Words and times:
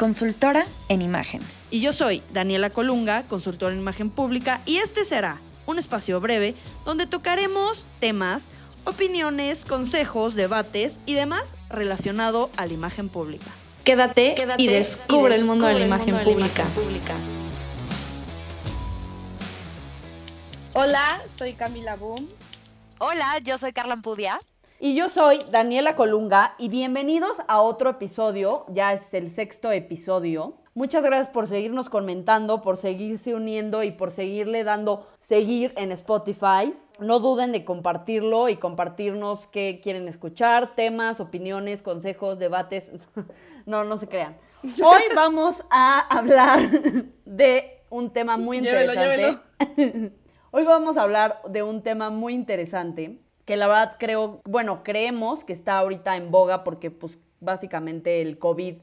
consultora 0.00 0.64
en 0.88 1.02
imagen. 1.02 1.42
Y 1.70 1.80
yo 1.80 1.92
soy 1.92 2.22
Daniela 2.32 2.70
Colunga, 2.70 3.22
consultora 3.24 3.74
en 3.74 3.80
imagen 3.80 4.08
pública, 4.08 4.62
y 4.64 4.78
este 4.78 5.04
será 5.04 5.36
un 5.66 5.78
espacio 5.78 6.18
breve 6.22 6.54
donde 6.86 7.06
tocaremos 7.06 7.86
temas, 8.00 8.48
opiniones, 8.84 9.66
consejos, 9.66 10.34
debates 10.34 11.00
y 11.04 11.12
demás 11.12 11.56
relacionado 11.68 12.48
a 12.56 12.64
la 12.64 12.72
imagen 12.72 13.10
pública. 13.10 13.50
Quédate, 13.84 14.36
y, 14.56 14.68
descubre 14.68 15.36
el 15.36 15.44
mundo, 15.44 15.66
de, 15.66 15.74
la 15.74 15.84
imagen 15.84 16.16
pública. 16.24 16.64
Hola, 20.72 21.20
soy 21.36 21.52
Camila 21.52 21.96
Boom. 21.96 22.26
Hola, 23.00 23.38
yo 23.44 23.58
soy 23.58 23.74
Carla 23.74 23.92
Ampudia. 23.92 24.38
Y 24.82 24.94
yo 24.94 25.10
soy 25.10 25.40
Daniela 25.50 25.94
Colunga 25.94 26.54
y 26.56 26.70
bienvenidos 26.70 27.36
a 27.48 27.60
otro 27.60 27.90
episodio, 27.90 28.64
ya 28.68 28.94
es 28.94 29.12
el 29.12 29.28
sexto 29.28 29.70
episodio. 29.72 30.56
Muchas 30.72 31.04
gracias 31.04 31.28
por 31.28 31.46
seguirnos 31.46 31.90
comentando, 31.90 32.62
por 32.62 32.78
seguirse 32.78 33.34
uniendo 33.34 33.82
y 33.82 33.90
por 33.90 34.10
seguirle 34.10 34.64
dando 34.64 35.06
seguir 35.20 35.74
en 35.76 35.92
Spotify. 35.92 36.74
No 36.98 37.20
duden 37.20 37.52
de 37.52 37.66
compartirlo 37.66 38.48
y 38.48 38.56
compartirnos 38.56 39.48
qué 39.48 39.80
quieren 39.82 40.08
escuchar, 40.08 40.74
temas, 40.74 41.20
opiniones, 41.20 41.82
consejos, 41.82 42.38
debates. 42.38 42.90
no, 43.66 43.84
no 43.84 43.98
se 43.98 44.08
crean. 44.08 44.38
Hoy 44.82 45.02
vamos 45.14 45.62
a 45.68 46.00
hablar 46.08 46.58
de 47.26 47.84
un 47.90 48.14
tema 48.14 48.38
muy 48.38 48.56
interesante. 48.56 49.36
Hoy 50.52 50.64
vamos 50.64 50.96
a 50.96 51.02
hablar 51.02 51.42
de 51.50 51.62
un 51.62 51.82
tema 51.82 52.08
muy 52.08 52.32
interesante 52.32 53.20
que 53.50 53.56
la 53.56 53.66
verdad 53.66 53.96
creo, 53.98 54.42
bueno, 54.44 54.84
creemos 54.84 55.42
que 55.42 55.52
está 55.52 55.76
ahorita 55.78 56.14
en 56.14 56.30
boga 56.30 56.62
porque 56.62 56.92
pues 56.92 57.18
básicamente 57.40 58.20
el 58.20 58.38
COVID 58.38 58.76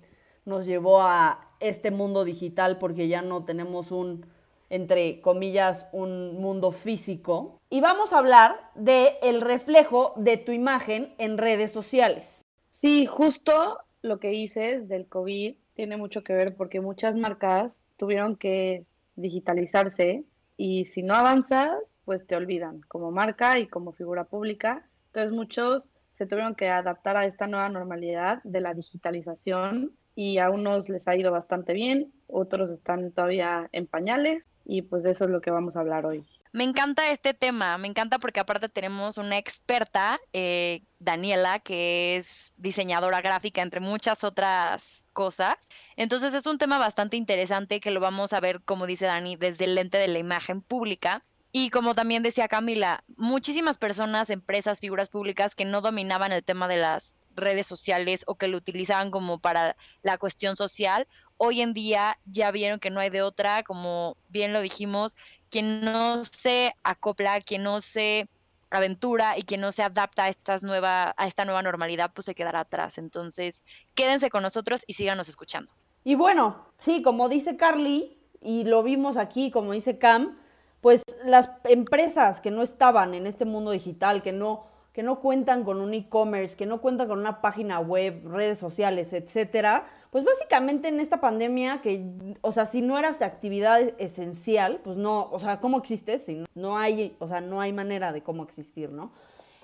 nos 0.44 0.66
llevó 0.66 1.00
a 1.00 1.54
este 1.62 1.90
mundo 1.90 2.26
digital 2.26 2.78
porque 2.78 3.08
ya 3.08 3.22
no 3.22 3.45
tenemos 3.45 3.94
un, 3.94 4.26
entre 4.70 5.22
comillas, 5.22 5.88
un 5.94 6.42
mundo 6.42 6.73
físico. 6.73 7.62
Y 7.70 7.80
vamos 7.80 8.12
a 8.12 8.18
hablar 8.18 8.60
de 8.76 9.14
el 9.22 9.40
reflejo 9.40 10.12
de 10.18 10.36
tu 10.36 10.52
imagen 10.52 11.16
en 11.18 11.38
redes 11.38 11.72
sociales. 11.72 12.44
Sí, 12.70 13.06
justo 13.06 13.80
lo 14.02 14.20
que 14.20 14.32
dices 14.32 14.90
del 14.90 15.08
COVID 15.08 15.56
tiene 15.76 15.95
mucho 15.95 16.26
que 16.26 16.34
ver 16.34 16.58
porque 16.58 16.82
muchas 16.82 17.16
marcas 17.16 17.80
tuvieron 17.95 18.36
que 18.36 18.86
digitalizarse 19.16 20.26
y 20.58 20.88
si 20.88 21.04
no 21.04 21.14
avanzas, 21.14 21.72
pues 22.08 22.25
te 22.25 22.38
olvidan 22.38 22.80
como 22.88 23.11
marca 23.11 23.59
y 23.59 23.67
como 23.67 23.91
figura 23.91 24.23
pública. 24.23 24.88
Entonces 25.08 25.33
muchos 25.33 25.89
se 26.17 26.25
tuvieron 26.25 26.55
que 26.55 26.69
adaptar 26.69 27.17
a 27.17 27.25
esta 27.25 27.47
nueva 27.47 27.67
normalidad 27.67 28.41
de 28.45 28.61
la 28.61 28.73
digitalización 28.73 29.91
y 30.16 30.38
a 30.38 30.49
unos 30.49 30.88
les 30.88 31.05
ha 31.09 31.17
ido 31.17 31.33
bastante 31.33 31.73
bien, 31.73 32.14
otros 32.27 32.72
están 32.72 33.11
todavía 33.11 33.67
en 33.73 33.87
pañales 33.87 34.45
y 34.64 34.83
pues 34.83 35.04
de 35.04 35.11
eso 35.11 35.26
es 35.26 35.32
lo 35.32 35.42
que 35.42 35.52
vamos 35.52 35.76
a 35.76 35.82
hablar 35.82 36.05
hoy. 36.05 36.26
Me 36.54 36.64
encanta 36.64 37.11
este 37.11 37.33
tema, 37.33 37.77
me 37.77 37.89
encanta 37.89 38.20
porque 38.20 38.39
aparte 38.39 38.70
tenemos 38.70 39.17
una 39.17 39.37
experta, 39.37 40.17
eh, 40.32 40.83
Daniela, 40.99 41.59
que 41.59 42.15
es 42.15 42.53
diseñadora 42.55 43.20
gráfica, 43.20 43.61
entre 43.61 43.82
muchas 43.82 44.23
otras 44.23 45.05
cosas. 45.11 45.58
Entonces 45.98 46.33
es 46.33 46.45
un 46.45 46.58
tema 46.58 46.77
bastante 46.77 47.17
interesante 47.17 47.82
que 47.82 47.92
lo 47.92 47.99
vamos 47.99 48.32
a 48.32 48.39
ver, 48.39 48.61
como 48.64 48.87
dice 48.87 49.08
Dani, 49.08 49.36
desde 49.36 49.65
el 49.65 49.76
lente 49.76 49.98
de 49.98 50.08
la 50.08 50.20
imagen 50.20 50.61
pública. 50.61 51.26
Y 51.60 51.72
como 51.72 51.95
también 51.95 52.22
decía 52.22 52.48
Camila, 52.48 53.04
muchísimas 53.16 53.80
personas, 53.80 54.30
empresas, 54.30 54.80
figuras 54.80 55.10
públicas 55.10 55.56
que 55.56 55.66
no 55.66 55.82
dominaban 55.82 56.32
el 56.32 56.44
tema 56.44 56.68
de 56.68 56.78
las 56.78 57.18
redes 57.36 57.66
sociales 57.66 58.23
o 58.28 58.36
que 58.36 58.48
lo 58.48 58.58
utilizaban 58.58 59.10
como 59.10 59.40
para 59.40 59.76
la 60.04 60.20
cuestión 60.20 60.56
social, 60.56 61.08
hoy 61.38 61.62
en 61.62 61.73
día 61.73 62.20
ya 62.26 62.52
vieron 62.52 62.80
que 62.80 62.92
no 62.92 63.00
hay 63.00 63.10
de 63.10 63.23
otra, 63.23 63.64
como 63.64 64.18
bien 64.30 64.54
lo 64.54 64.62
dijimos, 64.62 65.18
quien 65.50 65.82
no 65.82 66.23
se 66.26 66.76
acopla, 66.84 67.42
quien 67.42 67.64
no 67.64 67.82
se 67.82 68.30
aventura 68.70 69.36
y 69.36 69.42
quien 69.42 69.62
no 69.62 69.72
se 69.72 69.82
adapta 69.82 70.26
a, 70.26 70.30
estas 70.30 70.62
nueva, 70.62 71.16
a 71.18 71.26
esta 71.26 71.44
nueva 71.44 71.64
normalidad, 71.64 72.12
pues 72.14 72.26
se 72.26 72.36
quedará 72.36 72.60
atrás. 72.60 73.00
Entonces, 73.00 73.64
quédense 73.95 74.30
con 74.30 74.44
nosotros 74.44 74.84
y 74.86 74.94
síganos 74.94 75.28
escuchando. 75.28 75.72
Y 76.04 76.14
bueno, 76.14 76.68
sí, 76.78 77.02
como 77.02 77.30
dice 77.30 77.58
Carly, 77.58 78.16
y 78.42 78.64
lo 78.66 78.84
vimos 78.84 79.18
aquí, 79.18 79.50
como 79.50 79.72
dice 79.72 79.98
Cam, 79.98 80.38
pues 80.82 81.04
las 81.26 81.49
empresas 81.65 82.42
que 82.42 82.52
no 82.52 82.61
estaban 82.61 83.14
en 83.14 83.27
este 83.27 83.45
mundo 83.45 83.71
digital, 83.71 84.21
que 84.21 84.32
no, 84.32 84.65
que 84.93 85.04
no 85.04 85.20
cuentan 85.20 85.64
con 85.64 85.80
un 85.80 85.93
e-commerce, 85.93 86.55
que 86.55 86.65
no 86.65 86.82
cuentan 86.82 87.08
con 87.08 87.20
una 87.20 87.42
página 87.42 87.80
web, 87.80 88.21
redes 88.26 88.60
sociales, 88.60 89.14
etcétera, 89.14 89.86
pues 90.11 90.23
básicamente 90.23 90.88
en 90.88 90.99
esta 90.99 91.21
pandemia 91.21 91.82
que, 91.82 92.04
o 92.42 92.52
sea, 92.52 92.65
si 92.65 92.82
no 92.82 92.98
eras 92.98 93.20
de 93.20 93.26
actividad 93.26 93.80
esencial, 93.99 94.80
pues 94.83 94.98
no, 94.98 95.30
o 95.32 95.39
sea, 95.39 95.60
¿cómo 95.60 95.77
existes? 95.77 96.26
Si 96.26 96.43
no 96.55 96.77
hay, 96.77 97.15
o 97.20 97.27
sea, 97.27 97.42
no 97.42 97.61
hay 97.61 97.73
manera 97.73 98.11
de 98.11 98.23
cómo 98.23 98.44
existir, 98.44 98.92
¿no? 98.92 99.11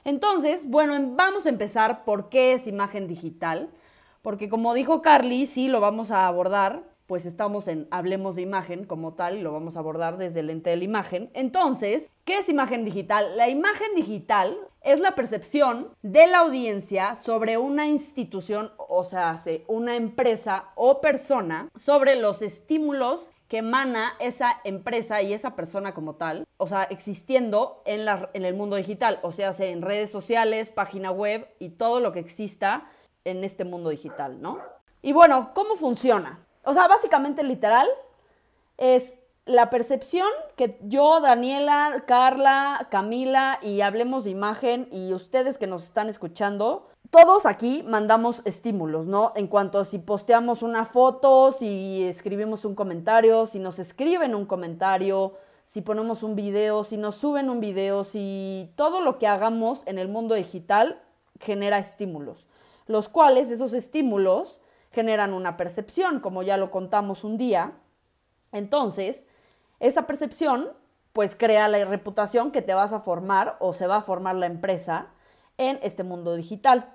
Entonces, 0.05 0.69
bueno, 0.69 0.95
vamos 1.15 1.45
a 1.45 1.49
empezar 1.49 2.03
por 2.03 2.29
qué 2.29 2.53
es 2.53 2.67
imagen 2.67 3.07
digital, 3.07 3.69
porque 4.21 4.49
como 4.49 4.73
dijo 4.73 5.01
Carly, 5.01 5.45
sí 5.45 5.67
lo 5.67 5.79
vamos 5.79 6.11
a 6.11 6.27
abordar, 6.27 6.83
pues 7.13 7.27
estamos 7.27 7.67
en 7.67 7.87
Hablemos 7.91 8.37
de 8.37 8.41
Imagen 8.41 8.85
como 8.85 9.13
tal 9.13 9.37
y 9.37 9.41
lo 9.43 9.51
vamos 9.51 9.75
a 9.75 9.81
abordar 9.81 10.17
desde 10.17 10.39
el 10.39 10.47
lente 10.47 10.71
de 10.71 10.77
la 10.77 10.83
imagen. 10.83 11.29
Entonces, 11.35 12.09
¿qué 12.25 12.39
es 12.39 12.49
imagen 12.49 12.85
digital? 12.85 13.37
La 13.37 13.49
imagen 13.49 13.93
digital 13.93 14.57
es 14.81 14.99
la 14.99 15.13
percepción 15.13 15.89
de 16.01 16.25
la 16.25 16.39
audiencia 16.39 17.13
sobre 17.13 17.59
una 17.59 17.87
institución, 17.87 18.71
o 18.79 19.03
sea, 19.03 19.39
una 19.67 19.95
empresa 19.95 20.71
o 20.73 21.01
persona, 21.01 21.69
sobre 21.75 22.15
los 22.15 22.41
estímulos 22.41 23.31
que 23.47 23.59
emana 23.59 24.13
esa 24.19 24.59
empresa 24.63 25.21
y 25.21 25.33
esa 25.33 25.55
persona 25.55 25.93
como 25.93 26.15
tal, 26.15 26.47
o 26.57 26.65
sea, 26.65 26.81
existiendo 26.81 27.83
en, 27.85 28.05
la, 28.05 28.31
en 28.33 28.43
el 28.43 28.55
mundo 28.55 28.75
digital, 28.75 29.19
o 29.21 29.31
sea, 29.31 29.53
en 29.59 29.83
redes 29.83 30.09
sociales, 30.09 30.71
página 30.71 31.11
web 31.11 31.47
y 31.59 31.69
todo 31.69 31.99
lo 31.99 32.11
que 32.11 32.21
exista 32.21 32.89
en 33.23 33.43
este 33.43 33.65
mundo 33.65 33.91
digital, 33.91 34.41
¿no? 34.41 34.57
Y 35.03 35.13
bueno, 35.13 35.51
¿cómo 35.53 35.75
funciona? 35.75 36.39
O 36.63 36.73
sea, 36.73 36.87
básicamente 36.87 37.43
literal 37.43 37.87
es 38.77 39.19
la 39.45 39.69
percepción 39.69 40.27
que 40.55 40.79
yo, 40.83 41.19
Daniela, 41.19 42.03
Carla, 42.07 42.87
Camila 42.89 43.59
y 43.61 43.81
hablemos 43.81 44.23
de 44.23 44.29
imagen 44.29 44.87
y 44.91 45.13
ustedes 45.13 45.57
que 45.57 45.67
nos 45.67 45.83
están 45.83 46.07
escuchando, 46.07 46.87
todos 47.11 47.45
aquí 47.45 47.83
mandamos 47.85 48.41
estímulos, 48.45 49.05
¿no? 49.05 49.33
En 49.35 49.47
cuanto 49.47 49.79
a 49.79 49.85
si 49.85 49.99
posteamos 49.99 50.63
una 50.63 50.85
foto, 50.85 51.51
si 51.51 52.03
escribimos 52.03 52.63
un 52.63 52.73
comentario, 52.73 53.45
si 53.45 53.59
nos 53.59 53.79
escriben 53.79 54.33
un 54.33 54.45
comentario, 54.45 55.33
si 55.65 55.81
ponemos 55.81 56.23
un 56.23 56.35
video, 56.35 56.85
si 56.85 56.95
nos 56.95 57.15
suben 57.15 57.49
un 57.49 57.59
video, 57.59 58.05
si 58.05 58.71
todo 58.75 59.01
lo 59.01 59.19
que 59.19 59.27
hagamos 59.27 59.83
en 59.85 59.99
el 59.99 60.07
mundo 60.07 60.35
digital 60.35 61.01
genera 61.41 61.77
estímulos, 61.77 62.47
los 62.87 63.09
cuales 63.09 63.51
esos 63.51 63.73
estímulos 63.73 64.59
generan 64.93 65.33
una 65.33 65.57
percepción, 65.57 66.19
como 66.19 66.43
ya 66.43 66.57
lo 66.57 66.71
contamos 66.71 67.23
un 67.23 67.37
día. 67.37 67.73
Entonces, 68.51 69.27
esa 69.79 70.07
percepción 70.07 70.69
pues 71.11 71.35
crea 71.35 71.67
la 71.67 71.83
reputación 71.85 72.51
que 72.51 72.61
te 72.61 72.73
vas 72.73 72.93
a 72.93 72.99
formar 72.99 73.55
o 73.59 73.73
se 73.73 73.85
va 73.85 73.97
a 73.97 74.01
formar 74.01 74.35
la 74.35 74.47
empresa 74.47 75.07
en 75.57 75.79
este 75.83 76.03
mundo 76.03 76.35
digital. 76.35 76.89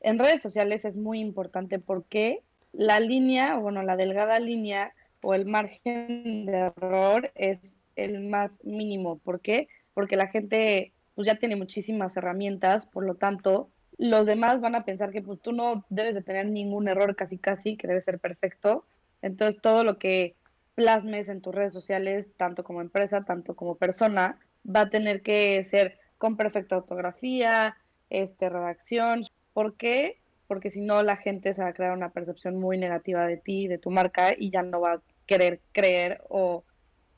En 0.00 0.18
redes 0.18 0.42
sociales 0.42 0.84
es 0.84 0.96
muy 0.96 1.20
importante 1.20 1.78
porque 1.78 2.42
la 2.72 3.00
línea, 3.00 3.56
bueno, 3.56 3.82
la 3.82 3.96
delgada 3.96 4.38
línea 4.38 4.94
o 5.22 5.34
el 5.34 5.46
margen 5.46 6.46
de 6.46 6.72
error 6.76 7.32
es 7.34 7.76
el 7.96 8.28
más 8.28 8.62
mínimo. 8.64 9.18
¿Por 9.18 9.40
qué? 9.40 9.68
Porque 9.94 10.16
la 10.16 10.28
gente 10.28 10.92
pues 11.14 11.26
ya 11.26 11.36
tiene 11.36 11.56
muchísimas 11.56 12.16
herramientas, 12.16 12.86
por 12.86 13.04
lo 13.04 13.14
tanto, 13.14 13.70
los 14.00 14.26
demás 14.26 14.60
van 14.60 14.74
a 14.74 14.84
pensar 14.84 15.10
que 15.10 15.20
pues 15.20 15.40
tú 15.40 15.52
no 15.52 15.84
debes 15.90 16.14
de 16.14 16.22
tener 16.22 16.46
ningún 16.46 16.88
error 16.88 17.14
casi 17.14 17.38
casi, 17.38 17.76
que 17.76 17.86
debe 17.86 18.00
ser 18.00 18.18
perfecto. 18.18 18.84
Entonces 19.20 19.60
todo 19.60 19.84
lo 19.84 19.98
que 19.98 20.36
plasmes 20.74 21.28
en 21.28 21.42
tus 21.42 21.54
redes 21.54 21.74
sociales, 21.74 22.30
tanto 22.36 22.64
como 22.64 22.80
empresa, 22.80 23.24
tanto 23.24 23.54
como 23.54 23.74
persona, 23.74 24.38
va 24.64 24.82
a 24.82 24.90
tener 24.90 25.20
que 25.20 25.62
ser 25.66 25.98
con 26.16 26.36
perfecta 26.36 26.78
ortografía, 26.78 27.76
este, 28.08 28.48
redacción. 28.48 29.24
¿Por 29.52 29.76
qué? 29.76 30.20
porque 30.50 30.68
si 30.68 30.80
no 30.80 31.04
la 31.04 31.14
gente 31.14 31.54
se 31.54 31.62
va 31.62 31.68
a 31.68 31.72
crear 31.72 31.96
una 31.96 32.10
percepción 32.10 32.58
muy 32.58 32.76
negativa 32.76 33.24
de 33.24 33.36
ti, 33.36 33.68
de 33.68 33.78
tu 33.78 33.88
marca, 33.88 34.34
y 34.36 34.50
ya 34.50 34.64
no 34.64 34.80
va 34.80 34.94
a 34.94 35.02
querer 35.24 35.60
creer 35.70 36.24
o 36.28 36.64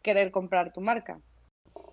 querer 0.02 0.31
comprar 0.31 0.70
tu 0.75 0.82
marca. 0.82 1.19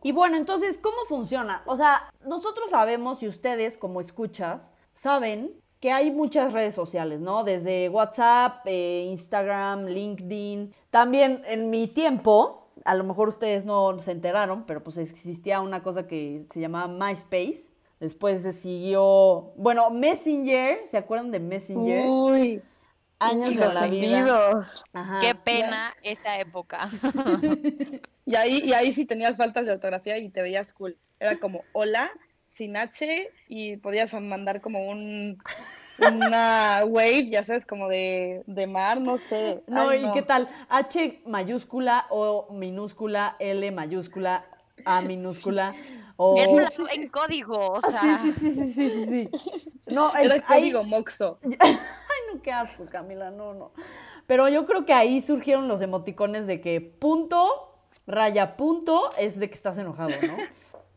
Y 0.03 0.11
bueno, 0.11 0.35
entonces, 0.35 0.77
¿cómo 0.77 0.97
funciona? 1.07 1.63
O 1.65 1.77
sea, 1.77 2.11
nosotros 2.27 2.71
sabemos 2.71 3.23
y 3.23 3.29
ustedes 3.29 3.77
como 3.77 4.01
escuchas 4.01 4.69
saben 4.99 5.51
que 5.79 5.91
hay 5.91 6.11
muchas 6.11 6.51
redes 6.51 6.75
sociales, 6.75 7.19
¿no? 7.21 7.43
Desde 7.43 7.87
WhatsApp, 7.89 8.65
eh, 8.65 9.05
Instagram, 9.07 9.85
LinkedIn. 9.85 10.73
También 10.89 11.41
en 11.45 11.69
mi 11.69 11.87
tiempo, 11.87 12.69
a 12.83 12.95
lo 12.95 13.05
mejor 13.05 13.29
ustedes 13.29 13.65
no 13.65 13.97
se 13.99 14.11
enteraron, 14.11 14.65
pero 14.65 14.83
pues 14.83 14.97
existía 14.97 15.61
una 15.61 15.81
cosa 15.83 16.05
que 16.05 16.45
se 16.51 16.59
llamaba 16.59 16.87
MySpace. 16.87 17.71
Después 18.01 18.41
se 18.41 18.53
siguió, 18.53 19.53
bueno, 19.55 19.89
Messenger, 19.89 20.87
¿se 20.87 20.97
acuerdan 20.97 21.31
de 21.31 21.39
Messenger? 21.39 22.05
Uy, 22.05 22.61
Años 23.19 23.55
de 23.55 23.67
la 23.67 23.87
vida. 23.87 24.61
Ajá. 24.93 25.19
Qué 25.21 25.35
pena 25.35 25.93
esa 26.03 26.39
época. 26.39 26.89
Y 28.25 28.35
ahí, 28.35 28.61
y 28.63 28.73
ahí 28.73 28.93
sí 28.93 29.05
tenías 29.05 29.37
faltas 29.37 29.65
de 29.65 29.71
ortografía 29.71 30.19
y 30.19 30.29
te 30.29 30.43
veías 30.43 30.71
cool. 30.71 30.95
Era 31.19 31.39
como 31.39 31.63
hola, 31.73 32.11
sin 32.49 32.75
H, 32.75 33.31
y 33.47 33.77
podías 33.77 34.13
mandar 34.13 34.59
como 34.61 34.89
un 34.89 35.41
una 35.97 36.81
wave, 36.85 37.29
ya 37.29 37.43
sabes, 37.43 37.65
como 37.65 37.87
de, 37.87 38.43
de 38.47 38.67
mar, 38.67 38.99
no 38.99 39.17
sé. 39.17 39.61
No, 39.67 39.89
Ay, 39.89 40.05
¿y 40.05 40.11
qué 40.11 40.21
tal? 40.21 40.49
H 40.69 41.21
mayúscula, 41.25 42.05
O 42.09 42.47
minúscula, 42.51 43.35
L 43.39 43.71
mayúscula, 43.71 44.45
A 44.85 45.01
minúscula, 45.01 45.75
o... 46.17 46.37
Es 46.37 46.79
en 46.93 47.09
código, 47.09 47.71
o 47.71 47.81
sea. 47.81 48.01
Sí, 48.23 48.31
sí, 48.31 48.39
sí, 48.39 48.51
sí, 48.55 48.73
sí, 48.73 48.89
sí, 48.89 49.05
sí. 49.05 49.29
No, 49.87 50.13
el- 50.15 50.25
Era 50.25 50.35
el 50.35 50.43
ahí- 50.47 50.61
código 50.61 50.83
Moxo. 50.83 51.39
Ay, 51.59 51.77
no, 52.33 52.41
qué 52.41 52.51
asco, 52.51 52.85
Camila, 52.87 53.29
no, 53.31 53.53
no. 53.53 53.71
Pero 54.27 54.47
yo 54.47 54.65
creo 54.65 54.85
que 54.85 54.93
ahí 54.93 55.21
surgieron 55.21 55.67
los 55.67 55.81
emoticones 55.81 56.45
de 56.47 56.61
que 56.61 56.81
punto, 56.81 57.73
raya 58.05 58.55
punto, 58.57 59.09
es 59.17 59.39
de 59.39 59.49
que 59.49 59.55
estás 59.55 59.77
enojado, 59.77 60.11
¿no? 60.27 60.37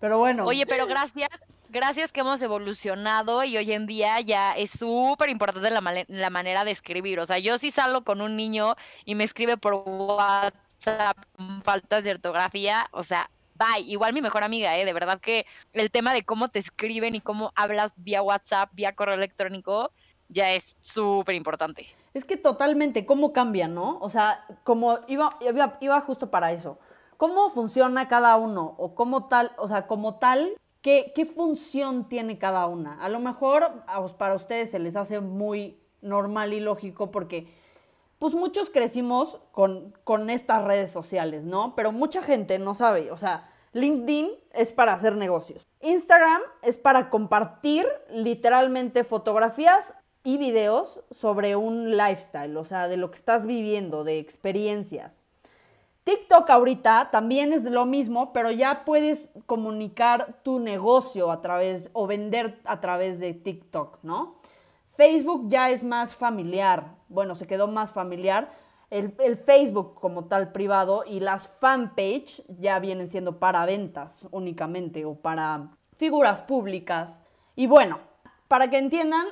Pero 0.02 0.18
bueno. 0.18 0.46
Oye, 0.46 0.66
pero 0.66 0.88
gracias, 0.88 1.28
gracias 1.68 2.10
que 2.10 2.22
hemos 2.22 2.42
evolucionado 2.42 3.44
y 3.44 3.56
hoy 3.56 3.70
en 3.70 3.86
día 3.86 4.20
ya 4.20 4.50
es 4.56 4.72
súper 4.72 5.28
importante 5.28 5.70
la, 5.70 6.04
la 6.08 6.28
manera 6.28 6.64
de 6.64 6.72
escribir. 6.72 7.20
O 7.20 7.24
sea, 7.24 7.38
yo 7.38 7.56
sí 7.56 7.70
salgo 7.70 8.02
con 8.02 8.20
un 8.20 8.36
niño 8.36 8.74
y 9.04 9.14
me 9.14 9.22
escribe 9.22 9.56
por 9.58 9.74
WhatsApp 9.86 11.16
faltas 11.62 12.02
de 12.02 12.10
ortografía, 12.10 12.88
o 12.90 13.04
sea, 13.04 13.30
bye. 13.54 13.84
Igual 13.86 14.12
mi 14.12 14.22
mejor 14.22 14.42
amiga, 14.42 14.76
¿eh? 14.76 14.84
De 14.84 14.92
verdad 14.92 15.20
que 15.20 15.46
el 15.72 15.92
tema 15.92 16.12
de 16.14 16.24
cómo 16.24 16.48
te 16.48 16.58
escriben 16.58 17.14
y 17.14 17.20
cómo 17.20 17.52
hablas 17.54 17.92
vía 17.94 18.22
WhatsApp, 18.22 18.70
vía 18.72 18.96
correo 18.96 19.14
electrónico, 19.14 19.92
ya 20.28 20.50
es 20.50 20.76
súper 20.80 21.36
importante. 21.36 21.86
Es 22.12 22.24
que 22.24 22.36
totalmente, 22.36 23.06
¿cómo 23.06 23.32
cambia, 23.32 23.68
no? 23.68 23.98
O 24.00 24.10
sea, 24.10 24.44
como 24.64 24.98
iba, 25.06 25.36
iba, 25.40 25.78
iba 25.80 26.00
justo 26.00 26.28
para 26.28 26.50
eso. 26.50 26.80
¿Cómo 27.22 27.50
funciona 27.50 28.08
cada 28.08 28.36
uno? 28.36 28.74
O 28.78 28.96
cómo 28.96 29.28
tal, 29.28 29.52
o 29.56 29.68
sea, 29.68 29.86
como 29.86 30.16
tal, 30.16 30.56
¿qué, 30.80 31.12
qué 31.14 31.24
función 31.24 32.08
tiene 32.08 32.36
cada 32.36 32.66
una? 32.66 33.00
A 33.00 33.08
lo 33.08 33.20
mejor 33.20 33.84
para 34.18 34.34
ustedes 34.34 34.72
se 34.72 34.80
les 34.80 34.96
hace 34.96 35.20
muy 35.20 35.78
normal 36.00 36.52
y 36.52 36.58
lógico 36.58 37.12
porque 37.12 37.46
pues 38.18 38.34
muchos 38.34 38.70
crecimos 38.70 39.38
con, 39.52 39.94
con 40.02 40.30
estas 40.30 40.64
redes 40.64 40.90
sociales, 40.90 41.44
¿no? 41.44 41.76
Pero 41.76 41.92
mucha 41.92 42.24
gente 42.24 42.58
no 42.58 42.74
sabe, 42.74 43.12
o 43.12 43.16
sea, 43.16 43.48
LinkedIn 43.72 44.28
es 44.52 44.72
para 44.72 44.92
hacer 44.92 45.14
negocios. 45.14 45.64
Instagram 45.80 46.42
es 46.62 46.76
para 46.76 47.08
compartir 47.08 47.86
literalmente 48.10 49.04
fotografías 49.04 49.94
y 50.24 50.38
videos 50.38 51.04
sobre 51.12 51.54
un 51.54 51.96
lifestyle, 51.96 52.56
o 52.56 52.64
sea, 52.64 52.88
de 52.88 52.96
lo 52.96 53.12
que 53.12 53.18
estás 53.18 53.46
viviendo, 53.46 54.02
de 54.02 54.18
experiencias. 54.18 55.21
TikTok 56.04 56.50
ahorita 56.50 57.10
también 57.12 57.52
es 57.52 57.64
lo 57.64 57.86
mismo, 57.86 58.32
pero 58.32 58.50
ya 58.50 58.84
puedes 58.84 59.28
comunicar 59.46 60.40
tu 60.42 60.58
negocio 60.58 61.30
a 61.30 61.40
través 61.40 61.90
o 61.92 62.08
vender 62.08 62.60
a 62.64 62.80
través 62.80 63.20
de 63.20 63.34
TikTok, 63.34 63.98
¿no? 64.02 64.36
Facebook 64.96 65.48
ya 65.48 65.70
es 65.70 65.84
más 65.84 66.14
familiar, 66.14 66.96
bueno, 67.08 67.34
se 67.34 67.46
quedó 67.46 67.68
más 67.68 67.92
familiar. 67.92 68.50
El, 68.90 69.38
Facebook 69.38 69.94
como 69.94 70.26
tal 70.26 70.52
privado 70.52 71.04
y 71.06 71.20
las 71.20 71.48
fanpage 71.48 72.42
ya 72.48 72.78
vienen 72.78 73.08
siendo 73.08 73.38
para 73.38 73.64
ventas 73.64 74.26
únicamente 74.30 75.06
o 75.06 75.14
para 75.14 75.70
figuras 75.96 76.42
públicas. 76.42 77.22
Y 77.56 77.66
bueno, 77.66 78.00
para 78.48 78.68
que 78.68 78.76
entiendan, 78.76 79.28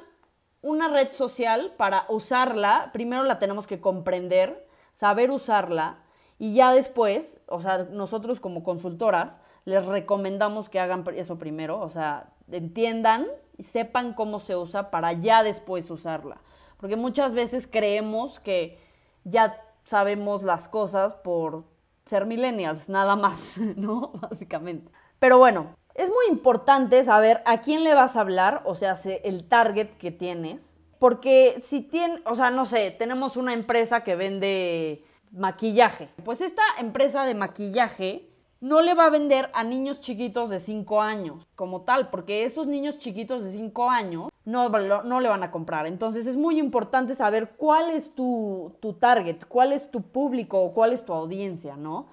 una 0.62 0.88
red 0.88 1.12
social, 1.12 1.74
para 1.76 2.06
usarla, 2.08 2.90
primero 2.94 3.22
la 3.24 3.38
tenemos 3.38 3.66
que 3.66 3.80
comprender, 3.80 4.66
saber 4.94 5.30
usarla 5.30 5.98
y 6.40 6.54
ya 6.54 6.72
después, 6.72 7.38
o 7.48 7.60
sea, 7.60 7.86
nosotros 7.90 8.40
como 8.40 8.64
consultoras 8.64 9.42
les 9.66 9.84
recomendamos 9.84 10.70
que 10.70 10.80
hagan 10.80 11.04
eso 11.14 11.38
primero, 11.38 11.78
o 11.80 11.90
sea, 11.90 12.30
entiendan 12.50 13.26
y 13.58 13.62
sepan 13.64 14.14
cómo 14.14 14.40
se 14.40 14.56
usa 14.56 14.90
para 14.90 15.12
ya 15.12 15.42
después 15.42 15.90
usarla. 15.90 16.38
Porque 16.78 16.96
muchas 16.96 17.34
veces 17.34 17.68
creemos 17.70 18.40
que 18.40 18.78
ya 19.24 19.62
sabemos 19.84 20.42
las 20.42 20.66
cosas 20.66 21.12
por 21.12 21.64
ser 22.06 22.24
millennials, 22.24 22.88
nada 22.88 23.16
más, 23.16 23.58
¿no? 23.76 24.12
Básicamente. 24.14 24.90
Pero 25.18 25.36
bueno, 25.36 25.76
es 25.94 26.08
muy 26.08 26.24
importante 26.30 27.04
saber 27.04 27.42
a 27.44 27.60
quién 27.60 27.84
le 27.84 27.92
vas 27.92 28.16
a 28.16 28.22
hablar, 28.22 28.62
o 28.64 28.74
sea, 28.74 28.94
se- 28.94 29.20
el 29.28 29.46
target 29.46 29.90
que 29.98 30.10
tienes. 30.10 30.78
Porque 30.98 31.60
si 31.62 31.82
tiene, 31.82 32.22
o 32.24 32.34
sea, 32.34 32.50
no 32.50 32.64
sé, 32.64 32.90
tenemos 32.92 33.36
una 33.36 33.52
empresa 33.52 34.04
que 34.04 34.16
vende 34.16 35.04
maquillaje. 35.32 36.08
Pues 36.24 36.40
esta 36.40 36.62
empresa 36.78 37.24
de 37.24 37.34
maquillaje 37.34 38.30
no 38.60 38.82
le 38.82 38.94
va 38.94 39.06
a 39.06 39.10
vender 39.10 39.50
a 39.54 39.64
niños 39.64 40.00
chiquitos 40.00 40.50
de 40.50 40.58
5 40.58 41.00
años 41.00 41.46
como 41.56 41.82
tal, 41.82 42.10
porque 42.10 42.44
esos 42.44 42.66
niños 42.66 42.98
chiquitos 42.98 43.42
de 43.42 43.52
5 43.52 43.90
años 43.90 44.30
no, 44.44 44.68
no 44.68 45.20
le 45.20 45.28
van 45.28 45.42
a 45.42 45.50
comprar. 45.50 45.86
Entonces 45.86 46.26
es 46.26 46.36
muy 46.36 46.58
importante 46.58 47.14
saber 47.14 47.52
cuál 47.56 47.90
es 47.90 48.14
tu, 48.14 48.76
tu 48.80 48.92
target, 48.94 49.38
cuál 49.48 49.72
es 49.72 49.90
tu 49.90 50.02
público 50.02 50.60
o 50.60 50.74
cuál 50.74 50.92
es 50.92 51.04
tu 51.04 51.14
audiencia, 51.14 51.76
¿no? 51.76 52.06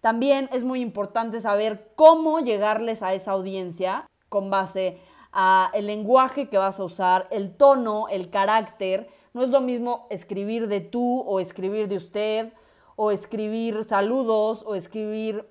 También 0.00 0.48
es 0.52 0.62
muy 0.62 0.80
importante 0.80 1.40
saber 1.40 1.90
cómo 1.96 2.38
llegarles 2.38 3.02
a 3.02 3.14
esa 3.14 3.32
audiencia 3.32 4.06
con 4.28 4.50
base 4.50 5.00
a 5.32 5.70
el 5.74 5.86
lenguaje 5.86 6.48
que 6.48 6.58
vas 6.58 6.78
a 6.78 6.84
usar, 6.84 7.26
el 7.30 7.56
tono, 7.56 8.06
el 8.08 8.30
carácter. 8.30 9.08
No 9.34 9.42
es 9.42 9.48
lo 9.48 9.60
mismo 9.60 10.06
escribir 10.10 10.68
de 10.68 10.80
tú 10.80 11.20
o 11.26 11.40
escribir 11.40 11.88
de 11.88 11.96
usted 11.96 12.52
o 13.00 13.12
escribir 13.12 13.84
saludos 13.84 14.64
o 14.66 14.74
escribir 14.74 15.48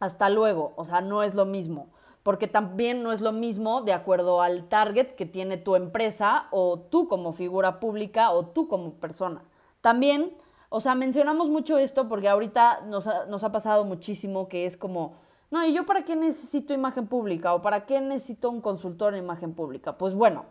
hasta 0.00 0.28
luego. 0.28 0.72
O 0.74 0.84
sea, 0.84 1.00
no 1.00 1.22
es 1.22 1.36
lo 1.36 1.46
mismo. 1.46 1.90
Porque 2.24 2.48
también 2.48 3.04
no 3.04 3.12
es 3.12 3.20
lo 3.20 3.30
mismo 3.30 3.82
de 3.82 3.92
acuerdo 3.92 4.42
al 4.42 4.68
target 4.68 5.14
que 5.14 5.26
tiene 5.26 5.58
tu 5.58 5.76
empresa 5.76 6.48
o 6.50 6.80
tú 6.80 7.06
como 7.06 7.32
figura 7.32 7.78
pública 7.78 8.32
o 8.32 8.46
tú 8.46 8.66
como 8.66 8.94
persona. 8.94 9.44
También, 9.80 10.36
o 10.68 10.80
sea, 10.80 10.96
mencionamos 10.96 11.48
mucho 11.50 11.78
esto 11.78 12.08
porque 12.08 12.28
ahorita 12.28 12.80
nos 12.86 13.06
ha, 13.06 13.26
nos 13.26 13.44
ha 13.44 13.52
pasado 13.52 13.84
muchísimo 13.84 14.48
que 14.48 14.66
es 14.66 14.76
como, 14.76 15.18
no, 15.52 15.64
¿y 15.64 15.72
yo 15.72 15.86
para 15.86 16.04
qué 16.04 16.16
necesito 16.16 16.74
imagen 16.74 17.06
pública 17.06 17.54
o 17.54 17.62
para 17.62 17.86
qué 17.86 18.00
necesito 18.00 18.50
un 18.50 18.60
consultor 18.60 19.14
en 19.14 19.22
imagen 19.22 19.54
pública? 19.54 19.96
Pues 19.96 20.14
bueno, 20.14 20.46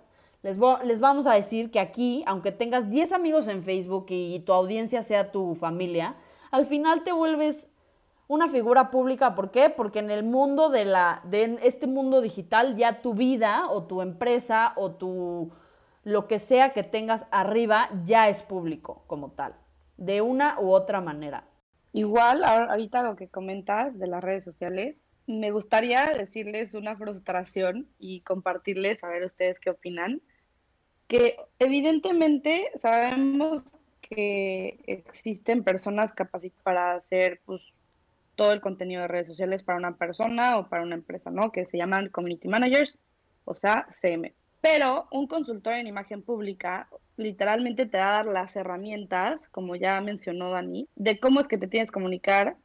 les, 0.46 0.58
les 0.84 1.00
vamos 1.00 1.26
a 1.26 1.34
decir 1.34 1.72
que 1.72 1.80
aquí, 1.80 2.24
aunque 2.28 2.52
tengas 2.52 2.90
10 2.90 3.12
amigos 3.14 3.48
en 3.48 3.64
Facebook 3.64 4.06
y 4.10 4.40
tu 4.42 4.54
audiencia 4.54 5.02
sea 5.02 5.32
tu 5.32 5.56
familia, 5.56 6.16
al 6.52 6.66
final 6.68 7.04
te 7.04 7.12
vuelves 7.12 7.68
una 8.28 8.48
figura 8.48 8.92
pública. 8.92 9.34
¿Por 9.34 9.50
qué? 9.50 9.70
Porque 9.72 10.00
en 10.00 10.12
el 10.12 10.24
mundo 10.24 10.70
de, 10.70 10.86
la, 10.86 11.22
de 11.26 11.58
este 11.64 11.88
mundo 11.88 12.22
digital 12.22 12.76
ya 12.76 13.02
tu 13.02 13.14
vida 13.16 13.68
o 13.70 13.86
tu 13.86 14.02
empresa 14.02 14.74
o 14.76 14.92
tu 14.92 15.52
lo 16.04 16.28
que 16.28 16.38
sea 16.38 16.72
que 16.74 16.84
tengas 16.84 17.26
arriba 17.32 17.90
ya 18.06 18.30
es 18.30 18.44
público 18.44 19.04
como 19.08 19.32
tal, 19.32 19.56
de 19.98 20.22
una 20.22 20.60
u 20.60 20.70
otra 20.70 21.02
manera. 21.02 21.46
Igual, 21.94 22.44
ahor- 22.44 22.70
ahorita 22.70 23.02
lo 23.02 23.16
que 23.16 23.28
comentas 23.30 23.98
de 23.98 24.06
las 24.06 24.24
redes 24.24 24.44
sociales, 24.44 24.98
me 25.26 25.50
gustaría 25.50 26.06
decirles 26.16 26.76
una 26.76 26.96
frustración 26.96 27.88
y 27.98 28.22
compartirles, 28.22 29.04
a 29.04 29.08
ver 29.10 29.24
ustedes 29.24 29.60
qué 29.60 29.72
opinan, 29.72 30.22
que 31.08 31.38
evidentemente 31.60 32.72
sabemos 32.76 33.64
que 34.02 34.80
existen 34.88 35.64
personas 35.64 36.14
capacitadas 36.14 36.64
para 36.64 36.96
hacer 36.96 37.42
pues, 37.46 37.62
todo 38.36 38.52
el 38.52 38.62
contenido 38.62 39.02
de 39.02 39.08
redes 39.08 39.28
sociales 39.28 39.64
para 39.64 39.78
una 39.78 39.96
persona 39.96 40.58
o 40.58 40.68
para 40.68 40.84
una 40.84 40.96
empresa, 40.96 41.32
¿no? 41.32 41.52
Que 41.52 41.66
se 41.66 41.78
llaman 41.78 42.10
community 42.10 42.48
managers, 42.48 42.98
o 43.46 43.54
sea, 43.54 43.88
CM. 43.92 44.34
Pero 44.62 45.08
un 45.12 45.28
consultor 45.28 45.74
en 45.74 45.88
imagen 45.88 46.22
pública 46.22 46.88
literalmente 47.18 47.86
te 47.86 47.98
va 47.98 48.08
a 48.08 48.12
dar 48.12 48.26
las 48.26 48.56
herramientas, 48.56 49.48
como 49.50 49.76
ya 49.76 50.02
mencionó 50.02 50.52
Dani, 50.52 50.88
de 50.96 51.20
cómo 51.20 51.40
es 51.40 51.48
que 51.48 51.58
te 51.58 51.68
tienes 51.68 51.92
que 51.92 51.94
comunicar 51.94 52.58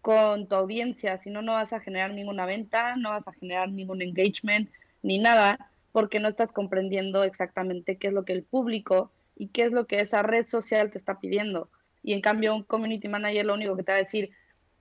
con 0.00 0.46
tu 0.46 0.54
audiencia, 0.54 1.18
si 1.18 1.30
no, 1.30 1.42
no 1.42 1.54
vas 1.54 1.72
a 1.72 1.80
generar 1.80 2.12
ninguna 2.12 2.46
venta, 2.46 2.94
no 2.96 3.10
vas 3.10 3.26
a 3.26 3.32
generar 3.32 3.70
ningún 3.70 4.02
engagement, 4.02 4.70
ni 5.02 5.18
nada, 5.18 5.70
porque 5.96 6.20
no 6.20 6.28
estás 6.28 6.52
comprendiendo 6.52 7.24
exactamente 7.24 7.96
qué 7.96 8.08
es 8.08 8.12
lo 8.12 8.26
que 8.26 8.34
el 8.34 8.42
público 8.42 9.10
y 9.34 9.48
qué 9.48 9.62
es 9.62 9.72
lo 9.72 9.86
que 9.86 10.00
esa 10.00 10.22
red 10.22 10.46
social 10.46 10.90
te 10.90 10.98
está 10.98 11.20
pidiendo. 11.20 11.70
Y 12.02 12.12
en 12.12 12.20
cambio 12.20 12.54
un 12.54 12.64
community 12.64 13.08
manager 13.08 13.46
lo 13.46 13.54
único 13.54 13.76
que 13.76 13.82
te 13.82 13.92
va 13.92 13.96
a 13.96 14.02
decir, 14.02 14.28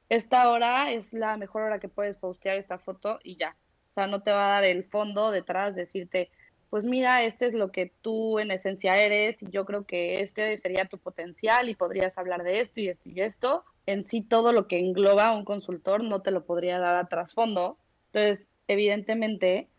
esta 0.09 0.49
hora 0.49 0.91
es 0.91 1.13
la 1.13 1.37
mejor 1.37 1.61
hora 1.61 1.79
que 1.79 1.87
puedes 1.87 2.17
postear 2.17 2.57
esta 2.57 2.79
foto 2.79 3.21
y 3.23 3.37
ya. 3.37 3.55
O 3.87 3.93
sea, 3.93 4.07
no 4.07 4.23
te 4.23 4.31
va 4.31 4.47
a 4.47 4.51
dar 4.55 4.65
el 4.65 4.83
fondo 4.83 5.31
detrás, 5.31 5.73
decirte, 5.73 6.31
pues 6.69 6.83
mira, 6.83 7.23
este 7.23 7.45
es 7.45 7.53
lo 7.53 7.71
que 7.71 7.93
tú 8.01 8.37
en 8.39 8.51
esencia 8.51 9.01
eres 9.01 9.41
y 9.41 9.49
yo 9.51 9.63
creo 9.63 9.85
que 9.85 10.19
este 10.19 10.57
sería 10.57 10.83
tu 10.83 10.97
potencial 10.97 11.69
y 11.69 11.75
podrías 11.75 12.17
hablar 12.17 12.43
de 12.43 12.59
esto 12.59 12.81
y 12.81 12.89
esto 12.89 13.07
y 13.07 13.21
esto. 13.21 13.63
En 13.85 14.05
sí 14.05 14.21
todo 14.21 14.51
lo 14.51 14.67
que 14.67 14.79
engloba 14.79 15.31
un 15.31 15.45
consultor 15.45 16.03
no 16.03 16.21
te 16.21 16.31
lo 16.31 16.43
podría 16.43 16.77
dar 16.77 16.97
a 16.97 17.07
trasfondo. 17.07 17.77
Entonces, 18.07 18.49
evidentemente, 18.67 19.69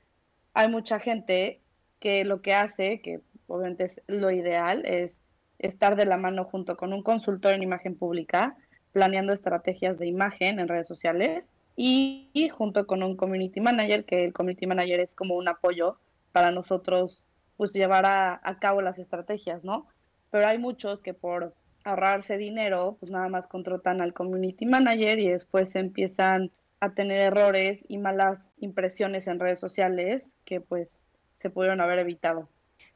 hay 0.57 0.69
mucha 0.69 0.99
gente 0.99 1.61
que 2.01 2.25
lo 2.25 2.41
que 2.41 2.55
hace, 2.55 3.03
que 3.03 3.21
obviamente 3.47 3.85
es 3.85 4.03
lo 4.07 4.31
ideal, 4.31 4.87
es 4.87 5.21
estar 5.59 5.97
de 5.97 6.07
la 6.07 6.17
mano 6.17 6.45
junto 6.45 6.79
con 6.79 6.95
un 6.95 7.03
consultor 7.03 7.53
en 7.53 7.63
imagen 7.63 7.95
pública, 7.95 8.57
planeando 8.93 9.35
estrategias 9.35 9.99
de 9.99 10.07
imagen 10.07 10.59
en 10.59 10.67
redes 10.67 10.89
sociales 10.89 11.51
y, 11.77 12.49
junto 12.57 12.87
con 12.87 13.03
un 13.03 13.17
community 13.17 13.61
manager, 13.61 14.07
que 14.07 14.25
el 14.25 14.33
community 14.33 14.67
manager 14.67 15.01
es 15.01 15.15
como 15.15 15.35
un 15.35 15.47
apoyo 15.47 15.99
para 16.33 16.51
nosotros 16.51 17.23
pues 17.59 17.75
llevar 17.75 18.07
a, 18.07 18.59
cabo 18.59 18.81
las 18.81 18.99
estrategias, 18.99 19.63
¿no? 19.63 19.87
Pero 20.31 20.47
hay 20.47 20.57
muchos 20.57 21.01
que 21.01 21.13
por 21.13 21.55
ahorrarse 21.85 22.39
dinero, 22.39 22.97
pues 22.99 23.13
nada 23.13 23.29
más 23.29 23.47
contratan 23.47 24.01
al 24.01 24.15
community 24.15 24.65
manager 24.65 25.19
y 25.19 25.29
después 25.29 25.77
empiezan 25.77 26.51
a 26.80 26.95
tener 26.95 27.21
errores 27.21 27.85
y 27.88 27.99
malas 27.99 28.50
impresiones 28.59 29.26
en 29.26 29.40
redes 29.40 29.61
sociales 29.61 30.37
que 30.45 30.61
pues 30.61 31.02
se 31.38 31.50
pudieron 31.50 31.80
haber 31.80 31.99
evitado. 31.99 32.49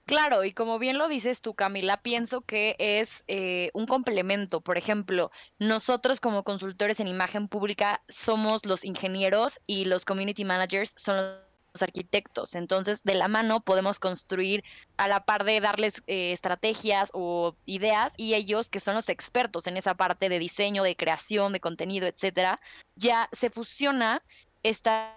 Claro, 0.05 0.45
y 0.45 0.53
como 0.53 0.81
bien 0.81 0.99
lo 0.99 1.07
dices 1.07 1.41
tú, 1.41 1.55
Camila, 1.55 2.03
pienso 2.03 2.41
que 2.41 2.75
es 2.79 3.23
eh, 3.29 3.71
un 3.75 3.87
complemento. 3.87 4.61
Por 4.61 4.77
ejemplo, 4.77 5.31
nosotros 5.61 6.21
como 6.21 6.43
consultores 6.43 6.99
en 6.99 7.07
imagen 7.07 7.47
pública 7.47 8.03
somos 8.09 8.67
los 8.67 8.85
ingenieros 8.85 9.61
y 9.69 9.85
los 9.85 10.05
community 10.05 10.45
managers 10.45 10.95
son 10.97 11.17
los 11.17 11.50
arquitectos. 11.81 12.55
Entonces, 12.55 13.03
de 13.05 13.15
la 13.15 13.29
mano 13.29 13.61
podemos 13.61 13.99
construir 13.99 14.65
a 14.97 15.09
la 15.09 15.25
par 15.25 15.45
de 15.45 15.61
darles 15.61 16.03
eh, 16.07 16.33
estrategias 16.33 17.11
o 17.13 17.55
ideas 17.67 18.15
y 18.17 18.35
ellos, 18.35 18.71
que 18.71 18.81
son 18.81 18.95
los 18.95 19.09
expertos 19.09 19.67
en 19.67 19.77
esa 19.77 19.95
parte 19.95 20.29
de 20.29 20.39
diseño, 20.39 20.83
de 20.83 20.97
creación, 20.97 21.53
de 21.53 21.61
contenido, 21.61 22.07
etcétera, 22.07 22.61
ya 22.97 23.29
se 23.33 23.51
fusiona 23.51 24.23
esta, 24.63 25.17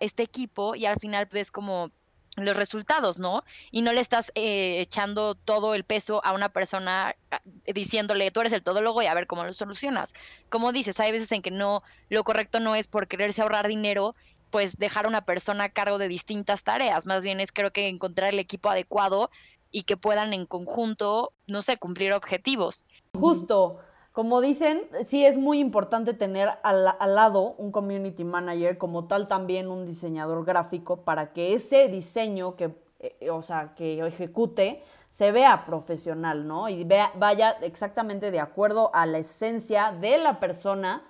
este 0.00 0.22
equipo 0.22 0.74
y 0.74 0.86
al 0.86 0.98
final 0.98 1.26
ves 1.26 1.50
como 1.50 1.90
los 2.36 2.56
resultados, 2.56 3.18
¿no? 3.18 3.44
Y 3.70 3.82
no 3.82 3.92
le 3.92 4.00
estás 4.00 4.30
eh, 4.34 4.80
echando 4.80 5.34
todo 5.34 5.74
el 5.74 5.84
peso 5.84 6.20
a 6.24 6.32
una 6.32 6.50
persona 6.50 7.16
ah, 7.30 7.40
diciéndole, 7.66 8.30
tú 8.30 8.40
eres 8.40 8.52
el 8.52 8.62
todólogo 8.62 9.02
y 9.02 9.06
a 9.06 9.14
ver 9.14 9.26
cómo 9.26 9.44
lo 9.44 9.52
solucionas. 9.52 10.12
Como 10.50 10.72
dices, 10.72 11.00
hay 11.00 11.12
veces 11.12 11.32
en 11.32 11.42
que 11.42 11.50
no, 11.50 11.82
lo 12.10 12.24
correcto 12.24 12.60
no 12.60 12.74
es 12.74 12.88
por 12.88 13.08
quererse 13.08 13.42
ahorrar 13.42 13.68
dinero 13.68 14.14
pues 14.50 14.78
dejar 14.78 15.06
a 15.06 15.08
una 15.08 15.24
persona 15.24 15.64
a 15.64 15.68
cargo 15.68 15.98
de 15.98 16.08
distintas 16.08 16.62
tareas, 16.62 17.06
más 17.06 17.22
bien 17.22 17.40
es 17.40 17.52
creo 17.52 17.72
que 17.72 17.88
encontrar 17.88 18.32
el 18.32 18.38
equipo 18.38 18.68
adecuado 18.68 19.30
y 19.70 19.82
que 19.82 19.96
puedan 19.96 20.32
en 20.32 20.46
conjunto, 20.46 21.32
no 21.46 21.62
sé, 21.62 21.76
cumplir 21.76 22.12
objetivos. 22.12 22.84
Justo, 23.14 23.78
como 24.12 24.40
dicen, 24.40 24.82
sí 25.04 25.26
es 25.26 25.36
muy 25.36 25.58
importante 25.58 26.14
tener 26.14 26.48
al, 26.62 26.84
lado 27.14 27.54
un 27.58 27.72
community 27.72 28.24
manager, 28.24 28.78
como 28.78 29.06
tal 29.06 29.28
también 29.28 29.68
un 29.68 29.84
diseñador 29.84 30.44
gráfico, 30.44 31.02
para 31.02 31.34
que 31.34 31.52
ese 31.52 31.88
diseño 31.88 32.56
que, 32.56 32.74
eh, 33.00 33.30
o 33.30 33.42
sea, 33.42 33.74
que 33.76 33.98
ejecute 34.06 34.82
se 35.10 35.32
vea 35.32 35.66
profesional, 35.66 36.46
¿no? 36.46 36.68
Y 36.68 36.84
vea, 36.84 37.12
vaya 37.16 37.50
exactamente 37.62 38.30
de 38.30 38.40
acuerdo 38.40 38.90
a 38.94 39.04
la 39.04 39.18
esencia 39.18 39.92
de 39.92 40.18
la 40.18 40.40
persona 40.40 41.02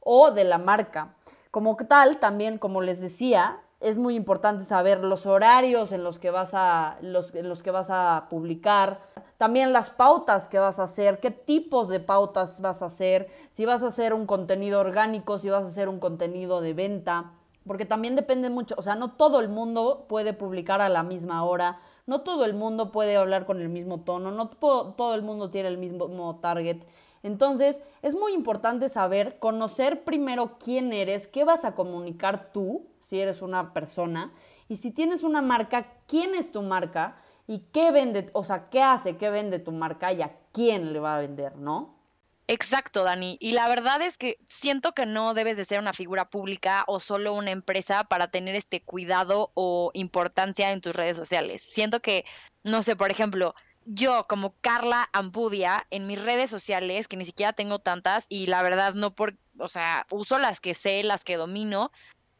o 0.00 0.30
de 0.30 0.44
la 0.44 0.58
marca. 0.58 1.14
Como 1.52 1.76
tal, 1.76 2.16
también, 2.16 2.56
como 2.56 2.80
les 2.80 2.98
decía, 3.02 3.60
es 3.78 3.98
muy 3.98 4.14
importante 4.14 4.64
saber 4.64 5.04
los 5.04 5.26
horarios 5.26 5.92
en 5.92 6.02
los 6.02 6.18
que 6.18 6.30
vas 6.30 6.52
a, 6.54 6.96
los, 7.02 7.34
en 7.34 7.50
los 7.50 7.62
que 7.62 7.70
vas 7.70 7.88
a 7.90 8.28
publicar, 8.30 9.00
también 9.36 9.74
las 9.74 9.90
pautas 9.90 10.48
que 10.48 10.58
vas 10.58 10.78
a 10.78 10.84
hacer, 10.84 11.20
qué 11.20 11.30
tipos 11.30 11.88
de 11.88 12.00
pautas 12.00 12.62
vas 12.62 12.80
a 12.80 12.86
hacer, 12.86 13.28
si 13.50 13.66
vas 13.66 13.82
a 13.82 13.88
hacer 13.88 14.14
un 14.14 14.24
contenido 14.24 14.80
orgánico, 14.80 15.36
si 15.36 15.50
vas 15.50 15.66
a 15.66 15.68
hacer 15.68 15.90
un 15.90 16.00
contenido 16.00 16.62
de 16.62 16.72
venta, 16.72 17.32
porque 17.66 17.84
también 17.84 18.16
depende 18.16 18.48
mucho, 18.48 18.74
o 18.78 18.82
sea, 18.82 18.94
no 18.94 19.10
todo 19.12 19.38
el 19.38 19.50
mundo 19.50 20.06
puede 20.08 20.32
publicar 20.32 20.80
a 20.80 20.88
la 20.88 21.02
misma 21.02 21.44
hora, 21.44 21.80
no 22.06 22.22
todo 22.22 22.46
el 22.46 22.54
mundo 22.54 22.92
puede 22.92 23.16
hablar 23.16 23.44
con 23.44 23.60
el 23.60 23.68
mismo 23.68 24.00
tono, 24.00 24.30
no 24.30 24.48
todo 24.48 25.14
el 25.14 25.20
mundo 25.20 25.50
tiene 25.50 25.68
el 25.68 25.76
mismo 25.76 26.38
target. 26.40 26.78
Entonces, 27.22 27.80
es 28.02 28.14
muy 28.14 28.32
importante 28.34 28.88
saber, 28.88 29.38
conocer 29.38 30.04
primero 30.04 30.58
quién 30.58 30.92
eres, 30.92 31.28
qué 31.28 31.44
vas 31.44 31.64
a 31.64 31.74
comunicar 31.74 32.52
tú, 32.52 32.86
si 33.00 33.20
eres 33.20 33.42
una 33.42 33.72
persona, 33.72 34.32
y 34.68 34.76
si 34.76 34.90
tienes 34.90 35.22
una 35.22 35.42
marca, 35.42 35.86
quién 36.06 36.34
es 36.34 36.50
tu 36.50 36.62
marca 36.62 37.16
y 37.46 37.60
qué 37.72 37.90
vende, 37.90 38.30
o 38.32 38.44
sea, 38.44 38.70
qué 38.70 38.82
hace, 38.82 39.16
qué 39.16 39.30
vende 39.30 39.58
tu 39.58 39.72
marca 39.72 40.12
y 40.12 40.22
a 40.22 40.36
quién 40.52 40.92
le 40.92 40.98
va 40.98 41.16
a 41.16 41.20
vender, 41.20 41.56
¿no? 41.56 42.02
Exacto, 42.48 43.04
Dani. 43.04 43.38
Y 43.40 43.52
la 43.52 43.68
verdad 43.68 44.02
es 44.02 44.18
que 44.18 44.38
siento 44.46 44.92
que 44.92 45.06
no 45.06 45.32
debes 45.32 45.56
de 45.56 45.64
ser 45.64 45.78
una 45.78 45.92
figura 45.92 46.28
pública 46.28 46.84
o 46.86 47.00
solo 47.00 47.32
una 47.34 47.50
empresa 47.50 48.04
para 48.04 48.28
tener 48.28 48.54
este 48.56 48.82
cuidado 48.82 49.52
o 49.54 49.90
importancia 49.94 50.72
en 50.72 50.80
tus 50.80 50.94
redes 50.94 51.16
sociales. 51.16 51.62
Siento 51.62 52.00
que, 52.00 52.24
no 52.64 52.82
sé, 52.82 52.96
por 52.96 53.10
ejemplo, 53.10 53.54
yo 53.86 54.26
como 54.28 54.54
Carla 54.60 55.08
Ampudia 55.12 55.86
en 55.90 56.06
mis 56.06 56.22
redes 56.22 56.50
sociales, 56.50 57.08
que 57.08 57.16
ni 57.16 57.24
siquiera 57.24 57.52
tengo 57.52 57.78
tantas 57.78 58.26
y 58.28 58.46
la 58.46 58.62
verdad 58.62 58.94
no 58.94 59.14
por, 59.14 59.36
o 59.58 59.68
sea, 59.68 60.06
uso 60.10 60.38
las 60.38 60.60
que 60.60 60.74
sé, 60.74 61.02
las 61.02 61.24
que 61.24 61.36
domino 61.36 61.90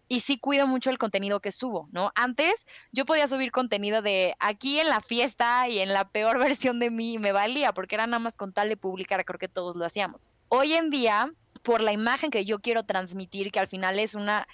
y 0.08 0.20
sí 0.20 0.38
cuido 0.38 0.66
mucho 0.66 0.90
el 0.90 0.98
contenido 0.98 1.40
que 1.40 1.52
subo, 1.52 1.88
¿no? 1.90 2.12
Antes 2.14 2.66
yo 2.92 3.06
podía 3.06 3.26
subir 3.26 3.50
contenido 3.50 4.02
de 4.02 4.34
aquí 4.40 4.78
en 4.78 4.88
la 4.88 5.00
fiesta 5.00 5.68
y 5.68 5.78
en 5.78 5.92
la 5.92 6.08
peor 6.08 6.38
versión 6.38 6.78
de 6.78 6.90
mí 6.90 7.18
me 7.18 7.32
valía 7.32 7.72
porque 7.72 7.94
era 7.94 8.06
nada 8.06 8.18
más 8.18 8.36
con 8.36 8.52
tal 8.52 8.68
de 8.68 8.76
publicar, 8.76 9.24
creo 9.24 9.38
que 9.38 9.48
todos 9.48 9.76
lo 9.76 9.86
hacíamos. 9.86 10.30
Hoy 10.48 10.74
en 10.74 10.90
día, 10.90 11.32
por 11.62 11.80
la 11.80 11.92
imagen 11.92 12.30
que 12.30 12.44
yo 12.44 12.60
quiero 12.60 12.84
transmitir, 12.84 13.50
que 13.50 13.60
al 13.60 13.68
final 13.68 13.98
es 13.98 14.14
una 14.14 14.46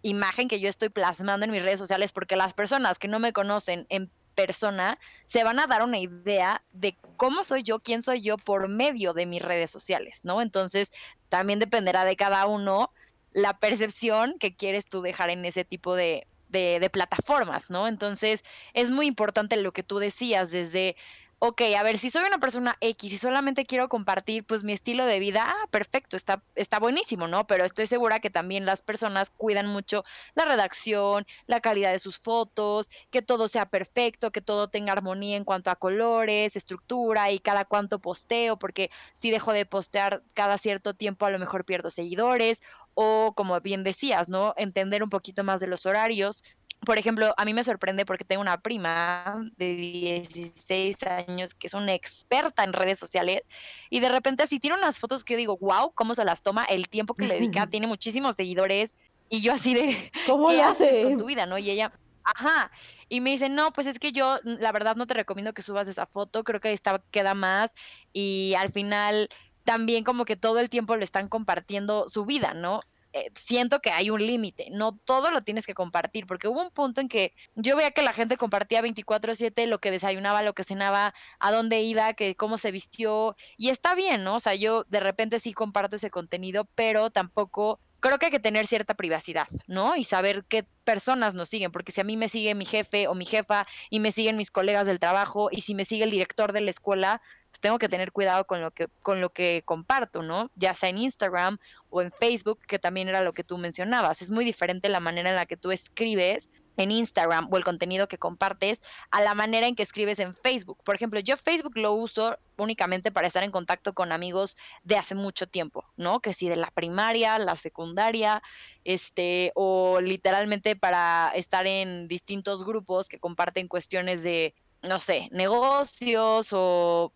imagen 0.00 0.48
que 0.48 0.60
yo 0.60 0.68
estoy 0.68 0.88
plasmando 0.88 1.44
en 1.44 1.52
mis 1.52 1.62
redes 1.62 1.78
sociales 1.78 2.12
porque 2.12 2.34
las 2.34 2.54
personas 2.54 2.98
que 2.98 3.06
no 3.06 3.18
me 3.18 3.32
conocen 3.32 3.86
en 3.88 4.10
persona 4.34 4.98
se 5.24 5.44
van 5.44 5.58
a 5.58 5.66
dar 5.66 5.82
una 5.82 5.98
idea 5.98 6.62
de 6.72 6.96
cómo 7.16 7.44
soy 7.44 7.62
yo, 7.62 7.80
quién 7.80 8.02
soy 8.02 8.20
yo 8.20 8.36
por 8.36 8.68
medio 8.68 9.12
de 9.12 9.26
mis 9.26 9.42
redes 9.42 9.70
sociales, 9.70 10.20
¿no? 10.24 10.42
Entonces, 10.42 10.92
también 11.28 11.58
dependerá 11.58 12.04
de 12.04 12.16
cada 12.16 12.46
uno 12.46 12.88
la 13.32 13.58
percepción 13.58 14.38
que 14.38 14.54
quieres 14.54 14.84
tú 14.86 15.02
dejar 15.02 15.30
en 15.30 15.44
ese 15.44 15.64
tipo 15.64 15.94
de, 15.94 16.26
de, 16.48 16.78
de 16.80 16.90
plataformas, 16.90 17.70
¿no? 17.70 17.88
Entonces, 17.88 18.44
es 18.74 18.90
muy 18.90 19.06
importante 19.06 19.56
lo 19.56 19.72
que 19.72 19.82
tú 19.82 19.98
decías 19.98 20.50
desde 20.50 20.96
ok, 21.44 21.60
a 21.76 21.82
ver, 21.82 21.98
si 21.98 22.08
soy 22.08 22.22
una 22.24 22.38
persona 22.38 22.76
X 22.80 23.12
y 23.12 23.18
solamente 23.18 23.64
quiero 23.66 23.88
compartir 23.88 24.44
pues 24.46 24.62
mi 24.62 24.72
estilo 24.72 25.06
de 25.06 25.18
vida, 25.18 25.44
ah, 25.44 25.66
perfecto, 25.72 26.16
está, 26.16 26.40
está 26.54 26.78
buenísimo, 26.78 27.26
¿no? 27.26 27.48
Pero 27.48 27.64
estoy 27.64 27.88
segura 27.88 28.20
que 28.20 28.30
también 28.30 28.64
las 28.64 28.80
personas 28.80 29.30
cuidan 29.30 29.66
mucho 29.66 30.04
la 30.36 30.44
redacción, 30.44 31.26
la 31.46 31.60
calidad 31.60 31.90
de 31.90 31.98
sus 31.98 32.20
fotos, 32.20 32.92
que 33.10 33.22
todo 33.22 33.48
sea 33.48 33.66
perfecto, 33.66 34.30
que 34.30 34.40
todo 34.40 34.68
tenga 34.68 34.92
armonía 34.92 35.36
en 35.36 35.44
cuanto 35.44 35.70
a 35.72 35.74
colores, 35.74 36.54
estructura 36.54 37.32
y 37.32 37.40
cada 37.40 37.64
cuánto 37.64 37.98
posteo, 37.98 38.56
porque 38.56 38.92
si 39.12 39.32
dejo 39.32 39.52
de 39.52 39.66
postear 39.66 40.22
cada 40.34 40.58
cierto 40.58 40.94
tiempo 40.94 41.26
a 41.26 41.32
lo 41.32 41.40
mejor 41.40 41.64
pierdo 41.64 41.90
seguidores 41.90 42.62
o 42.94 43.32
como 43.34 43.60
bien 43.60 43.84
decías, 43.84 44.28
¿no? 44.28 44.54
Entender 44.56 45.02
un 45.02 45.10
poquito 45.10 45.44
más 45.44 45.60
de 45.60 45.66
los 45.66 45.86
horarios, 45.86 46.44
por 46.84 46.98
ejemplo, 46.98 47.32
a 47.36 47.44
mí 47.44 47.54
me 47.54 47.62
sorprende 47.62 48.04
porque 48.04 48.24
tengo 48.24 48.42
una 48.42 48.60
prima 48.60 49.50
de 49.56 49.74
16 49.76 51.02
años 51.04 51.54
que 51.54 51.68
es 51.68 51.74
una 51.74 51.94
experta 51.94 52.64
en 52.64 52.72
redes 52.72 52.98
sociales 52.98 53.48
y 53.88 54.00
de 54.00 54.08
repente 54.08 54.42
así 54.42 54.58
tiene 54.58 54.76
unas 54.76 54.98
fotos 54.98 55.24
que 55.24 55.34
yo 55.34 55.38
digo, 55.38 55.58
wow, 55.58 55.92
cómo 55.94 56.14
se 56.14 56.24
las 56.24 56.42
toma, 56.42 56.64
el 56.64 56.88
tiempo 56.88 57.14
que 57.14 57.26
le 57.26 57.34
dedica, 57.34 57.66
tiene 57.70 57.86
muchísimos 57.86 58.36
seguidores 58.36 58.96
y 59.28 59.42
yo 59.42 59.52
así 59.52 59.74
de, 59.74 60.12
¿cómo 60.26 60.48
¿qué 60.48 60.62
hace 60.62 61.02
con 61.04 61.16
tu 61.16 61.26
vida, 61.26 61.46
no? 61.46 61.56
Y 61.56 61.70
ella, 61.70 61.92
ajá, 62.24 62.70
y 63.08 63.20
me 63.20 63.30
dice, 63.30 63.48
no, 63.48 63.72
pues 63.72 63.86
es 63.86 63.98
que 63.98 64.12
yo 64.12 64.40
la 64.42 64.72
verdad 64.72 64.96
no 64.96 65.06
te 65.06 65.14
recomiendo 65.14 65.54
que 65.54 65.62
subas 65.62 65.88
esa 65.88 66.06
foto, 66.06 66.42
creo 66.42 66.60
que 66.60 66.72
esta 66.72 67.02
queda 67.10 67.34
más 67.34 67.74
y 68.12 68.54
al 68.58 68.72
final 68.72 69.28
también 69.64 70.02
como 70.02 70.24
que 70.24 70.36
todo 70.36 70.58
el 70.58 70.68
tiempo 70.68 70.96
le 70.96 71.04
están 71.04 71.28
compartiendo 71.28 72.08
su 72.08 72.24
vida, 72.24 72.54
¿no? 72.54 72.80
Eh, 73.14 73.30
siento 73.34 73.80
que 73.80 73.90
hay 73.90 74.08
un 74.08 74.26
límite, 74.26 74.68
no 74.70 74.96
todo 75.04 75.30
lo 75.30 75.42
tienes 75.42 75.66
que 75.66 75.74
compartir, 75.74 76.26
porque 76.26 76.48
hubo 76.48 76.62
un 76.62 76.70
punto 76.70 77.00
en 77.00 77.08
que 77.08 77.34
yo 77.54 77.76
veía 77.76 77.90
que 77.90 78.02
la 78.02 78.14
gente 78.14 78.38
compartía 78.38 78.80
24/7 78.80 79.66
lo 79.66 79.80
que 79.80 79.90
desayunaba, 79.90 80.42
lo 80.42 80.54
que 80.54 80.64
cenaba, 80.64 81.12
a 81.38 81.52
dónde 81.52 81.82
iba, 81.82 82.14
que 82.14 82.34
cómo 82.36 82.56
se 82.56 82.70
vistió, 82.70 83.36
y 83.58 83.68
está 83.68 83.94
bien, 83.94 84.24
¿no? 84.24 84.36
O 84.36 84.40
sea, 84.40 84.54
yo 84.54 84.84
de 84.84 85.00
repente 85.00 85.38
sí 85.40 85.52
comparto 85.52 85.96
ese 85.96 86.10
contenido, 86.10 86.66
pero 86.74 87.10
tampoco 87.10 87.80
creo 88.00 88.18
que 88.18 88.26
hay 88.26 88.32
que 88.32 88.40
tener 88.40 88.66
cierta 88.66 88.94
privacidad, 88.94 89.46
¿no? 89.66 89.94
Y 89.96 90.04
saber 90.04 90.44
qué 90.48 90.64
personas 90.84 91.34
nos 91.34 91.48
siguen, 91.48 91.70
porque 91.70 91.92
si 91.92 92.00
a 92.00 92.04
mí 92.04 92.16
me 92.16 92.28
sigue 92.28 92.54
mi 92.54 92.66
jefe 92.66 93.06
o 93.08 93.14
mi 93.14 93.24
jefa 93.24 93.66
y 93.90 94.00
me 94.00 94.10
siguen 94.10 94.36
mis 94.36 94.50
colegas 94.50 94.86
del 94.86 94.98
trabajo 94.98 95.48
y 95.52 95.60
si 95.60 95.74
me 95.74 95.84
sigue 95.84 96.04
el 96.04 96.10
director 96.10 96.52
de 96.52 96.62
la 96.62 96.70
escuela, 96.70 97.22
pues 97.52 97.60
tengo 97.60 97.78
que 97.78 97.90
tener 97.90 98.12
cuidado 98.12 98.46
con 98.46 98.62
lo 98.62 98.70
que 98.70 98.88
con 99.02 99.20
lo 99.20 99.28
que 99.30 99.62
comparto, 99.66 100.22
¿no? 100.22 100.50
Ya 100.56 100.72
sea 100.72 100.88
en 100.88 100.96
Instagram 100.96 101.58
o 101.90 102.00
en 102.00 102.10
Facebook, 102.10 102.58
que 102.66 102.78
también 102.78 103.10
era 103.10 103.20
lo 103.20 103.34
que 103.34 103.44
tú 103.44 103.58
mencionabas. 103.58 104.22
Es 104.22 104.30
muy 104.30 104.46
diferente 104.46 104.88
la 104.88 105.00
manera 105.00 105.28
en 105.28 105.36
la 105.36 105.44
que 105.44 105.58
tú 105.58 105.70
escribes 105.70 106.48
en 106.78 106.90
Instagram 106.90 107.48
o 107.52 107.58
el 107.58 107.64
contenido 107.64 108.08
que 108.08 108.16
compartes 108.16 108.82
a 109.10 109.20
la 109.20 109.34
manera 109.34 109.66
en 109.66 109.76
que 109.76 109.82
escribes 109.82 110.18
en 110.18 110.34
Facebook. 110.34 110.82
Por 110.82 110.94
ejemplo, 110.94 111.20
yo 111.20 111.36
Facebook 111.36 111.76
lo 111.76 111.92
uso 111.92 112.38
únicamente 112.56 113.12
para 113.12 113.26
estar 113.26 113.44
en 113.44 113.50
contacto 113.50 113.92
con 113.92 114.12
amigos 114.12 114.56
de 114.82 114.96
hace 114.96 115.14
mucho 115.14 115.46
tiempo, 115.46 115.84
¿no? 115.98 116.20
Que 116.20 116.32
si 116.32 116.48
de 116.48 116.56
la 116.56 116.70
primaria, 116.70 117.38
la 117.38 117.56
secundaria, 117.56 118.42
este, 118.84 119.52
o 119.54 120.00
literalmente 120.00 120.74
para 120.74 121.30
estar 121.34 121.66
en 121.66 122.08
distintos 122.08 122.64
grupos 122.64 123.08
que 123.08 123.18
comparten 123.18 123.68
cuestiones 123.68 124.22
de, 124.22 124.54
no 124.80 124.98
sé, 124.98 125.28
negocios 125.32 126.48
o 126.52 127.12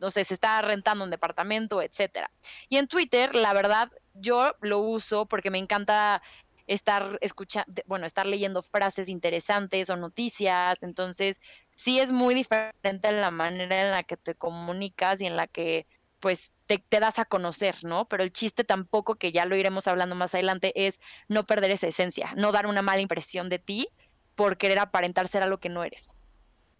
no 0.00 0.10
sé, 0.10 0.24
se 0.24 0.34
está 0.34 0.60
rentando 0.62 1.04
un 1.04 1.10
departamento, 1.10 1.82
etcétera. 1.82 2.30
Y 2.68 2.78
en 2.78 2.88
Twitter, 2.88 3.34
la 3.34 3.52
verdad, 3.52 3.90
yo 4.14 4.56
lo 4.60 4.78
uso 4.78 5.26
porque 5.26 5.50
me 5.50 5.58
encanta 5.58 6.22
estar 6.66 7.18
escuchando, 7.20 7.72
bueno, 7.86 8.06
estar 8.06 8.26
leyendo 8.26 8.62
frases 8.62 9.08
interesantes 9.08 9.90
o 9.90 9.96
noticias, 9.96 10.82
entonces 10.82 11.40
sí 11.74 11.98
es 11.98 12.12
muy 12.12 12.34
diferente 12.34 13.10
la 13.12 13.30
manera 13.30 13.82
en 13.82 13.90
la 13.90 14.02
que 14.04 14.16
te 14.16 14.34
comunicas 14.34 15.20
y 15.20 15.26
en 15.26 15.36
la 15.36 15.46
que 15.46 15.86
pues 16.20 16.54
te, 16.66 16.78
te, 16.78 17.00
das 17.00 17.18
a 17.18 17.24
conocer, 17.24 17.76
¿no? 17.82 18.06
Pero 18.06 18.22
el 18.22 18.30
chiste 18.30 18.62
tampoco, 18.62 19.14
que 19.14 19.32
ya 19.32 19.46
lo 19.46 19.56
iremos 19.56 19.88
hablando 19.88 20.14
más 20.14 20.34
adelante, 20.34 20.72
es 20.86 21.00
no 21.28 21.44
perder 21.44 21.70
esa 21.70 21.86
esencia, 21.86 22.34
no 22.36 22.52
dar 22.52 22.66
una 22.66 22.82
mala 22.82 23.00
impresión 23.00 23.48
de 23.48 23.58
ti 23.58 23.88
por 24.34 24.58
querer 24.58 24.78
aparentar 24.78 25.28
ser 25.28 25.42
algo 25.42 25.58
que 25.58 25.70
no 25.70 25.82
eres. 25.82 26.14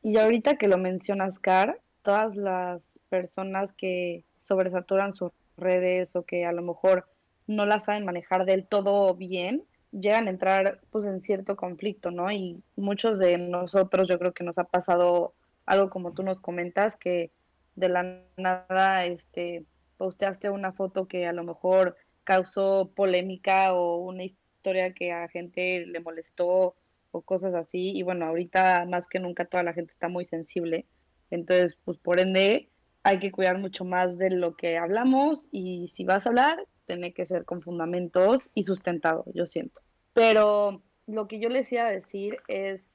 Y 0.03 0.19
ahorita 0.19 0.57
que 0.57 0.69
lo 0.69 0.79
mencionas, 0.79 1.39
Car, 1.39 1.81
todas 2.03 2.37
las 2.37 2.83
personas 3.11 3.73
que 3.75 4.25
sobresaturan 4.37 5.13
sus 5.13 5.33
redes 5.59 6.17
o 6.17 6.25
que 6.25 6.47
a 6.47 6.53
lo 6.53 6.63
mejor 6.63 7.07
no 7.47 7.67
las 7.67 7.85
saben 7.85 8.07
manejar 8.07 8.47
del 8.47 8.67
todo 8.67 9.15
bien, 9.15 9.65
llegan 9.93 10.27
a 10.27 10.31
entrar 10.31 10.81
pues 10.91 11.05
en 11.07 11.21
cierto 11.21 11.57
conflicto, 11.57 12.11
¿no? 12.11 12.31
Y 12.31 12.63
muchos 12.77 13.19
de 13.19 13.37
nosotros 13.37 14.09
yo 14.09 14.19
creo 14.19 14.33
que 14.33 14.45
nos 14.45 14.59
ha 14.59 14.65
pasado 14.65 15.35
algo 15.67 15.91
como 15.91 16.13
tú 16.13 16.23
nos 16.23 16.41
comentas, 16.41 16.97
que 16.97 17.31
de 17.77 17.89
la 17.89 18.23
nada 18.37 19.05
este 19.05 19.65
posteaste 19.97 20.49
una 20.49 20.73
foto 20.73 21.07
que 21.07 21.27
a 21.27 21.33
lo 21.33 21.45
mejor 21.45 21.97
causó 22.25 22.91
polémica 22.95 23.75
o 23.75 23.99
una 23.99 24.25
historia 24.25 24.95
que 24.95 25.13
a 25.13 25.29
gente 25.29 25.85
le 25.87 26.01
molestó 26.01 26.77
o 27.11 27.23
cosas 27.23 27.55
así. 27.55 27.93
Y 27.95 28.03
bueno, 28.03 28.27
ahorita 28.27 28.87
más 28.87 29.09
que 29.09 29.19
nunca 29.19 29.45
toda 29.45 29.63
la 29.63 29.73
gente 29.73 29.93
está 29.93 30.09
muy 30.09 30.25
sensible. 30.25 30.87
Entonces, 31.31 31.77
pues 31.85 31.99
por 31.99 32.21
ende, 32.21 32.71
hay 33.03 33.19
que 33.19 33.33
cuidar 33.33 33.59
mucho 33.59 33.85
más 33.85 34.19
de 34.19 34.31
lo 34.31 34.57
que 34.57 34.77
hablamos 34.79 35.49
y 35.51 35.89
si 35.89 36.05
vas 36.05 36.27
a 36.27 36.31
hablar, 36.31 36.67
tiene 36.87 37.13
que 37.13 37.27
ser 37.27 37.45
con 37.45 37.63
fundamentos 37.63 38.51
y 38.55 38.65
sustentado, 38.65 39.25
yo 39.35 39.47
siento. 39.47 39.81
Pero 40.13 40.83
lo 41.07 41.29
que 41.29 41.41
yo 41.41 41.49
les 41.49 41.73
iba 41.73 41.85
a 41.85 41.91
decir 41.91 42.39
es 42.49 42.89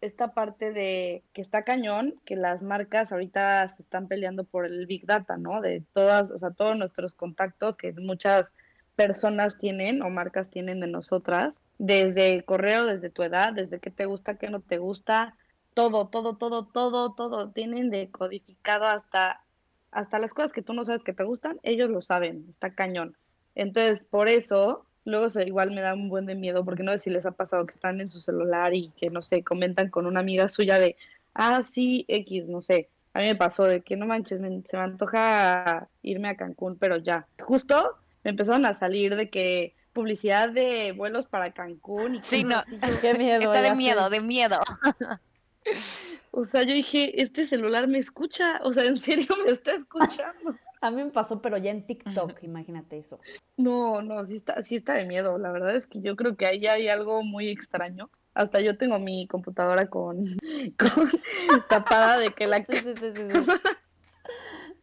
esta 0.00 0.32
parte 0.32 0.72
de 0.72 1.24
que 1.32 1.40
está 1.40 1.64
cañón, 1.64 2.14
que 2.24 2.36
las 2.36 2.62
marcas 2.62 3.10
ahorita 3.10 3.68
se 3.68 3.82
están 3.82 4.06
peleando 4.06 4.44
por 4.44 4.64
el 4.64 4.86
Big 4.86 5.06
Data, 5.06 5.36
¿no? 5.36 5.60
De 5.60 5.82
todas, 5.92 6.30
o 6.30 6.38
sea, 6.38 6.50
todos 6.50 6.76
nuestros 6.76 7.14
contactos 7.14 7.76
que 7.76 7.92
muchas 7.92 8.52
personas 8.96 9.58
tienen 9.58 10.02
o 10.02 10.10
marcas 10.10 10.50
tienen 10.50 10.80
de 10.80 10.86
nosotras, 10.88 11.58
desde 11.78 12.34
el 12.34 12.44
correo, 12.44 12.84
desde 12.84 13.10
tu 13.10 13.22
edad, 13.22 13.52
desde 13.52 13.78
qué 13.78 13.90
te 13.90 14.06
gusta, 14.06 14.36
qué 14.36 14.48
no 14.50 14.60
te 14.60 14.78
gusta, 14.78 15.36
todo, 15.78 16.08
todo, 16.08 16.34
todo, 16.34 16.64
todo, 16.66 17.14
todo, 17.14 17.50
tienen 17.52 17.88
decodificado 17.90 18.86
hasta, 18.86 19.44
hasta 19.92 20.18
las 20.18 20.34
cosas 20.34 20.52
que 20.52 20.60
tú 20.60 20.72
no 20.72 20.84
sabes 20.84 21.04
que 21.04 21.12
te 21.12 21.22
gustan, 21.22 21.60
ellos 21.62 21.88
lo 21.88 22.02
saben, 22.02 22.46
está 22.50 22.74
cañón. 22.74 23.16
Entonces, 23.54 24.04
por 24.04 24.26
eso, 24.26 24.86
luego 25.04 25.30
se, 25.30 25.44
igual 25.44 25.70
me 25.70 25.80
da 25.80 25.94
un 25.94 26.08
buen 26.08 26.26
de 26.26 26.34
miedo, 26.34 26.64
porque 26.64 26.82
no 26.82 26.90
sé 26.90 26.98
si 26.98 27.10
les 27.10 27.26
ha 27.26 27.30
pasado 27.30 27.64
que 27.64 27.74
están 27.74 28.00
en 28.00 28.10
su 28.10 28.20
celular 28.20 28.74
y 28.74 28.88
que, 28.96 29.08
no 29.08 29.22
sé, 29.22 29.44
comentan 29.44 29.88
con 29.88 30.06
una 30.06 30.18
amiga 30.18 30.48
suya 30.48 30.80
de, 30.80 30.96
ah, 31.34 31.62
sí, 31.62 32.04
X, 32.08 32.48
no 32.48 32.60
sé. 32.60 32.88
A 33.14 33.20
mí 33.20 33.26
me 33.26 33.36
pasó 33.36 33.62
de 33.62 33.82
que 33.82 33.96
no 33.96 34.04
manches, 34.04 34.40
se 34.40 34.76
me 34.76 34.82
antoja 34.82 35.86
irme 36.02 36.28
a 36.28 36.36
Cancún, 36.36 36.76
pero 36.76 36.96
ya. 36.96 37.28
Justo 37.38 37.98
me 38.24 38.30
empezaron 38.30 38.66
a 38.66 38.74
salir 38.74 39.14
de 39.14 39.30
que 39.30 39.76
publicidad 39.92 40.48
de 40.48 40.90
vuelos 40.90 41.26
para 41.26 41.52
Cancún 41.52 42.16
y 42.16 42.22
sí, 42.24 42.42
no. 42.42 42.62
Qué 43.00 43.14
miedo. 43.14 43.52
Está 43.52 43.62
de 43.62 43.76
miedo, 43.76 44.10
de 44.10 44.20
miedo. 44.20 44.60
O 46.30 46.44
sea, 46.44 46.62
yo 46.62 46.74
dije, 46.74 47.20
este 47.22 47.46
celular 47.46 47.88
me 47.88 47.98
escucha, 47.98 48.60
o 48.62 48.72
sea, 48.72 48.84
en 48.84 48.98
serio 48.98 49.34
me 49.44 49.50
está 49.50 49.72
escuchando. 49.72 50.54
A 50.80 50.90
mí 50.90 51.02
me 51.02 51.10
pasó, 51.10 51.42
pero 51.42 51.56
ya 51.56 51.72
en 51.72 51.84
TikTok, 51.84 52.42
imagínate 52.44 52.98
eso. 52.98 53.18
No, 53.56 54.02
no, 54.02 54.24
sí 54.26 54.36
está, 54.36 54.62
sí 54.62 54.76
está 54.76 54.94
de 54.94 55.06
miedo. 55.06 55.36
La 55.38 55.50
verdad 55.50 55.74
es 55.74 55.88
que 55.88 56.00
yo 56.00 56.14
creo 56.14 56.36
que 56.36 56.46
ahí 56.46 56.66
hay 56.66 56.88
algo 56.88 57.24
muy 57.24 57.48
extraño. 57.48 58.10
Hasta 58.34 58.60
yo 58.60 58.78
tengo 58.78 59.00
mi 59.00 59.26
computadora 59.26 59.90
con, 59.90 60.36
con 60.78 61.10
tapada 61.68 62.18
de 62.18 62.32
que 62.32 62.46
la 62.46 62.58
sí, 62.58 62.76
sí, 62.76 62.94
sí, 62.94 63.12
sí, 63.12 63.22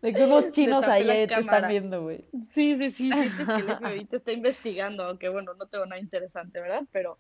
De 0.01 0.13
que 0.13 0.23
unos 0.25 0.51
chinos 0.51 0.83
ahí 0.83 1.05
te 1.05 1.39
están 1.39 1.69
viendo, 1.69 2.03
güey. 2.03 2.25
Sí, 2.43 2.75
sí, 2.75 2.91
sí, 2.91 3.09
sí, 3.11 3.45
que 3.47 3.53
el 3.53 3.77
FBI 3.77 4.05
te 4.05 4.17
está 4.17 4.33
investigando, 4.33 5.05
aunque 5.05 5.29
bueno, 5.29 5.53
no 5.53 5.67
tengo 5.67 5.85
nada 5.85 6.01
interesante, 6.01 6.59
¿verdad? 6.59 6.83
Pero 6.91 7.17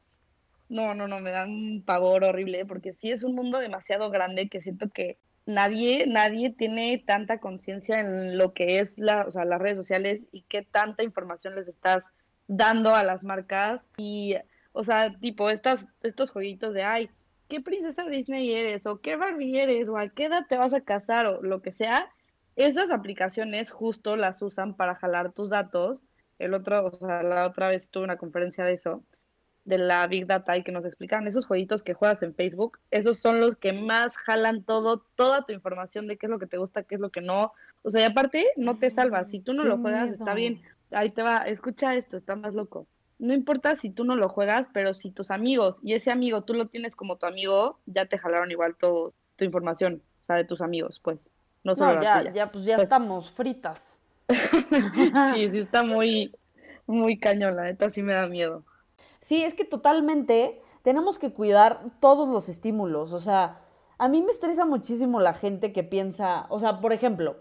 no, 0.69 0.95
no, 0.95 1.07
no, 1.07 1.19
me 1.19 1.31
dan 1.31 1.49
un 1.49 1.83
pavor 1.83 2.23
horrible, 2.23 2.65
porque 2.65 2.93
sí 2.93 3.11
es 3.11 3.23
un 3.23 3.35
mundo 3.35 3.59
demasiado 3.59 4.09
grande 4.09 4.49
que 4.49 4.61
siento 4.61 4.89
que 4.89 5.17
nadie, 5.45 6.05
nadie 6.07 6.51
tiene 6.51 7.03
tanta 7.05 7.39
conciencia 7.39 7.99
en 7.99 8.37
lo 8.37 8.53
que 8.53 8.79
es 8.79 8.97
la, 8.97 9.25
o 9.27 9.31
sea, 9.31 9.45
las 9.45 9.61
redes 9.61 9.77
sociales 9.77 10.27
y 10.31 10.41
qué 10.43 10.63
tanta 10.63 11.03
información 11.03 11.55
les 11.55 11.67
estás 11.67 12.07
dando 12.47 12.95
a 12.95 13.03
las 13.03 13.23
marcas 13.23 13.85
y, 13.97 14.35
o 14.71 14.83
sea, 14.83 15.17
tipo 15.19 15.49
estas, 15.49 15.87
estos 16.03 16.31
jueguitos 16.31 16.73
de, 16.73 16.83
ay, 16.83 17.09
¿qué 17.47 17.61
princesa 17.61 18.05
Disney 18.05 18.51
eres? 18.51 18.87
o 18.87 19.01
qué 19.01 19.15
Barbie 19.15 19.59
eres? 19.59 19.89
o 19.89 19.97
a 19.97 20.09
qué 20.09 20.25
edad 20.25 20.45
te 20.49 20.57
vas 20.57 20.73
a 20.73 20.81
casar 20.81 21.27
o 21.27 21.41
lo 21.43 21.61
que 21.61 21.71
sea, 21.71 22.09
esas 22.55 22.91
aplicaciones 22.91 23.71
justo 23.71 24.15
las 24.15 24.41
usan 24.41 24.75
para 24.75 24.95
jalar 24.95 25.33
tus 25.33 25.49
datos. 25.49 26.03
El 26.39 26.53
otro, 26.53 26.85
o 26.85 26.99
sea, 26.99 27.21
la 27.23 27.45
otra 27.47 27.69
vez 27.69 27.87
tuve 27.89 28.05
una 28.05 28.17
conferencia 28.17 28.65
de 28.65 28.73
eso 28.73 29.03
de 29.65 29.79
la 29.79 30.05
Big 30.07 30.27
Data 30.27 30.55
y 30.55 30.63
que 30.63 30.71
nos 30.71 30.85
explican 30.85 31.27
esos 31.27 31.45
jueguitos 31.45 31.83
que 31.83 31.95
juegas 31.95 32.21
en 32.23 32.35
Facebook, 32.35 32.79
esos 32.91 33.17
son 33.19 33.41
los 33.41 33.57
que 33.57 33.73
más 33.73 34.15
jalan 34.15 34.63
todo, 34.63 34.99
toda 35.15 35.43
tu 35.43 35.53
información 35.53 36.07
de 36.07 36.17
qué 36.17 36.27
es 36.27 36.29
lo 36.29 36.39
que 36.39 36.47
te 36.47 36.57
gusta, 36.57 36.83
qué 36.83 36.95
es 36.95 37.01
lo 37.01 37.09
que 37.09 37.21
no. 37.21 37.51
O 37.81 37.89
sea, 37.89 38.01
y 38.01 38.03
aparte 38.05 38.47
no 38.55 38.77
te 38.77 38.91
salvas. 38.91 39.29
Si 39.29 39.39
tú 39.39 39.53
no 39.53 39.63
lo 39.63 39.79
juegas, 39.79 40.11
está 40.11 40.33
bien. 40.33 40.61
Ahí 40.91 41.09
te 41.09 41.23
va, 41.23 41.39
escucha 41.39 41.95
esto, 41.95 42.15
está 42.15 42.35
más 42.35 42.53
loco. 42.53 42.87
No 43.17 43.33
importa 43.33 43.75
si 43.75 43.89
tú 43.89 44.03
no 44.03 44.15
lo 44.15 44.29
juegas, 44.29 44.67
pero 44.71 44.93
si 44.93 45.09
tus 45.09 45.31
amigos 45.31 45.79
y 45.81 45.93
ese 45.93 46.11
amigo 46.11 46.43
tú 46.43 46.53
lo 46.53 46.67
tienes 46.67 46.95
como 46.95 47.17
tu 47.17 47.25
amigo, 47.25 47.79
ya 47.85 48.05
te 48.05 48.17
jalaron 48.17 48.51
igual 48.51 48.75
todo, 48.75 49.13
tu 49.35 49.45
información, 49.45 50.03
o 50.23 50.25
sea, 50.27 50.35
de 50.35 50.43
tus 50.43 50.61
amigos, 50.61 50.99
pues. 51.03 51.31
No, 51.63 51.75
solo 51.75 51.99
ya, 52.01 52.31
ya, 52.31 52.51
pues 52.51 52.65
ya 52.65 52.75
pues 52.75 52.83
estamos 52.83 53.31
fritas. 53.31 53.91
sí, 54.29 55.49
sí 55.51 55.59
está 55.59 55.81
muy, 55.81 56.35
muy 56.85 57.17
cañón, 57.17 57.55
la 57.55 57.63
neta 57.63 57.89
sí 57.89 58.03
me 58.03 58.13
da 58.13 58.27
miedo. 58.27 58.63
Sí, 59.25 59.43
es 59.43 59.55
que 59.55 59.65
totalmente 59.65 60.61
tenemos 60.83 61.17
que 61.17 61.33
cuidar 61.33 61.79
todos 61.99 62.29
los 62.29 62.47
estímulos. 62.47 63.11
O 63.11 63.19
sea, 63.19 63.59
a 63.97 64.07
mí 64.07 64.21
me 64.21 64.31
estresa 64.31 64.65
muchísimo 64.65 65.19
la 65.19 65.33
gente 65.33 65.73
que 65.73 65.83
piensa, 65.83 66.45
o 66.49 66.59
sea, 66.59 66.79
por 66.79 66.93
ejemplo, 66.93 67.37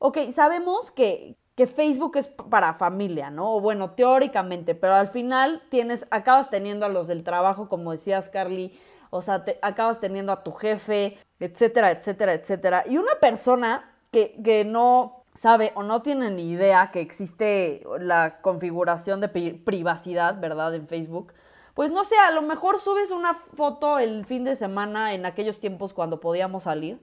ok, 0.00 0.18
sabemos 0.34 0.90
que, 0.90 1.38
que 1.54 1.66
Facebook 1.66 2.18
es 2.18 2.28
para 2.28 2.74
familia, 2.74 3.30
¿no? 3.30 3.54
O 3.54 3.62
bueno, 3.62 3.92
teóricamente, 3.92 4.74
pero 4.74 4.96
al 4.96 5.08
final 5.08 5.62
tienes, 5.70 6.06
acabas 6.10 6.50
teniendo 6.50 6.84
a 6.84 6.90
los 6.90 7.08
del 7.08 7.24
trabajo, 7.24 7.70
como 7.70 7.92
decías, 7.92 8.28
Carly, 8.28 8.78
o 9.08 9.22
sea, 9.22 9.46
te, 9.46 9.58
acabas 9.62 10.00
teniendo 10.00 10.30
a 10.30 10.42
tu 10.42 10.52
jefe, 10.52 11.16
etcétera, 11.40 11.90
etcétera, 11.90 12.34
etcétera. 12.34 12.84
Y 12.86 12.98
una 12.98 13.14
persona 13.18 13.96
que, 14.12 14.38
que 14.44 14.66
no 14.66 15.23
sabe 15.34 15.72
o 15.74 15.82
no 15.82 16.02
tiene 16.02 16.30
ni 16.30 16.50
idea 16.50 16.90
que 16.92 17.00
existe 17.00 17.84
la 17.98 18.40
configuración 18.40 19.20
de 19.20 19.28
privacidad, 19.28 20.40
¿verdad? 20.40 20.74
En 20.74 20.88
Facebook. 20.88 21.32
Pues 21.74 21.90
no 21.90 22.04
sé, 22.04 22.16
a 22.16 22.30
lo 22.30 22.42
mejor 22.42 22.80
subes 22.80 23.10
una 23.10 23.34
foto 23.34 23.98
el 23.98 24.24
fin 24.26 24.44
de 24.44 24.54
semana 24.54 25.12
en 25.12 25.26
aquellos 25.26 25.58
tiempos 25.58 25.92
cuando 25.92 26.20
podíamos 26.20 26.64
salir. 26.64 26.98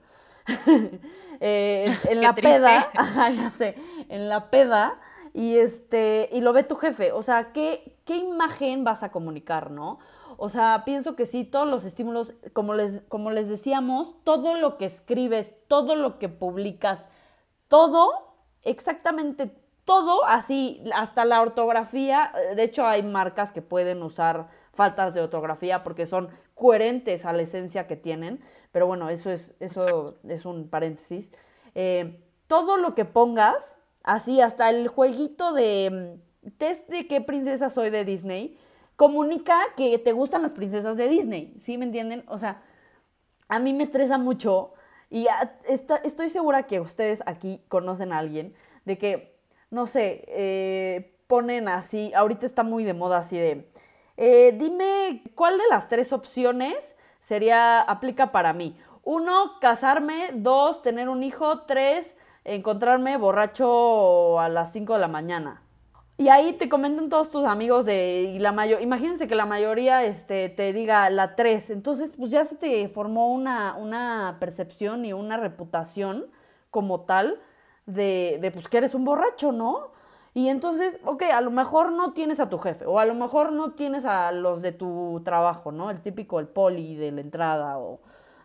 Eh, 1.44 1.92
en, 2.08 2.22
la 2.22 2.36
peda, 2.36 2.88
ya 3.36 3.50
sé, 3.50 3.76
en 4.10 4.30
la 4.30 4.52
peda, 4.52 5.00
y 5.34 5.58
este, 5.58 6.30
y 6.32 6.42
lo 6.42 6.54
ve 6.54 6.62
tu 6.62 6.76
jefe. 6.76 7.14
O 7.14 7.24
sea, 7.24 7.52
¿qué, 7.52 7.98
¿qué 8.06 8.18
imagen 8.18 8.84
vas 8.84 9.02
a 9.02 9.12
comunicar, 9.12 9.72
no? 9.72 9.98
O 10.38 10.50
sea, 10.50 10.84
pienso 10.86 11.16
que 11.16 11.26
sí, 11.26 11.44
todos 11.44 11.68
los 11.68 11.84
estímulos, 11.84 12.36
como 12.54 12.76
les, 12.76 13.02
como 13.08 13.32
les 13.32 13.50
decíamos, 13.50 14.16
todo 14.24 14.54
lo 14.54 14.78
que 14.78 14.86
escribes, 14.86 15.56
todo 15.68 15.96
lo 15.96 16.20
que 16.20 16.30
publicas, 16.30 17.08
todo, 17.72 18.36
exactamente 18.64 19.56
todo 19.86 20.26
así, 20.26 20.84
hasta 20.94 21.24
la 21.24 21.42
ortografía. 21.42 22.34
eh, 22.36 22.56
De 22.56 22.64
hecho, 22.64 22.86
hay 22.86 23.02
marcas 23.02 23.54
que 23.54 23.62
pueden 23.62 24.04
usar 24.04 24.50
faltas 24.74 25.14
de 25.14 25.22
ortografía 25.22 25.82
porque 25.82 26.06
son 26.06 26.28
coherentes 26.54 27.26
a 27.26 27.32
la 27.32 27.44
esencia 27.44 27.88
que 27.88 27.96
tienen. 27.96 28.44
Pero 28.74 28.88
bueno, 28.88 29.08
eso 29.08 29.32
es, 29.32 29.54
eso 29.62 30.18
es 30.28 30.46
un 30.46 30.68
paréntesis. 30.68 31.32
Eh, 31.74 32.22
todo 32.48 32.76
lo 32.76 32.94
que 32.94 33.06
pongas, 33.06 33.78
así 34.04 34.42
hasta 34.42 34.70
el 34.70 34.90
jueguito 34.90 35.54
de 35.54 36.20
mm, 36.44 36.50
test 36.58 36.90
de 36.90 37.08
qué 37.08 37.22
princesa 37.22 37.70
soy 37.70 37.90
de 37.90 38.04
Disney, 38.04 38.58
comunica 38.98 39.58
que 39.78 39.98
te 39.98 40.12
gustan 40.12 40.42
las 40.42 40.52
princesas 40.52 40.98
de 40.98 41.08
Disney. 41.08 41.56
¿Sí 41.58 41.78
me 41.78 41.86
entienden? 41.86 42.26
O 42.28 42.38
sea, 42.38 42.64
a 43.48 43.60
mí 43.60 43.72
me 43.72 43.84
estresa 43.84 44.18
mucho 44.18 44.74
y 45.12 45.28
a- 45.28 45.60
esta- 45.68 45.98
estoy 45.98 46.30
segura 46.30 46.64
que 46.64 46.80
ustedes 46.80 47.22
aquí 47.28 47.62
conocen 47.68 48.14
a 48.14 48.18
alguien 48.20 48.56
de 48.86 48.98
que, 48.98 49.38
no 49.70 49.86
sé, 49.86 50.24
eh, 50.28 51.16
ponen 51.28 51.68
así, 51.68 52.14
ahorita 52.16 52.46
está 52.48 52.64
muy 52.64 52.84
de 52.84 52.94
moda 52.96 53.20
así 53.20 53.38
de, 53.38 53.70
eh, 54.18 54.54
dime 54.58 55.24
cuál 55.36 55.58
de 55.60 55.64
las 55.70 55.88
tres 55.88 56.14
opciones 56.14 56.96
sería, 57.20 57.82
aplica 57.82 58.32
para 58.32 58.54
mí. 58.54 58.78
Uno, 59.04 59.60
casarme, 59.62 60.30
dos, 60.34 60.82
tener 60.82 61.10
un 61.10 61.24
hijo, 61.24 61.62
tres, 61.64 62.16
encontrarme 62.44 63.18
borracho 63.18 64.40
a 64.40 64.50
las 64.50 64.72
5 64.74 64.94
de 64.94 65.00
la 65.00 65.08
mañana. 65.08 65.61
Y 66.22 66.30
ahí 66.30 66.54
te 66.54 66.70
comentan 66.70 67.10
todos 67.10 67.32
tus 67.32 67.46
amigos 67.46 67.84
de 67.84 68.22
y 68.36 68.38
la 68.38 68.52
mayor, 68.52 68.80
imagínense 68.84 69.28
que 69.28 69.34
la 69.34 69.48
mayoría 69.48 70.04
este, 70.04 70.50
te 70.50 70.72
diga 70.72 71.10
la 71.10 71.36
3, 71.36 71.72
entonces 71.72 72.14
pues 72.16 72.30
ya 72.30 72.44
se 72.44 72.58
te 72.58 72.88
formó 72.90 73.34
una, 73.34 73.76
una 73.76 74.38
percepción 74.40 75.04
y 75.04 75.14
una 75.14 75.38
reputación 75.38 76.28
como 76.70 77.02
tal 77.06 77.42
de, 77.88 78.38
de 78.40 78.52
pues 78.52 78.68
que 78.68 78.78
eres 78.78 78.94
un 78.94 79.04
borracho, 79.04 79.52
¿no? 79.52 79.94
Y 80.36 80.50
entonces, 80.50 81.00
ok, 81.06 81.24
a 81.34 81.42
lo 81.42 81.50
mejor 81.50 81.92
no 81.92 82.14
tienes 82.14 82.40
a 82.40 82.50
tu 82.50 82.60
jefe 82.60 82.86
o 82.86 83.00
a 83.00 83.06
lo 83.08 83.16
mejor 83.16 83.52
no 83.52 83.72
tienes 83.72 84.06
a 84.06 84.32
los 84.32 84.62
de 84.62 84.74
tu 84.74 85.24
trabajo, 85.26 85.72
¿no? 85.72 85.90
El 85.90 86.02
típico, 86.04 86.40
el 86.40 86.48
poli 86.48 86.96
de 86.98 87.12
la 87.12 87.22
entrada 87.22 87.80
o 87.80 88.00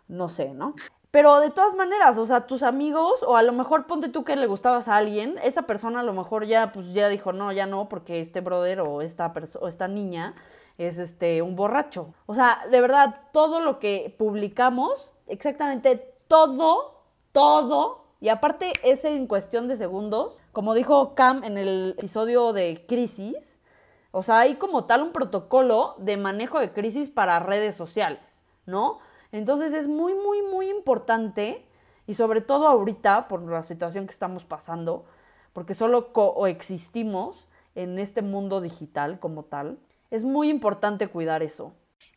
no 0.07 0.29
sé, 0.29 0.51
¿no? 0.51 0.73
Pero 1.11 1.39
de 1.39 1.49
todas 1.49 1.73
maneras, 1.75 2.17
o 2.17 2.25
sea, 2.25 2.47
tus 2.47 2.63
amigos, 2.63 3.23
o 3.23 3.37
a 3.37 3.43
lo 3.43 3.53
mejor 3.53 3.87
ponte 3.87 4.09
tú 4.09 4.23
que 4.23 4.35
le 4.35 4.45
gustabas 4.45 4.87
a 4.87 4.97
alguien, 4.97 5.37
esa 5.41 5.63
persona 5.63 6.01
a 6.01 6.03
lo 6.03 6.13
mejor 6.13 6.45
ya, 6.45 6.73
pues 6.73 6.93
ya 6.93 7.07
dijo, 7.07 7.31
no, 7.31 7.51
ya 7.51 7.65
no, 7.65 7.87
porque 7.87 8.21
este 8.21 8.41
brother 8.41 8.81
o 8.81 9.01
esta, 9.01 9.33
o 9.59 9.67
esta 9.67 9.87
niña 9.87 10.35
es 10.77 10.97
este 10.97 11.41
un 11.41 11.55
borracho. 11.55 12.13
O 12.25 12.35
sea, 12.35 12.59
de 12.69 12.81
verdad, 12.81 13.15
todo 13.31 13.61
lo 13.61 13.79
que 13.79 14.13
publicamos, 14.17 15.13
exactamente 15.27 16.13
todo, 16.27 17.01
todo, 17.31 18.05
y 18.19 18.29
aparte 18.29 18.73
es 18.83 19.05
en 19.05 19.27
cuestión 19.27 19.67
de 19.67 19.75
segundos, 19.75 20.41
como 20.51 20.73
dijo 20.73 21.15
Cam 21.15 21.43
en 21.43 21.57
el 21.57 21.95
episodio 21.97 22.51
de 22.51 22.85
Crisis, 22.87 23.57
o 24.11 24.23
sea, 24.23 24.39
hay 24.39 24.55
como 24.55 24.85
tal 24.85 25.03
un 25.03 25.11
protocolo 25.11 25.95
de 25.99 26.17
manejo 26.17 26.59
de 26.59 26.71
crisis 26.71 27.09
para 27.09 27.39
redes 27.39 27.75
sociales, 27.75 28.41
¿no? 28.65 28.99
Entonces 29.31 29.73
es 29.73 29.87
muy, 29.87 30.13
muy, 30.13 30.41
muy 30.43 30.69
importante, 30.69 31.65
y 32.07 32.13
sobre 32.13 32.41
todo 32.41 32.67
ahorita, 32.67 33.27
por 33.27 33.41
la 33.41 33.63
situación 33.63 34.07
que 34.07 34.13
estamos 34.13 34.45
pasando, 34.45 35.05
porque 35.53 35.75
solo 35.75 36.13
coexistimos 36.13 37.47
en 37.75 37.99
este 37.99 38.21
mundo 38.21 38.61
digital 38.61 39.19
como 39.19 39.43
tal, 39.43 39.77
es 40.09 40.23
muy 40.23 40.49
importante 40.49 41.07
cuidar 41.07 41.43
eso. 41.43 41.73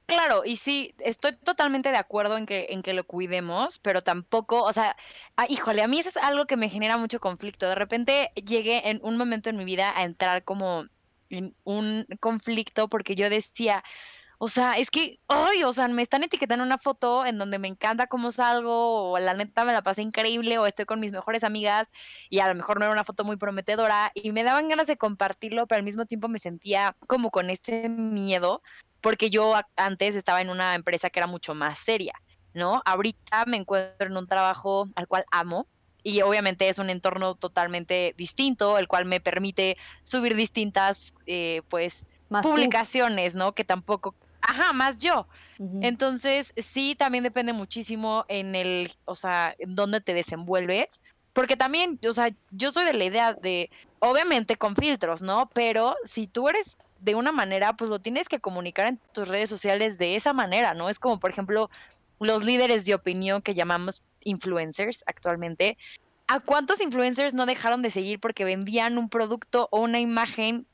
Claro, 0.07 0.43
y 0.45 0.57
sí, 0.57 0.95
estoy 0.99 1.37
totalmente 1.37 1.91
de 1.91 1.97
acuerdo 1.97 2.37
en 2.37 2.45
que, 2.45 2.67
en 2.71 2.83
que 2.83 2.95
lo 2.95 3.05
cuidemos, 3.05 3.79
pero 3.79 4.03
tampoco, 4.03 4.63
o 4.63 4.73
sea, 4.73 4.97
ah, 5.37 5.47
híjole, 5.49 5.83
a 5.83 5.89
mí 5.89 6.01
eso 6.01 6.09
es 6.09 6.17
algo 6.17 6.47
que 6.47 6.57
me 6.57 6.69
genera 6.69 6.97
mucho 6.97 7.21
conflicto. 7.21 7.69
De 7.69 7.77
repente 7.77 8.33
llegué 8.35 8.91
en 8.91 9.01
un 9.05 9.17
momento 9.17 9.51
en 9.51 9.57
mi 9.57 9.65
vida 9.65 9.93
a 9.97 10.03
entrar 10.03 10.43
como 10.43 10.87
en 11.29 11.55
un 11.63 12.07
conflicto 12.19 12.89
porque 12.89 13.15
yo 13.15 13.31
decía, 13.31 13.85
o 14.43 14.49
sea, 14.49 14.79
es 14.79 14.91
que, 14.91 15.21
ay, 15.29 15.65
o 15.65 15.73
sea, 15.73 15.87
me 15.89 16.01
están 16.01 16.25
etiquetando 16.25 16.65
una 16.65 16.79
foto 16.79 17.27
en 17.27 17.37
donde 17.37 17.59
me 17.59 17.69
encanta 17.69 18.07
cómo 18.07 18.33
salgo, 18.33 19.13
o 19.13 19.19
la 19.19 19.35
neta 19.35 19.65
me 19.67 19.73
la 19.75 19.83
pasé 19.83 20.01
increíble, 20.01 20.57
o 20.57 20.65
estoy 20.67 20.87
con 20.87 20.99
mis 20.99 21.13
mejores 21.13 21.45
amigas, 21.45 21.89
y 22.31 22.39
a 22.41 22.49
lo 22.49 22.55
mejor 22.55 22.79
no 22.79 22.87
era 22.87 22.93
una 22.95 23.05
foto 23.05 23.25
muy 23.25 23.37
prometedora, 23.37 24.11
y 24.15 24.33
me 24.33 24.43
daban 24.43 24.69
ganas 24.69 24.87
de 24.87 24.97
compartirlo, 24.97 25.67
pero 25.67 25.79
al 25.79 25.85
mismo 25.85 26.07
tiempo 26.07 26.29
me 26.29 26.39
sentía 26.39 26.97
como 27.07 27.31
con 27.31 27.51
ese 27.51 27.91
miedo 27.91 28.63
porque 29.01 29.31
yo 29.31 29.55
antes 29.77 30.15
estaba 30.15 30.41
en 30.41 30.51
una 30.51 30.75
empresa 30.75 31.11
que 31.11 31.21
era 31.21 31.27
mucho 31.27 31.55
más 31.55 31.79
seria, 31.79 32.15
¿no? 32.55 32.83
Ahorita 32.85 33.45
me 33.47 33.57
encuentro 33.57 34.07
en 34.07 34.17
un 34.17 34.27
trabajo 34.27 34.89
al 34.95 35.07
cual 35.07 35.25
amo 35.31 35.67
y 36.03 36.23
obviamente 36.23 36.69
es 36.69 36.79
un 36.79 36.91
entorno 36.91 37.35
totalmente 37.35 38.15
distinto, 38.17 38.79
el 38.79 38.89
cual 38.89 39.05
me 39.05 39.21
permite 39.21 39.77
subir 40.03 40.35
distintas, 40.35 41.13
eh, 41.27 41.63
pues, 41.69 42.07
Más 42.29 42.45
publicaciones, 42.45 43.35
¿no? 43.35 43.55
Que 43.55 43.65
tampoco, 43.65 44.15
ajá, 44.51 44.73
más 44.73 44.99
yo. 44.99 45.27
Entonces, 45.83 46.55
sí, 46.57 46.95
también 46.95 47.23
depende 47.23 47.53
muchísimo 47.53 48.25
en 48.29 48.55
el, 48.55 48.93
o 49.05 49.15
sea, 49.15 49.55
en 49.59 49.75
dónde 49.75 50.01
te 50.01 50.15
desenvuelves. 50.15 51.01
Porque 51.33 51.57
también, 51.57 51.99
o 52.09 52.13
sea, 52.13 52.31
yo 52.51 52.73
soy 52.73 52.85
de 52.85 52.95
la 52.95 53.05
idea 53.05 53.35
de, 53.35 53.71
obviamente 54.01 54.57
con 54.57 54.75
filtros, 54.75 55.23
¿no? 55.23 55.49
Pero 55.55 55.95
si 56.05 56.27
tú 56.27 56.49
eres 56.49 56.79
de 57.01 57.15
una 57.15 57.31
manera, 57.31 57.75
pues 57.75 57.91
lo 57.91 58.01
tienes 58.01 58.29
que 58.29 58.41
comunicar 58.41 58.87
en 58.87 58.99
tus 59.13 59.29
redes 59.29 59.49
sociales 59.49 59.99
de 59.99 60.17
esa 60.17 60.33
manera, 60.33 60.75
¿no? 60.75 60.89
Es 60.89 60.99
como, 60.99 61.21
por 61.21 61.31
ejemplo, 61.31 61.71
los 62.19 62.45
líderes 62.45 62.85
de 62.85 62.95
opinión 62.95 63.43
que 63.43 63.55
llamamos 63.55 64.03
influencers 64.25 65.05
actualmente. 65.07 65.79
¿A 66.27 66.41
cuántos 66.41 66.81
influencers 66.81 67.35
no 67.35 67.47
dejaron 67.47 67.83
de 67.83 67.91
seguir 67.91 68.19
porque 68.19 68.45
vendían 68.45 68.99
un 68.99 69.09
producto 69.09 69.69
o 69.71 69.81
una 69.81 70.01
imagen 70.01 70.67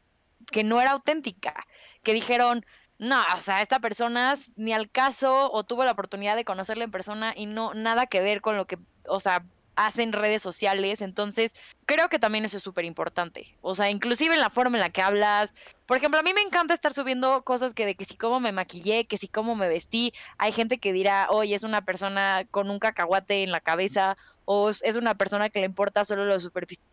que 0.50 0.64
no 0.64 0.80
era 0.80 0.92
auténtica? 0.92 1.66
Que 2.02 2.12
dijeron, 2.12 2.64
no, 2.98 3.22
o 3.37 3.40
sea, 3.40 3.61
esta 3.61 3.78
persona 3.78 4.35
ni 4.56 4.72
al 4.72 4.90
caso 4.90 5.52
o 5.52 5.64
tuvo 5.64 5.85
la 5.85 5.92
oportunidad 5.92 6.37
de 6.37 6.44
conocerla 6.44 6.85
en 6.85 6.90
persona 6.90 7.35
y 7.37 7.46
no 7.46 7.74
nada 7.74 8.06
que 8.06 8.20
ver 8.20 8.40
con 8.40 8.56
lo 8.56 8.66
que, 8.66 8.78
o 9.06 9.20
sea, 9.20 9.44
hacen 9.76 10.12
redes 10.12 10.42
sociales. 10.42 11.02
Entonces, 11.02 11.54
creo 11.85 12.09
que 12.09 12.18
también 12.18 12.44
eso 12.44 12.56
es 12.56 12.62
súper 12.62 12.87
importante. 12.87 13.54
O 13.61 13.74
sea, 13.74 13.90
inclusive 13.90 14.35
en 14.35 14.40
la 14.40 14.50
forma 14.50 14.78
en 14.78 14.80
la 14.80 14.90
que 14.90 15.02
hablas. 15.02 15.52
Por 15.85 15.98
ejemplo, 15.98 16.18
a 16.18 16.22
mí 16.22 16.32
me 16.32 16.40
encanta 16.40 16.74
estar 16.74 16.94
subiendo 16.94 17.42
cosas 17.42 17.74
que 17.74 17.87
de 17.87 17.94
que 17.94 18.06
si 18.06 18.16
cómo 18.16 18.40
me 18.40 18.52
maquillé, 18.52 19.04
que 19.04 19.18
si 19.18 19.28
cómo 19.28 19.54
me 19.54 19.68
vestí. 19.68 20.12
Hay 20.38 20.52
gente 20.52 20.78
que 20.78 20.92
dirá, 20.92 21.28
oye, 21.30 21.54
es 21.54 21.62
una 21.62 21.85
persona 21.85 22.46
con 22.50 22.70
un 22.70 22.78
cacahuate 22.78 23.42
en 23.42 23.52
la 23.52 23.61
cabeza 23.61 24.16
o 24.46 24.70
es 24.70 24.96
una 24.96 25.16
persona 25.16 25.50
que 25.50 25.61
le 25.61 25.66
importa 25.66 26.04
solo 26.04 26.24
lo, 26.24 26.37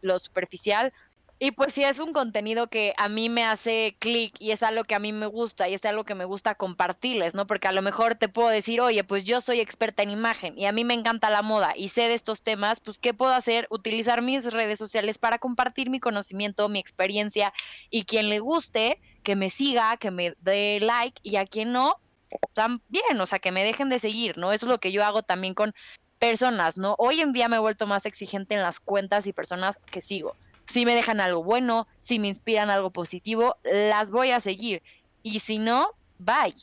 lo 0.01 0.19
superficial. 0.19 0.91
Y 1.39 1.51
pues 1.51 1.73
si 1.73 1.83
es 1.83 1.99
un 1.99 2.13
contenido 2.13 2.67
que 2.67 2.93
a 2.97 3.09
mí 3.09 3.27
me 3.27 3.43
hace 3.43 3.97
clic 3.99 4.35
y 4.39 4.51
es 4.51 4.63
algo 4.63 4.85
que 4.85 4.95
a 4.95 4.99
mí 4.99 5.11
me 5.11 5.25
gusta 5.25 5.67
y 5.67 5.73
es 5.73 5.83
algo 5.83 6.05
que 6.05 6.15
me 6.15 6.25
gusta 6.25 6.55
compartirles, 6.55 7.35
¿no? 7.35 7.47
Porque 7.47 7.67
a 7.67 7.73
lo 7.73 7.81
mejor 7.81 8.15
te 8.15 8.29
puedo 8.29 8.49
decir, 8.49 8.79
oye, 8.79 9.03
pues 9.03 9.23
yo 9.25 9.41
soy 9.41 9.59
experta 9.59 10.03
en 10.03 10.11
imagen 10.11 10.57
y 10.57 10.67
a 10.67 10.71
mí 10.71 10.85
me 10.85 10.93
encanta 10.93 11.29
la 11.29 11.41
moda 11.41 11.73
y 11.75 11.89
sé 11.89 12.03
de 12.03 12.13
estos 12.13 12.43
temas, 12.43 12.79
pues 12.79 12.97
¿qué 12.97 13.13
puedo 13.13 13.33
hacer? 13.33 13.67
Utilizar 13.69 14.21
mis 14.21 14.53
redes 14.53 14.79
sociales 14.79 15.17
para 15.17 15.37
compartir 15.37 15.89
mi 15.89 15.99
conocimiento, 15.99 16.69
mi 16.69 16.79
experiencia 16.79 17.51
y 17.89 18.05
quien 18.05 18.29
le 18.29 18.39
guste, 18.39 19.01
que 19.23 19.35
me 19.35 19.49
siga, 19.49 19.97
que 19.97 20.11
me 20.11 20.35
dé 20.39 20.79
like 20.79 21.19
y 21.23 21.35
a 21.37 21.45
quien 21.45 21.73
no, 21.73 21.97
también, 22.53 23.19
o 23.19 23.25
sea, 23.25 23.39
que 23.39 23.51
me 23.51 23.63
dejen 23.63 23.89
de 23.89 23.99
seguir, 23.99 24.37
¿no? 24.37 24.51
Eso 24.51 24.65
es 24.65 24.69
lo 24.69 24.79
que 24.79 24.91
yo 24.91 25.03
hago 25.03 25.23
también 25.23 25.53
con 25.53 25.73
personas, 26.19 26.77
¿no? 26.77 26.95
Hoy 26.99 27.19
en 27.19 27.33
día 27.33 27.49
me 27.49 27.57
he 27.57 27.59
vuelto 27.59 27.85
más 27.85 28.05
exigente 28.05 28.55
en 28.55 28.61
las 28.61 28.79
cuentas 28.79 29.27
y 29.27 29.33
personas 29.33 29.77
que 29.91 30.01
sigo. 30.01 30.35
Si 30.65 30.85
me 30.85 30.95
dejan 30.95 31.21
algo 31.21 31.43
bueno, 31.43 31.87
si 31.99 32.19
me 32.19 32.27
inspiran 32.27 32.69
algo 32.69 32.91
positivo, 32.91 33.57
las 33.63 34.11
voy 34.11 34.31
a 34.31 34.39
seguir. 34.39 34.81
Y 35.21 35.39
si 35.39 35.57
no, 35.57 35.87
bye. 36.19 36.53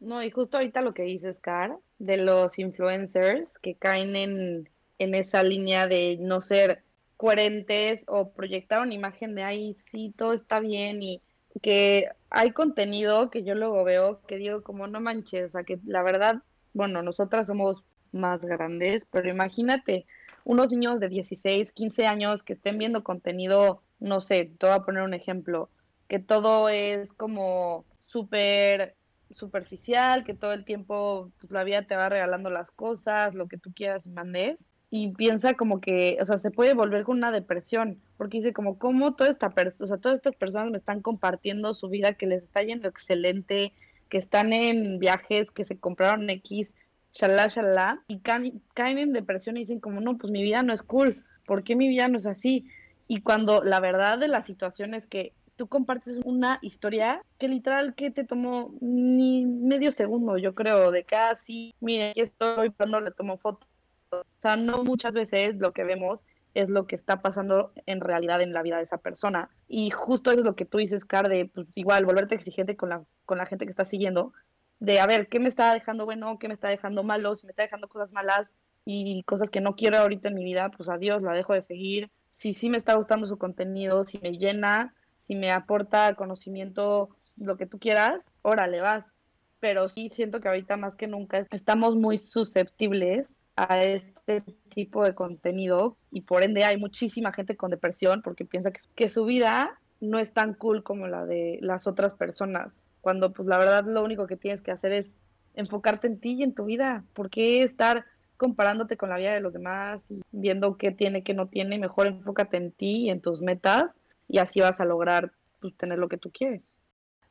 No, 0.00 0.22
y 0.22 0.30
justo 0.30 0.58
ahorita 0.58 0.82
lo 0.82 0.94
que 0.94 1.04
dices, 1.04 1.40
Car, 1.40 1.76
de 1.98 2.18
los 2.18 2.58
influencers 2.58 3.58
que 3.58 3.74
caen 3.74 4.14
en, 4.14 4.68
en 4.98 5.14
esa 5.14 5.42
línea 5.42 5.86
de 5.86 6.18
no 6.20 6.40
ser 6.40 6.82
coherentes 7.16 8.04
o 8.08 8.30
proyectar 8.32 8.82
una 8.82 8.94
imagen 8.94 9.34
de 9.34 9.42
ahí 9.42 9.74
sí, 9.74 10.12
todo 10.16 10.34
está 10.34 10.60
bien 10.60 11.02
y 11.02 11.22
que 11.62 12.08
hay 12.28 12.50
contenido 12.52 13.30
que 13.30 13.42
yo 13.42 13.54
luego 13.54 13.82
veo 13.84 14.20
que 14.26 14.36
digo 14.36 14.62
como 14.62 14.86
no 14.86 15.00
manches, 15.00 15.44
o 15.44 15.48
sea 15.48 15.64
que 15.64 15.78
la 15.86 16.02
verdad, 16.02 16.42
bueno, 16.74 17.02
nosotras 17.02 17.46
somos 17.46 17.82
más 18.12 18.44
grandes, 18.44 19.06
pero 19.10 19.30
imagínate 19.30 20.06
unos 20.46 20.70
niños 20.70 21.00
de 21.00 21.08
16, 21.08 21.72
15 21.72 22.06
años 22.06 22.44
que 22.44 22.52
estén 22.52 22.78
viendo 22.78 23.02
contenido, 23.02 23.82
no 23.98 24.20
sé, 24.20 24.52
te 24.58 24.66
voy 24.66 24.76
a 24.76 24.84
poner 24.84 25.02
un 25.02 25.12
ejemplo, 25.12 25.70
que 26.06 26.20
todo 26.20 26.68
es 26.68 27.12
como 27.12 27.84
súper 28.06 28.94
superficial, 29.34 30.22
que 30.22 30.34
todo 30.34 30.52
el 30.52 30.64
tiempo 30.64 31.32
pues, 31.40 31.50
la 31.50 31.64
vida 31.64 31.82
te 31.82 31.96
va 31.96 32.08
regalando 32.08 32.48
las 32.48 32.70
cosas, 32.70 33.34
lo 33.34 33.48
que 33.48 33.58
tú 33.58 33.72
quieras 33.74 34.06
y 34.06 34.10
mandes, 34.10 34.56
y 34.88 35.10
piensa 35.14 35.54
como 35.54 35.80
que, 35.80 36.16
o 36.20 36.24
sea, 36.24 36.38
se 36.38 36.52
puede 36.52 36.74
volver 36.74 37.02
con 37.02 37.18
una 37.18 37.32
depresión, 37.32 38.00
porque 38.16 38.36
dice 38.36 38.52
como, 38.52 38.78
¿cómo 38.78 39.16
toda 39.16 39.30
esta 39.30 39.48
o 39.48 39.86
sea, 39.88 39.96
todas 39.98 40.18
estas 40.18 40.36
personas 40.36 40.70
me 40.70 40.78
están 40.78 41.02
compartiendo 41.02 41.74
su 41.74 41.88
vida 41.88 42.12
que 42.12 42.26
les 42.26 42.44
está 42.44 42.62
yendo 42.62 42.86
excelente, 42.86 43.72
que 44.08 44.18
están 44.18 44.52
en 44.52 45.00
viajes, 45.00 45.50
que 45.50 45.64
se 45.64 45.76
compraron 45.76 46.30
X, 46.30 46.76
shalá, 47.16 47.48
shalá, 47.48 48.02
y 48.06 48.18
caen, 48.18 48.62
caen 48.74 48.98
en 48.98 49.12
depresión 49.12 49.56
y 49.56 49.60
dicen 49.60 49.80
como, 49.80 50.00
no, 50.00 50.18
pues 50.18 50.30
mi 50.30 50.42
vida 50.42 50.62
no 50.62 50.72
es 50.72 50.82
cool, 50.82 51.24
¿por 51.46 51.64
qué 51.64 51.76
mi 51.76 51.88
vida 51.88 52.08
no 52.08 52.18
es 52.18 52.26
así? 52.26 52.68
Y 53.08 53.22
cuando 53.22 53.62
la 53.62 53.80
verdad 53.80 54.18
de 54.18 54.28
la 54.28 54.42
situación 54.42 54.94
es 54.94 55.06
que 55.06 55.32
tú 55.56 55.68
compartes 55.68 56.20
una 56.24 56.58
historia 56.60 57.22
que 57.38 57.48
literal 57.48 57.94
que 57.94 58.10
te 58.10 58.24
tomó 58.24 58.74
ni 58.80 59.46
medio 59.46 59.90
segundo, 59.92 60.36
yo 60.36 60.54
creo, 60.54 60.90
de 60.90 61.04
casi, 61.04 61.74
mire, 61.80 62.10
aquí 62.10 62.20
estoy 62.20 62.70
cuando 62.70 63.00
le 63.00 63.10
tomo 63.10 63.38
fotos. 63.38 63.68
O 64.10 64.22
sea, 64.38 64.56
no 64.56 64.84
muchas 64.84 65.12
veces 65.12 65.56
lo 65.56 65.72
que 65.72 65.84
vemos 65.84 66.22
es 66.54 66.68
lo 66.68 66.86
que 66.86 66.96
está 66.96 67.20
pasando 67.20 67.72
en 67.86 68.00
realidad 68.00 68.40
en 68.40 68.52
la 68.52 68.62
vida 68.62 68.78
de 68.78 68.84
esa 68.84 68.98
persona. 68.98 69.50
Y 69.68 69.90
justo 69.90 70.30
es 70.30 70.38
lo 70.38 70.56
que 70.56 70.64
tú 70.64 70.78
dices, 70.78 71.04
Car, 71.04 71.28
de 71.28 71.46
pues, 71.46 71.66
igual 71.74 72.04
volverte 72.06 72.34
exigente 72.34 72.76
con 72.76 72.88
la, 72.88 73.04
con 73.24 73.38
la 73.38 73.46
gente 73.46 73.66
que 73.66 73.72
está 73.72 73.84
siguiendo, 73.84 74.32
de 74.78 75.00
a 75.00 75.06
ver, 75.06 75.28
¿qué 75.28 75.40
me 75.40 75.48
está 75.48 75.72
dejando 75.72 76.04
bueno? 76.04 76.38
¿Qué 76.38 76.48
me 76.48 76.54
está 76.54 76.68
dejando 76.68 77.02
malo? 77.02 77.36
Si 77.36 77.46
me 77.46 77.50
está 77.50 77.62
dejando 77.62 77.88
cosas 77.88 78.12
malas 78.12 78.48
y 78.84 79.22
cosas 79.24 79.50
que 79.50 79.60
no 79.60 79.74
quiero 79.74 79.98
ahorita 79.98 80.28
en 80.28 80.34
mi 80.34 80.44
vida, 80.44 80.70
pues 80.70 80.88
adiós, 80.88 81.22
la 81.22 81.32
dejo 81.32 81.54
de 81.54 81.62
seguir. 81.62 82.10
Si 82.34 82.52
sí 82.52 82.68
me 82.68 82.76
está 82.76 82.94
gustando 82.94 83.26
su 83.26 83.38
contenido, 83.38 84.04
si 84.04 84.18
me 84.18 84.32
llena, 84.32 84.94
si 85.18 85.34
me 85.34 85.50
aporta 85.50 86.14
conocimiento, 86.14 87.08
lo 87.36 87.56
que 87.56 87.66
tú 87.66 87.78
quieras, 87.78 88.30
órale, 88.42 88.80
vas. 88.80 89.14
Pero 89.60 89.88
sí 89.88 90.10
siento 90.12 90.40
que 90.40 90.48
ahorita 90.48 90.76
más 90.76 90.94
que 90.94 91.06
nunca 91.06 91.46
estamos 91.50 91.96
muy 91.96 92.18
susceptibles 92.18 93.34
a 93.56 93.82
este 93.82 94.42
tipo 94.74 95.02
de 95.02 95.14
contenido 95.14 95.96
y 96.10 96.20
por 96.20 96.42
ende 96.42 96.64
hay 96.64 96.76
muchísima 96.76 97.32
gente 97.32 97.56
con 97.56 97.70
depresión 97.70 98.20
porque 98.20 98.44
piensa 98.44 98.70
que, 98.70 98.80
que 98.94 99.08
su 99.08 99.24
vida 99.24 99.80
no 100.00 100.18
es 100.18 100.32
tan 100.32 100.54
cool 100.54 100.82
como 100.82 101.06
la 101.08 101.24
de 101.24 101.58
las 101.62 101.86
otras 101.86 102.14
personas, 102.14 102.86
cuando 103.06 103.32
pues 103.32 103.46
la 103.46 103.56
verdad 103.56 103.84
lo 103.84 104.02
único 104.02 104.26
que 104.26 104.36
tienes 104.36 104.62
que 104.62 104.72
hacer 104.72 104.90
es 104.90 105.16
enfocarte 105.54 106.08
en 106.08 106.18
ti 106.18 106.32
y 106.32 106.42
en 106.42 106.56
tu 106.56 106.64
vida. 106.64 107.04
¿Por 107.14 107.30
qué 107.30 107.62
estar 107.62 108.04
comparándote 108.36 108.96
con 108.96 109.10
la 109.10 109.16
vida 109.16 109.32
de 109.32 109.38
los 109.38 109.52
demás 109.52 110.10
y 110.10 110.22
viendo 110.32 110.76
qué 110.76 110.90
tiene, 110.90 111.22
qué 111.22 111.32
no 111.32 111.46
tiene? 111.46 111.78
Mejor 111.78 112.08
enfócate 112.08 112.56
en 112.56 112.72
ti 112.72 113.04
y 113.04 113.10
en 113.10 113.20
tus 113.20 113.40
metas 113.40 113.94
y 114.26 114.38
así 114.38 114.60
vas 114.60 114.80
a 114.80 114.84
lograr 114.84 115.30
pues, 115.60 115.76
tener 115.76 116.00
lo 116.00 116.08
que 116.08 116.16
tú 116.16 116.32
quieres. 116.32 116.68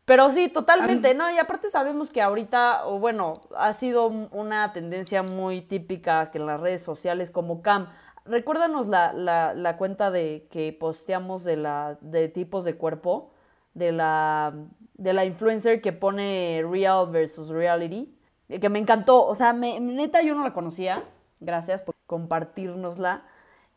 Pero 0.05 0.29
sí, 0.29 0.47
totalmente, 0.47 1.13
¿no? 1.13 1.29
Y 1.29 1.39
aparte 1.39 1.69
sabemos 1.69 2.09
que 2.09 2.21
ahorita, 2.21 2.87
o 2.87 2.97
bueno, 2.97 3.33
ha 3.57 3.73
sido 3.73 4.07
una 4.07 4.71
tendencia 4.71 5.23
muy 5.23 5.59
típica 5.59 6.31
que 6.31 6.37
en 6.37 6.45
las 6.45 6.61
redes 6.61 6.83
sociales 6.83 7.31
como 7.31 7.61
Cam. 7.61 7.89
Recuérdanos 8.23 8.87
la, 8.87 9.11
la, 9.11 9.53
la 9.53 9.75
cuenta 9.75 10.09
de 10.09 10.47
que 10.49 10.71
posteamos 10.71 11.43
de 11.43 11.57
la 11.57 11.97
de 11.99 12.29
tipos 12.29 12.63
de 12.63 12.77
cuerpo, 12.77 13.34
de 13.75 13.91
la 13.91 14.53
de 14.97 15.13
la 15.13 15.25
influencer 15.25 15.81
que 15.81 15.93
pone 15.93 16.63
real 16.69 17.09
versus 17.11 17.49
reality, 17.49 18.13
que 18.47 18.69
me 18.69 18.79
encantó, 18.79 19.25
o 19.25 19.35
sea, 19.35 19.53
me, 19.53 19.79
neta 19.79 20.21
yo 20.21 20.35
no 20.35 20.43
la 20.43 20.53
conocía, 20.53 20.97
gracias 21.39 21.81
por 21.81 21.95
compartirnosla. 22.05 23.23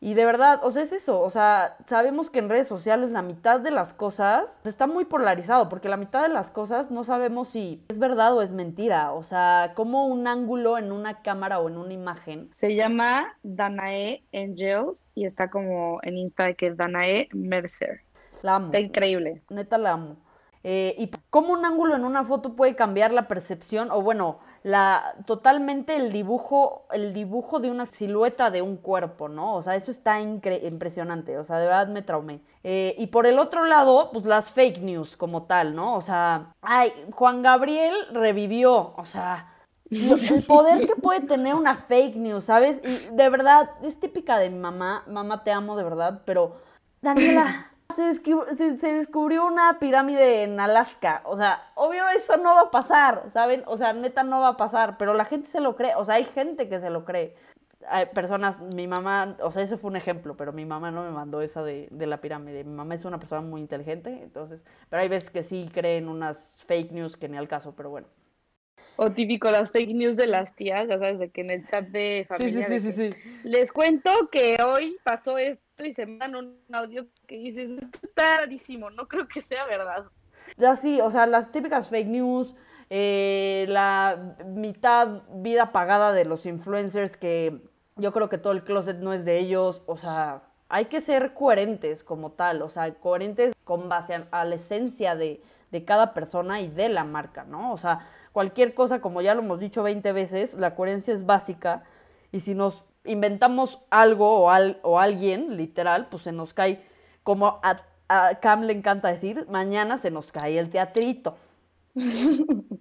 Y 0.01 0.13
de 0.13 0.23
verdad, 0.23 0.61
o 0.63 0.71
sea, 0.71 0.83
es 0.83 0.93
eso, 0.93 1.19
o 1.19 1.29
sea, 1.29 1.75
sabemos 1.89 2.29
que 2.29 2.39
en 2.39 2.47
redes 2.47 2.69
sociales 2.69 3.11
la 3.11 3.21
mitad 3.21 3.59
de 3.59 3.69
las 3.69 3.93
cosas 3.93 4.61
está 4.63 4.87
muy 4.87 5.03
polarizado, 5.03 5.67
porque 5.67 5.89
la 5.89 5.97
mitad 5.97 6.21
de 6.21 6.29
las 6.29 6.49
cosas 6.51 6.89
no 6.89 7.03
sabemos 7.03 7.49
si 7.49 7.83
es 7.89 7.99
verdad 7.99 8.33
o 8.33 8.41
es 8.41 8.53
mentira, 8.53 9.11
o 9.11 9.23
sea, 9.23 9.73
como 9.75 10.07
un 10.07 10.25
ángulo 10.25 10.77
en 10.77 10.93
una 10.93 11.21
cámara 11.21 11.59
o 11.59 11.67
en 11.67 11.77
una 11.77 11.91
imagen. 11.91 12.47
Se 12.53 12.75
llama 12.75 13.35
Danae 13.43 14.23
Angels 14.33 15.09
y 15.15 15.25
está 15.25 15.49
como 15.49 15.99
en 16.03 16.15
Insta 16.15 16.53
que 16.53 16.67
es 16.67 16.77
Danae 16.77 17.27
Mercer. 17.33 17.99
La 18.41 18.55
amo. 18.55 18.67
Está 18.67 18.79
increíble. 18.79 19.41
Neta 19.49 19.77
la 19.77 19.91
amo. 19.91 20.17
Eh, 20.63 20.95
y 20.97 21.09
cómo 21.29 21.53
un 21.53 21.63
ángulo 21.63 21.95
en 21.95 22.03
una 22.03 22.25
foto 22.25 22.55
puede 22.55 22.75
cambiar 22.75 23.13
la 23.13 23.29
percepción, 23.29 23.91
o 23.91 24.01
bueno, 24.01 24.39
la 24.63 25.15
totalmente 25.25 25.95
el 25.95 26.11
dibujo, 26.11 26.85
el 26.91 27.13
dibujo 27.13 27.59
de 27.59 27.71
una 27.71 27.85
silueta 27.85 28.51
de 28.51 28.61
un 28.61 28.75
cuerpo, 28.75 29.29
¿no? 29.29 29.55
O 29.55 29.61
sea, 29.61 29.75
eso 29.75 29.89
está 29.89 30.19
impresionante, 30.19 31.37
o 31.37 31.45
sea, 31.45 31.59
de 31.59 31.65
verdad 31.65 31.87
me 31.87 32.01
traumé. 32.01 32.41
Eh, 32.63 32.93
y 32.97 33.07
por 33.07 33.25
el 33.25 33.39
otro 33.39 33.63
lado, 33.63 34.09
pues 34.11 34.25
las 34.25 34.51
fake 34.51 34.79
news 34.79 35.15
como 35.15 35.43
tal, 35.43 35.75
¿no? 35.75 35.95
O 35.95 36.01
sea, 36.01 36.53
ay, 36.61 36.91
Juan 37.11 37.41
Gabriel 37.41 37.95
revivió, 38.11 38.93
o 38.97 39.05
sea, 39.05 39.53
el 39.89 40.43
poder 40.45 40.85
que 40.85 40.95
puede 40.95 41.21
tener 41.21 41.55
una 41.55 41.75
fake 41.75 42.17
news, 42.17 42.43
¿sabes? 42.43 42.81
Y 42.83 43.15
de 43.15 43.29
verdad, 43.29 43.71
es 43.81 43.97
típica 43.97 44.37
de 44.37 44.49
mi 44.49 44.59
mamá, 44.59 45.03
mamá 45.07 45.43
te 45.45 45.51
amo 45.51 45.77
de 45.77 45.83
verdad, 45.83 46.21
pero 46.25 46.57
Daniela, 47.01 47.71
se, 47.95 48.93
descubrió, 48.93 49.45
una 49.45 49.79
pirámide 49.79 50.43
en 50.43 50.59
Alaska. 50.59 51.21
O 51.25 51.35
sea, 51.37 51.71
obvio 51.75 52.07
eso 52.09 52.37
no 52.37 52.55
va 52.55 52.61
a 52.61 52.71
pasar, 52.71 53.25
¿saben? 53.31 53.63
O 53.65 53.77
sea, 53.77 53.93
neta 53.93 54.23
no 54.23 54.41
va 54.41 54.49
a 54.49 54.57
pasar, 54.57 54.97
pero 54.97 55.13
la 55.13 55.25
gente 55.25 55.49
se 55.49 55.59
lo 55.59 55.75
cree. 55.75 55.95
O 55.95 56.05
sea, 56.05 56.15
hay 56.15 56.25
gente 56.25 56.69
que 56.69 56.79
se 56.79 56.89
lo 56.89 57.05
cree. 57.05 57.35
Hay 57.87 58.07
personas, 58.07 58.57
mi 58.75 58.87
mamá, 58.87 59.37
o 59.41 59.51
sea, 59.51 59.63
ese 59.63 59.77
fue 59.77 59.89
un 59.89 59.95
ejemplo, 59.95 60.35
pero 60.35 60.51
mi 60.51 60.65
mamá 60.65 60.91
no 60.91 61.03
me 61.03 61.11
mandó 61.11 61.41
esa 61.41 61.63
de, 61.63 61.87
de 61.91 62.07
la 62.07 62.21
pirámide. 62.21 62.63
Mi 62.63 62.73
mamá 62.73 62.95
es 62.95 63.05
una 63.05 63.19
persona 63.19 63.41
muy 63.41 63.61
inteligente, 63.61 64.21
entonces, 64.21 64.63
pero 64.89 65.01
hay 65.01 65.07
veces 65.07 65.29
que 65.29 65.43
sí 65.43 65.69
creen 65.73 66.09
unas 66.09 66.57
fake 66.67 66.91
news 66.91 67.17
que 67.17 67.29
ni 67.29 67.37
al 67.37 67.47
caso, 67.47 67.73
pero 67.75 67.89
bueno. 67.89 68.07
O 68.97 69.11
típico 69.11 69.49
las 69.49 69.71
fake 69.71 69.93
news 69.93 70.17
de 70.17 70.27
las 70.27 70.53
tías, 70.57 70.89
ya 70.89 70.99
sabes, 70.99 71.19
de 71.19 71.29
que 71.29 71.39
en 71.39 71.51
el 71.51 71.65
chat 71.65 71.87
de 71.87 72.25
familia. 72.27 72.67
Sí, 72.67 72.79
sí, 72.81 72.91
sí, 72.91 73.09
les 73.43 73.71
cuento 73.71 74.11
que 74.29 74.57
hoy 74.61 74.97
pasó 75.05 75.37
esto 75.37 75.68
y 75.85 75.93
se 75.93 76.05
mandan 76.05 76.35
un 76.35 76.59
audio 76.71 77.07
que 77.27 77.35
dices, 77.35 77.71
esto 77.71 77.99
está 78.03 78.37
rarísimo, 78.39 78.89
no 78.89 79.07
creo 79.07 79.27
que 79.27 79.41
sea 79.41 79.65
verdad. 79.65 80.05
Ya 80.57 80.75
sí, 80.75 80.99
o 81.01 81.11
sea, 81.11 81.25
las 81.25 81.51
típicas 81.51 81.89
fake 81.89 82.07
news, 82.07 82.55
eh, 82.89 83.65
la 83.69 84.35
mitad 84.45 85.23
vida 85.33 85.71
pagada 85.71 86.11
de 86.11 86.25
los 86.25 86.45
influencers 86.45 87.17
que 87.17 87.61
yo 87.97 88.11
creo 88.13 88.29
que 88.29 88.37
todo 88.37 88.53
el 88.53 88.63
closet 88.63 88.97
no 88.97 89.13
es 89.13 89.25
de 89.25 89.39
ellos, 89.39 89.83
o 89.85 89.97
sea, 89.97 90.43
hay 90.69 90.85
que 90.85 91.01
ser 91.01 91.33
coherentes 91.33 92.03
como 92.03 92.31
tal, 92.31 92.61
o 92.61 92.69
sea, 92.69 92.93
coherentes 92.95 93.53
con 93.63 93.89
base 93.89 94.25
a, 94.31 94.45
la 94.45 94.55
esencia 94.55 95.15
de, 95.15 95.41
de 95.71 95.85
cada 95.85 96.13
persona 96.13 96.61
y 96.61 96.67
de 96.69 96.89
la 96.89 97.03
marca, 97.03 97.43
¿no? 97.43 97.73
O 97.73 97.77
sea, 97.77 98.07
cualquier 98.31 98.73
cosa, 98.73 99.01
como 99.01 99.21
ya 99.21 99.35
lo 99.35 99.41
hemos 99.41 99.59
dicho 99.59 99.83
20 99.83 100.11
veces, 100.13 100.53
la 100.53 100.75
coherencia 100.75 101.13
es 101.13 101.25
básica 101.25 101.83
y 102.31 102.39
si 102.41 102.55
nos 102.55 102.83
inventamos 103.09 103.79
algo 103.89 104.45
o, 104.45 104.51
o 104.83 104.99
alguien, 104.99 105.57
literal, 105.57 106.07
pues 106.09 106.23
se 106.23 106.31
nos 106.31 106.53
cae, 106.53 106.83
como 107.23 107.59
a, 107.63 107.81
Cam 108.41 108.63
le 108.63 108.73
encanta 108.73 109.09
decir, 109.09 109.45
mañana 109.49 109.97
se 109.99 110.09
nos 110.09 110.31
cae 110.31 110.57
el 110.57 110.69
teatrito. 110.69 111.37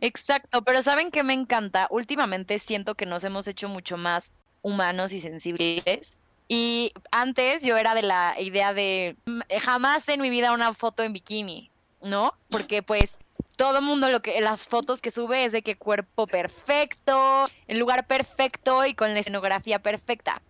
Exacto, 0.00 0.62
pero 0.62 0.82
¿saben 0.82 1.10
qué 1.10 1.22
me 1.22 1.34
encanta? 1.34 1.86
Últimamente 1.90 2.58
siento 2.58 2.94
que 2.94 3.06
nos 3.06 3.24
hemos 3.24 3.46
hecho 3.48 3.68
mucho 3.68 3.96
más 3.96 4.32
humanos 4.62 5.12
y 5.12 5.20
sensibles. 5.20 6.16
Y 6.48 6.92
antes 7.10 7.62
yo 7.62 7.76
era 7.76 7.94
de 7.94 8.02
la 8.02 8.34
idea 8.40 8.72
de 8.72 9.16
jamás 9.60 10.08
en 10.08 10.20
mi 10.20 10.30
vida 10.30 10.52
una 10.52 10.72
foto 10.74 11.02
en 11.02 11.12
bikini, 11.12 11.70
¿no? 12.02 12.32
Porque 12.48 12.82
pues 12.82 13.18
todo 13.60 13.76
el 13.76 13.84
mundo 13.84 14.08
lo 14.08 14.22
que 14.22 14.40
las 14.40 14.66
fotos 14.66 15.02
que 15.02 15.10
sube 15.10 15.44
es 15.44 15.52
de 15.52 15.60
que 15.60 15.76
cuerpo 15.76 16.26
perfecto, 16.26 17.46
el 17.68 17.78
lugar 17.78 18.06
perfecto 18.06 18.86
y 18.86 18.94
con 18.94 19.12
la 19.12 19.20
escenografía 19.20 19.80
perfecta. 19.80 20.40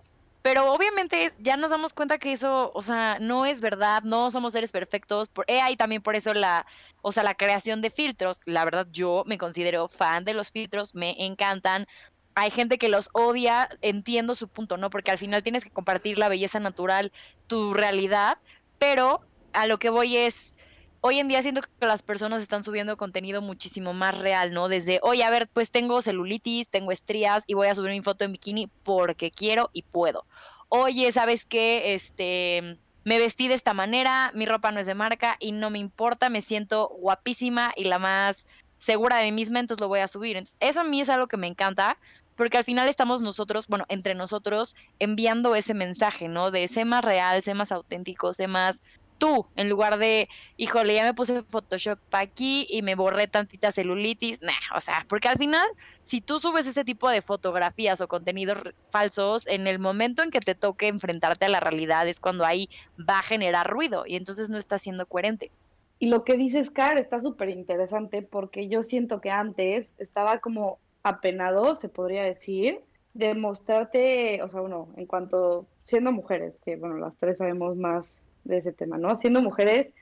Pero 0.43 0.73
obviamente 0.73 1.33
ya 1.41 1.57
nos 1.57 1.73
damos 1.73 1.93
cuenta 1.93 2.19
que 2.19 2.31
eso, 2.31 2.71
o 2.73 2.83
sea, 2.83 3.19
no 3.21 3.47
es 3.47 3.61
verdad, 3.61 4.05
no 4.05 4.31
somos 4.31 4.53
seres 4.53 4.71
perfectos. 4.71 5.29
Por, 5.29 5.45
eh, 5.49 5.61
hay 5.61 5.77
también 5.77 6.03
por 6.03 6.15
eso 6.15 6.35
la, 6.35 6.67
o 7.03 7.11
sea, 7.11 7.25
la 7.25 7.35
creación 7.35 7.83
de 7.83 7.91
filtros. 7.91 8.43
La 8.45 8.65
verdad, 8.65 8.87
yo 8.93 9.25
me 9.27 9.39
considero 9.39 9.89
fan 9.89 10.25
de 10.25 10.35
los 10.35 10.53
filtros, 10.53 10.95
me 10.95 11.17
encantan. 11.19 11.89
Hay 12.37 12.53
gente 12.53 12.79
que 12.79 12.89
los 12.89 13.09
odia, 13.13 13.71
entiendo 13.83 14.37
su 14.37 14.47
punto, 14.47 14.77
¿no? 14.77 14.89
Porque 14.89 15.11
al 15.11 15.19
final 15.19 15.43
tienes 15.43 15.65
que 15.65 15.71
compartir 15.71 16.17
la 16.17 16.29
belleza 16.29 16.61
natural, 16.61 17.11
tu 17.49 17.75
realidad, 17.75 18.39
pero 18.79 19.21
a 19.53 19.67
lo 19.67 19.81
que 19.81 19.91
voy 19.91 20.17
es, 20.17 20.55
hoy 21.01 21.19
en 21.19 21.29
día 21.29 21.43
siento 21.43 21.63
que 21.63 21.87
las 21.87 22.03
personas 22.03 22.43
están 22.43 22.63
subiendo 22.63 22.97
contenido 22.97 23.43
muchísimo 23.43 23.93
más 23.95 24.19
real, 24.19 24.53
¿no? 24.53 24.69
Desde, 24.69 25.01
oye, 25.03 25.25
a 25.25 25.31
ver, 25.31 25.49
pues 25.49 25.71
tengo 25.71 26.03
celulitis, 26.03 26.69
tengo 26.69 26.93
estrías 26.93 27.45
y 27.47 27.55
voy 27.55 27.69
a 27.69 27.75
subir 27.75 27.91
mi 27.91 28.03
foto 28.03 28.25
en 28.25 28.33
bikini 28.33 28.69
porque 28.83 29.31
quiero 29.31 29.71
y 29.73 29.83
puedo. 29.83 30.27
Oye, 30.69 31.11
¿sabes 31.13 31.45
qué? 31.47 31.95
Este, 31.95 32.79
me 33.05 33.19
vestí 33.19 33.49
de 33.49 33.55
esta 33.55 33.75
manera, 33.75 34.31
mi 34.35 34.47
ropa 34.47 34.71
no 34.73 34.81
es 34.81 34.87
de 34.87 34.95
marca 34.95 35.37
y 35.41 35.53
no 35.53 35.71
me 35.71 35.79
importa, 35.79 36.29
me 36.29 36.43
siento 36.43 36.89
guapísima 36.89 37.73
y 37.77 37.85
la 37.85 37.99
más 37.99 38.47
segura 38.79 39.19
de 39.19 39.25
mí 39.25 39.33
misma, 39.33 39.61
entonces 39.61 39.81
lo 39.81 39.89
voy 39.89 40.01
a 40.01 40.09
subir. 40.09 40.37
Entonces, 40.37 40.57
eso 40.61 40.81
a 40.81 40.85
mí 40.85 41.01
es 41.01 41.11
algo 41.11 41.27
que 41.27 41.37
me 41.37 41.47
encanta, 41.47 41.99
porque 42.37 42.57
al 42.57 42.65
final 42.65 42.89
estamos 42.89 43.21
nosotros, 43.21 43.67
bueno, 43.67 43.85
entre 43.89 44.15
nosotros, 44.15 44.75
enviando 44.99 45.55
ese 45.55 45.75
mensaje, 45.75 46.29
¿no? 46.29 46.51
De 46.51 46.67
ser 46.69 46.87
más 46.87 47.05
real, 47.05 47.43
ser 47.43 47.55
más 47.55 47.73
auténtico, 47.73 48.33
ser 48.33 48.49
más 48.49 48.83
tú, 49.21 49.47
en 49.55 49.69
lugar 49.69 49.99
de, 49.99 50.29
híjole, 50.57 50.95
ya 50.95 51.05
me 51.05 51.15
puse 51.15 51.43
Photoshop 51.43 52.01
aquí 52.11 52.67
y 52.69 52.83
me 52.83 52.97
borré 52.97 53.29
tantita 53.29 53.71
celulitis, 53.71 54.43
nah, 54.43 54.77
o 54.77 54.81
sea, 54.81 55.07
porque 55.09 55.29
al 55.29 55.39
final, 55.39 55.69
si 56.03 56.21
tú 56.21 56.41
subes 56.41 56.67
ese 56.67 56.85
tipo 56.85 57.09
de 57.09 57.23
fotografías 57.23 58.01
o 58.01 58.09
contenidos 58.09 58.59
falsos, 58.91 59.47
en 59.47 59.69
el 59.69 59.79
momento 59.79 60.23
en 60.25 60.31
que 60.31 60.41
te 60.41 60.57
toque 60.57 60.89
enfrentarte 60.89 61.45
a 61.45 61.51
la 61.51 61.61
realidad 61.61 62.09
es 62.09 62.19
cuando 62.19 62.45
ahí 62.45 62.69
va 62.99 63.21
a 63.21 63.23
generar 63.23 63.71
ruido 63.71 64.05
y 64.07 64.17
entonces 64.17 64.51
no 64.51 64.59
está 64.59 64.79
siendo 64.79 65.07
coherente. 65.07 65.53
Y 66.01 66.09
lo 66.09 66.25
que 66.25 66.35
dices, 66.35 66.71
Car, 66.71 66.97
está 66.97 67.21
súper 67.21 67.51
interesante 67.51 68.23
porque 68.23 68.69
yo 68.69 68.83
siento 68.83 69.21
que 69.21 69.31
antes 69.31 69.87
estaba 69.99 70.39
como 70.39 70.79
apenado, 71.03 71.75
se 71.75 71.91
podría 71.91 72.25
decir, 72.25 72.81
de 73.13 73.35
mostrarte, 73.35 74.43
o 74.43 74.49
sea, 74.49 74.61
bueno, 74.61 74.89
en 74.97 75.05
cuanto 75.05 75.67
siendo 75.85 76.11
mujeres, 76.11 76.61
que 76.61 76.77
bueno, 76.77 76.97
las 76.97 77.15
tres 77.19 77.39
sabemos 77.39 77.77
más 77.77 78.17
de 78.45 78.59
ese 78.59 78.73
tema, 78.73 78.99
¿no? 78.99 79.17
Siendo 79.17 79.43
mujeres 79.43 79.93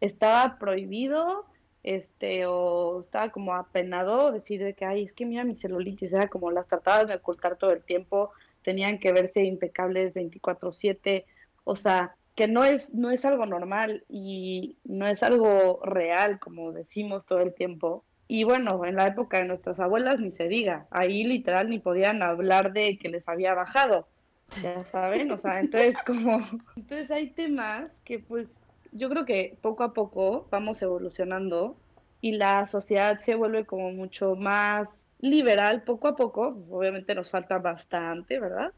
estaba 0.00 0.58
prohibido 0.58 1.46
este, 1.82 2.46
o 2.46 3.00
estaba 3.00 3.30
como 3.30 3.54
apenado 3.54 4.32
decir 4.32 4.62
de 4.62 4.74
que, 4.74 4.84
ay, 4.84 5.04
es 5.04 5.14
que 5.14 5.24
mira 5.24 5.44
mi 5.44 5.56
celulitis, 5.56 6.12
era 6.12 6.28
como 6.28 6.50
las 6.50 6.66
trataban 6.66 7.06
de 7.06 7.14
ocultar 7.14 7.56
todo 7.56 7.70
el 7.72 7.82
tiempo, 7.82 8.32
tenían 8.62 8.98
que 8.98 9.12
verse 9.12 9.44
impecables 9.44 10.12
24/7, 10.12 11.24
o 11.64 11.76
sea, 11.76 12.16
que 12.34 12.48
no 12.48 12.64
es, 12.64 12.92
no 12.92 13.10
es 13.10 13.24
algo 13.24 13.46
normal 13.46 14.04
y 14.08 14.76
no 14.84 15.06
es 15.06 15.22
algo 15.22 15.80
real, 15.84 16.40
como 16.40 16.72
decimos 16.72 17.24
todo 17.24 17.40
el 17.40 17.54
tiempo. 17.54 18.04
Y 18.28 18.42
bueno, 18.42 18.84
en 18.84 18.96
la 18.96 19.06
época 19.06 19.38
de 19.38 19.46
nuestras 19.46 19.78
abuelas 19.78 20.18
ni 20.18 20.32
se 20.32 20.48
diga, 20.48 20.88
ahí 20.90 21.22
literal 21.22 21.70
ni 21.70 21.78
podían 21.78 22.22
hablar 22.22 22.72
de 22.72 22.98
que 22.98 23.08
les 23.08 23.28
había 23.28 23.54
bajado, 23.54 24.08
ya 24.62 24.84
saben, 24.84 25.30
o 25.30 25.38
sea, 25.38 25.60
entonces 25.60 25.96
como, 26.06 26.38
entonces 26.76 27.10
hay 27.10 27.30
temas 27.30 28.00
que 28.04 28.18
pues 28.18 28.62
yo 28.92 29.08
creo 29.08 29.24
que 29.24 29.58
poco 29.60 29.84
a 29.84 29.92
poco 29.92 30.46
vamos 30.50 30.80
evolucionando 30.82 31.76
y 32.20 32.32
la 32.32 32.66
sociedad 32.66 33.18
se 33.20 33.34
vuelve 33.34 33.66
como 33.66 33.90
mucho 33.92 34.36
más 34.36 35.06
liberal 35.20 35.82
poco 35.82 36.08
a 36.08 36.16
poco, 36.16 36.64
obviamente 36.70 37.14
nos 37.14 37.30
falta 37.30 37.58
bastante, 37.58 38.38
¿verdad? 38.38 38.72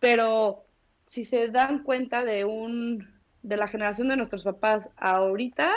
Pero 0.00 0.64
si 1.06 1.24
se 1.24 1.48
dan 1.48 1.82
cuenta 1.82 2.24
de 2.24 2.44
un 2.44 3.14
de 3.42 3.56
la 3.58 3.68
generación 3.68 4.08
de 4.08 4.16
nuestros 4.16 4.42
papás 4.42 4.90
ahorita 4.96 5.70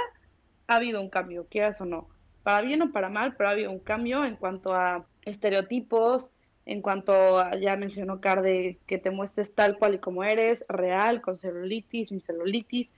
ha 0.67 0.75
habido 0.75 1.01
un 1.01 1.09
cambio, 1.09 1.47
quieras 1.49 1.81
o 1.81 1.85
no, 1.85 2.07
para 2.43 2.61
bien 2.61 2.81
o 2.81 2.91
para 2.91 3.09
mal, 3.09 3.35
pero 3.35 3.49
ha 3.49 3.51
habido 3.53 3.71
un 3.71 3.79
cambio 3.79 4.23
en 4.23 4.37
cuanto 4.37 4.73
a 4.73 5.05
estereotipos, 5.23 6.31
en 6.67 6.81
cuanto 6.81 7.39
ya 7.61 7.77
mencionó 7.77 8.19
Carde, 8.19 8.77
que 8.85 8.97
te 8.97 9.09
muestres 9.09 9.55
tal 9.55 9.77
cual 9.77 9.95
y 9.95 9.99
como 9.99 10.25
eres, 10.25 10.65
real, 10.67 11.21
con 11.21 11.37
celulitis, 11.37 12.09
sin 12.09 12.21
celulitis, 12.21 12.89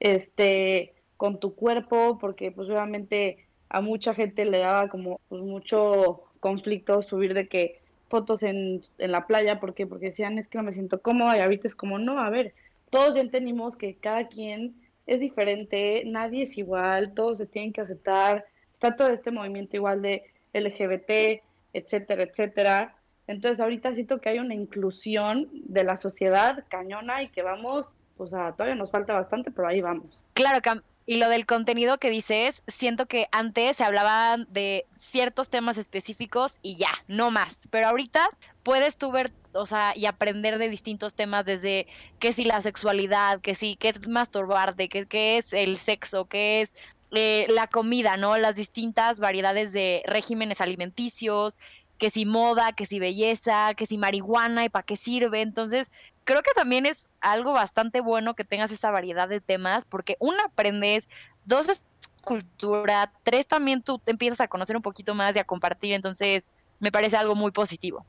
este, 0.00 0.94
con 1.16 1.40
tu 1.40 1.54
cuerpo, 1.54 2.18
porque 2.20 2.52
pues 2.52 2.68
obviamente 2.68 3.46
a 3.70 3.80
mucha 3.80 4.12
gente 4.12 4.44
le 4.44 4.58
daba 4.58 4.88
como 4.88 5.20
pues, 5.30 5.42
mucho 5.42 6.24
conflicto 6.40 7.00
subir 7.00 7.32
de 7.32 7.48
que 7.48 7.80
fotos 8.10 8.42
en, 8.42 8.84
en 8.98 9.12
la 9.12 9.26
playa, 9.26 9.60
¿por 9.60 9.72
qué? 9.72 9.86
Porque 9.86 10.06
decían, 10.06 10.38
es 10.38 10.46
que 10.46 10.58
no 10.58 10.64
me 10.64 10.72
siento 10.72 11.00
cómoda 11.00 11.38
y 11.38 11.40
ahorita 11.40 11.68
es 11.68 11.74
como, 11.74 11.98
no, 11.98 12.20
a 12.20 12.28
ver, 12.28 12.52
todos 12.90 13.14
ya 13.14 13.22
entendimos 13.22 13.76
que 13.76 13.94
cada 13.94 14.28
quien 14.28 14.74
es 15.06 15.20
diferente, 15.20 16.02
nadie 16.04 16.42
es 16.42 16.58
igual, 16.58 17.14
todos 17.14 17.38
se 17.38 17.46
tienen 17.46 17.72
que 17.72 17.80
aceptar, 17.80 18.44
está 18.74 18.94
todo 18.94 19.08
este 19.08 19.30
movimiento 19.30 19.76
igual 19.76 20.02
de 20.02 20.24
LGBT, 20.52 21.42
etcétera, 21.72 22.24
etcétera. 22.24 22.95
Entonces 23.26 23.60
ahorita 23.60 23.94
siento 23.94 24.20
que 24.20 24.28
hay 24.28 24.38
una 24.38 24.54
inclusión 24.54 25.48
de 25.52 25.84
la 25.84 25.96
sociedad 25.96 26.64
cañona 26.68 27.22
y 27.22 27.28
que 27.28 27.42
vamos, 27.42 27.94
o 28.16 28.26
sea, 28.26 28.52
todavía 28.52 28.76
nos 28.76 28.90
falta 28.90 29.14
bastante, 29.14 29.50
pero 29.50 29.68
ahí 29.68 29.80
vamos. 29.80 30.18
Claro, 30.34 30.60
y 31.06 31.16
lo 31.16 31.28
del 31.28 31.46
contenido 31.46 31.98
que 31.98 32.10
dices, 32.10 32.62
siento 32.66 33.06
que 33.06 33.28
antes 33.30 33.76
se 33.76 33.84
hablaban 33.84 34.46
de 34.50 34.86
ciertos 34.98 35.48
temas 35.48 35.78
específicos 35.78 36.58
y 36.62 36.76
ya, 36.76 36.90
no 37.06 37.30
más. 37.30 37.60
Pero 37.70 37.86
ahorita 37.86 38.28
puedes 38.64 38.96
tú 38.96 39.12
ver, 39.12 39.30
o 39.52 39.66
sea, 39.66 39.92
y 39.94 40.06
aprender 40.06 40.58
de 40.58 40.68
distintos 40.68 41.14
temas 41.14 41.44
desde 41.44 41.86
qué 42.18 42.32
si 42.32 42.44
la 42.44 42.60
sexualidad, 42.60 43.40
qué 43.40 43.54
si, 43.54 43.76
qué 43.76 43.90
es 43.90 44.08
masturbarte, 44.08 44.88
qué, 44.88 45.06
qué 45.06 45.38
es 45.38 45.52
el 45.52 45.76
sexo, 45.76 46.24
qué 46.24 46.62
es 46.62 46.74
eh, 47.12 47.46
la 47.50 47.68
comida, 47.68 48.16
¿no? 48.16 48.36
Las 48.36 48.56
distintas 48.56 49.20
variedades 49.20 49.72
de 49.72 50.02
regímenes 50.06 50.60
alimenticios, 50.60 51.60
que 51.98 52.10
si 52.10 52.26
moda, 52.26 52.72
que 52.72 52.86
si 52.86 52.98
belleza, 52.98 53.74
que 53.74 53.86
si 53.86 53.98
marihuana 53.98 54.64
y 54.64 54.68
para 54.68 54.84
qué 54.84 54.96
sirve. 54.96 55.40
Entonces, 55.40 55.90
creo 56.24 56.42
que 56.42 56.52
también 56.54 56.86
es 56.86 57.10
algo 57.20 57.52
bastante 57.52 58.00
bueno 58.00 58.34
que 58.34 58.44
tengas 58.44 58.70
esa 58.70 58.90
variedad 58.90 59.28
de 59.28 59.40
temas, 59.40 59.84
porque 59.84 60.16
una, 60.20 60.44
aprendes, 60.44 61.08
dos, 61.44 61.68
es 61.68 61.84
cultura, 62.22 63.12
tres, 63.22 63.46
también 63.46 63.82
tú 63.82 63.98
te 63.98 64.10
empiezas 64.10 64.40
a 64.40 64.48
conocer 64.48 64.76
un 64.76 64.82
poquito 64.82 65.14
más 65.14 65.36
y 65.36 65.38
a 65.38 65.44
compartir, 65.44 65.92
entonces 65.92 66.50
me 66.80 66.90
parece 66.90 67.16
algo 67.16 67.34
muy 67.34 67.52
positivo. 67.52 68.04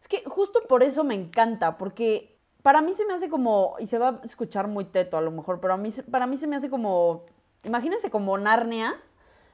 Es 0.00 0.08
que 0.08 0.24
justo 0.26 0.60
por 0.68 0.82
eso 0.82 1.04
me 1.04 1.14
encanta, 1.14 1.78
porque 1.78 2.36
para 2.62 2.82
mí 2.82 2.92
se 2.92 3.04
me 3.04 3.14
hace 3.14 3.28
como, 3.28 3.76
y 3.78 3.86
se 3.86 3.98
va 3.98 4.08
a 4.08 4.20
escuchar 4.24 4.66
muy 4.66 4.84
teto 4.84 5.16
a 5.16 5.20
lo 5.20 5.30
mejor, 5.30 5.60
pero 5.60 5.74
a 5.74 5.76
mí, 5.76 5.90
para 6.10 6.26
mí 6.26 6.36
se 6.36 6.48
me 6.48 6.56
hace 6.56 6.68
como, 6.68 7.24
imagínense 7.62 8.10
como 8.10 8.36
Narnia, 8.36 9.00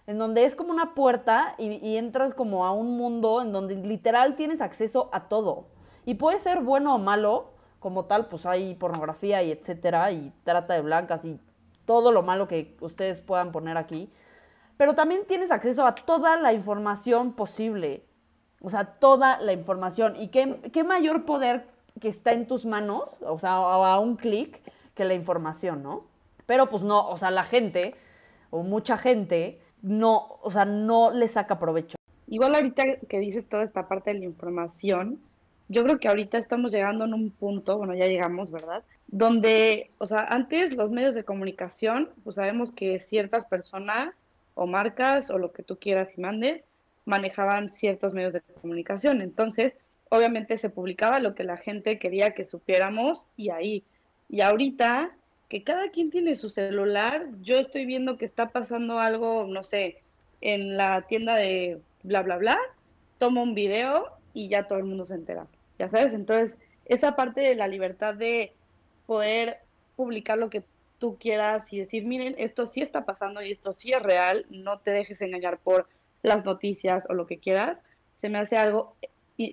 en 0.07 0.19
donde 0.19 0.45
es 0.45 0.55
como 0.55 0.73
una 0.73 0.95
puerta 0.95 1.55
y, 1.59 1.97
entras 1.97 2.35
como 2.35 2.67
a 2.67 2.73
un 2.73 2.97
mundo 2.97 3.41
en 3.41 3.53
donde 3.53 3.77
literal 3.77 4.37
tienes 4.37 4.61
acceso 4.61 5.09
a 5.13 5.29
todo. 5.29 5.67
Y 6.05 6.15
puede 6.15 6.39
ser 6.39 6.61
bueno 6.61 6.95
o 6.95 6.99
malo, 6.99 7.53
como 7.79 8.05
tal, 8.05 8.27
pues 8.27 8.47
hay 8.47 8.75
pornografía 8.75 9.43
y 9.43 9.53
etcétera, 9.53 10.11
y 10.13 10.33
trata 10.45 10.75
de 10.75 10.81
blancas 10.81 11.25
y 11.25 11.39
todo 11.85 12.13
lo 12.13 12.23
malo 12.23 12.49
que 12.49 12.77
ustedes 12.81 13.21
puedan 13.21 13.53
poner 13.53 13.77
aquí. 13.77 14.11
Pero 14.77 14.95
también 14.95 15.27
tienes 15.27 15.51
acceso 15.51 15.87
a 15.87 15.95
toda 15.95 16.37
la 16.37 16.53
información 16.53 17.35
posible. 17.35 18.05
O 18.61 18.71
sea, 18.71 18.85
toda 18.85 19.41
la 19.41 19.53
información. 19.53 20.17
¿Y 20.17 20.29
qué, 20.29 20.71
qué 20.73 20.85
mayor 20.85 21.25
poder 21.25 21.67
que 22.01 22.09
está 22.09 22.33
en 22.33 22.47
tus 22.47 22.65
manos? 22.65 23.19
O 23.23 23.39
sea, 23.39 23.55
a 23.55 23.99
un 23.99 24.17
clic 24.17 24.61
que 24.95 25.05
la 25.05 25.15
información, 25.15 25.83
¿no? 25.83 26.05
Pero 26.47 26.69
pues 26.69 26.83
no, 26.83 27.09
o 27.09 27.17
sea, 27.17 27.31
la 27.31 27.45
gente, 27.45 27.95
o 28.51 28.63
mucha 28.63 28.97
gente, 28.97 29.61
no, 29.83 30.39
o 30.43 30.51
sea, 30.51 30.65
no 30.65 31.11
le 31.11 31.29
saca 31.29 31.59
provecho. 31.59 31.97
Igual 32.29 32.55
ahorita 32.55 32.97
que 33.09 33.19
dices 33.19 33.47
toda 33.49 33.63
esta 33.63 33.89
parte 33.89 34.13
de 34.13 34.21
la 34.21 34.25
información, 34.25 35.21
yo 35.69 35.83
creo 35.85 35.99
que 35.99 36.09
ahorita 36.09 36.39
estamos 36.39 36.73
llegando 36.73 37.05
en 37.05 37.15
un 37.15 37.31
punto, 37.31 37.79
bueno, 37.79 37.95
ya 37.95 38.07
llegamos, 38.07 38.51
¿verdad? 38.51 38.83
Donde, 39.09 39.91
o 39.99 40.07
sea, 40.07 40.27
antes 40.29 40.77
los 40.77 40.91
medios 40.91 41.15
de 41.15 41.25
comunicación, 41.25 42.11
pues 42.25 42.37
sabemos 42.37 42.73
que 42.73 42.99
ciertas 43.01 43.47
personas 43.47 44.15
o 44.55 44.67
marcas 44.67 45.31
o 45.31 45.39
lo 45.39 45.53
que 45.53 45.63
tú 45.63 45.77
quieras 45.79 46.17
y 46.17 46.21
mandes 46.21 46.63
manejaban 47.05 47.71
ciertos 47.71 48.13
medios 48.13 48.33
de 48.33 48.41
comunicación. 48.61 49.23
Entonces, 49.23 49.77
obviamente 50.09 50.59
se 50.59 50.71
publicaba 50.71 51.19
lo 51.19 51.35
que 51.35 51.45
la 51.45 51.57
gente 51.57 51.99
quería 51.99 52.33
que 52.33 52.45
supiéramos 52.45 53.29
y 53.37 53.51
ahí. 53.51 53.85
Y 54.29 54.41
ahorita 54.41 55.11
que 55.53 55.63
cada 55.63 55.91
quien 55.91 56.11
tiene 56.11 56.35
su 56.35 56.49
celular, 56.49 57.29
yo 57.43 57.59
estoy 57.59 57.85
viendo 57.85 58.17
que 58.17 58.25
está 58.25 58.49
pasando 58.49 59.01
algo, 59.01 59.45
no 59.47 59.63
sé, 59.65 59.99
en 60.41 60.79
la 60.79 61.03
tienda 61.03 61.37
de 61.37 61.79
bla, 62.03 62.23
bla, 62.23 62.39
bla, 62.39 62.59
tomo 63.19 63.43
un 63.43 63.55
video 63.55 64.07
y 64.33 64.49
ya 64.49 64.67
todo 64.67 64.79
el 64.79 64.87
mundo 64.87 65.05
se 65.05 65.13
entera 65.13 65.47
ya 65.79 65.91
sabes, 65.91 66.15
entonces 66.15 66.59
esa 66.87 67.17
parte 67.17 67.43
de 67.43 67.55
la 67.55 67.69
libertad 67.69 68.15
de 68.15 68.55
poder 69.05 69.59
publicar 69.95 70.39
lo 70.39 70.49
que 70.49 70.63
tú 70.99 71.19
quieras 71.19 71.71
y 71.71 71.81
decir, 71.81 72.07
miren, 72.07 72.35
esto 72.39 72.67
sí 72.67 72.81
está 72.81 73.05
pasando 73.05 73.43
y 73.43 73.53
esto 73.53 73.75
sí 73.77 73.93
es 73.93 74.03
real, 74.03 74.47
no 74.49 74.79
te 74.79 74.93
dejes 74.93 75.21
engañar 75.21 75.59
por 75.59 75.87
las 76.23 76.47
noticias 76.47 77.05
o 77.11 77.13
lo 77.13 77.27
que 77.27 77.37
quieras, 77.37 77.79
se 78.23 78.31
me 78.31 78.39
hace 78.39 78.57
algo, 78.57 78.97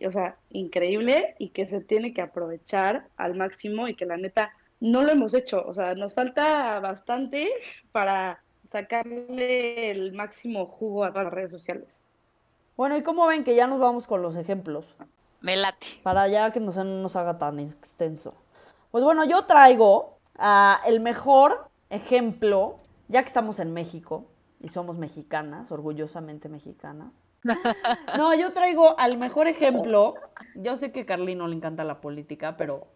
o 0.08 0.12
sea, 0.14 0.38
increíble 0.50 1.36
y 1.40 1.50
que 1.50 1.68
se 1.68 1.82
tiene 1.82 2.14
que 2.14 2.22
aprovechar 2.22 3.08
al 3.18 3.36
máximo 3.36 3.90
y 3.90 3.96
que 3.96 4.06
la 4.06 4.16
neta 4.16 4.54
no 4.80 5.04
lo 5.04 5.12
hemos 5.12 5.34
hecho, 5.34 5.64
o 5.66 5.74
sea, 5.74 5.96
nos 5.96 6.14
falta 6.14 6.80
bastante 6.80 7.50
para 7.92 8.42
sacarle 8.68 9.92
el 9.92 10.14
máximo 10.14 10.66
jugo 10.66 11.04
a 11.04 11.10
todas 11.10 11.26
las 11.26 11.34
redes 11.34 11.52
sociales. 11.52 12.04
Bueno, 12.78 12.96
¿y 12.96 13.04
cómo 13.04 13.28
ven 13.28 13.44
que 13.44 13.56
ya 13.56 13.68
nos 13.68 13.80
vamos 13.80 14.08
con 14.08 14.22
los 14.22 14.36
ejemplos? 14.36 14.96
Me 15.42 15.58
late. 15.58 15.88
Para 16.04 16.28
ya 16.28 16.52
que 16.52 16.60
no 16.60 16.72
se 16.72 16.84
nos 16.84 17.16
haga 17.16 17.38
tan 17.38 17.60
extenso. 17.60 18.36
Pues 18.92 19.04
bueno, 19.04 19.26
yo 19.26 19.46
traigo 19.46 20.18
uh, 20.38 20.88
el 20.88 21.00
mejor 21.00 21.70
ejemplo, 21.90 22.80
ya 23.08 23.22
que 23.22 23.28
estamos 23.28 23.60
en 23.60 23.74
México 23.74 24.26
y 24.62 24.70
somos 24.70 24.98
mexicanas, 24.98 25.72
orgullosamente 25.72 26.50
mexicanas. 26.50 27.28
No, 28.18 28.34
yo 28.34 28.54
traigo 28.54 29.00
al 29.00 29.18
mejor 29.18 29.48
ejemplo. 29.48 30.16
Yo 30.56 30.76
sé 30.76 30.92
que 30.92 31.02
a 31.02 31.06
Carlino 31.06 31.48
le 31.48 31.56
encanta 31.56 31.84
la 31.84 32.02
política, 32.02 32.58
pero 32.58 32.88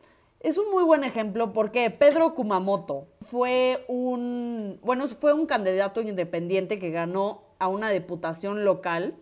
es 0.43 0.57
un 0.57 0.69
muy 0.69 0.83
buen 0.83 1.03
ejemplo 1.03 1.53
porque 1.53 1.89
Pedro 1.89 2.35
Kumamoto 2.35 3.07
fue 3.21 3.85
un, 3.87 4.79
bueno, 4.83 5.07
fue 5.07 5.33
un 5.33 5.45
candidato 5.45 6.01
independiente 6.01 6.77
que 6.77 6.91
ganó 6.91 7.43
a 7.59 7.69
una 7.69 7.89
diputación 7.89 8.65
local 8.65 9.15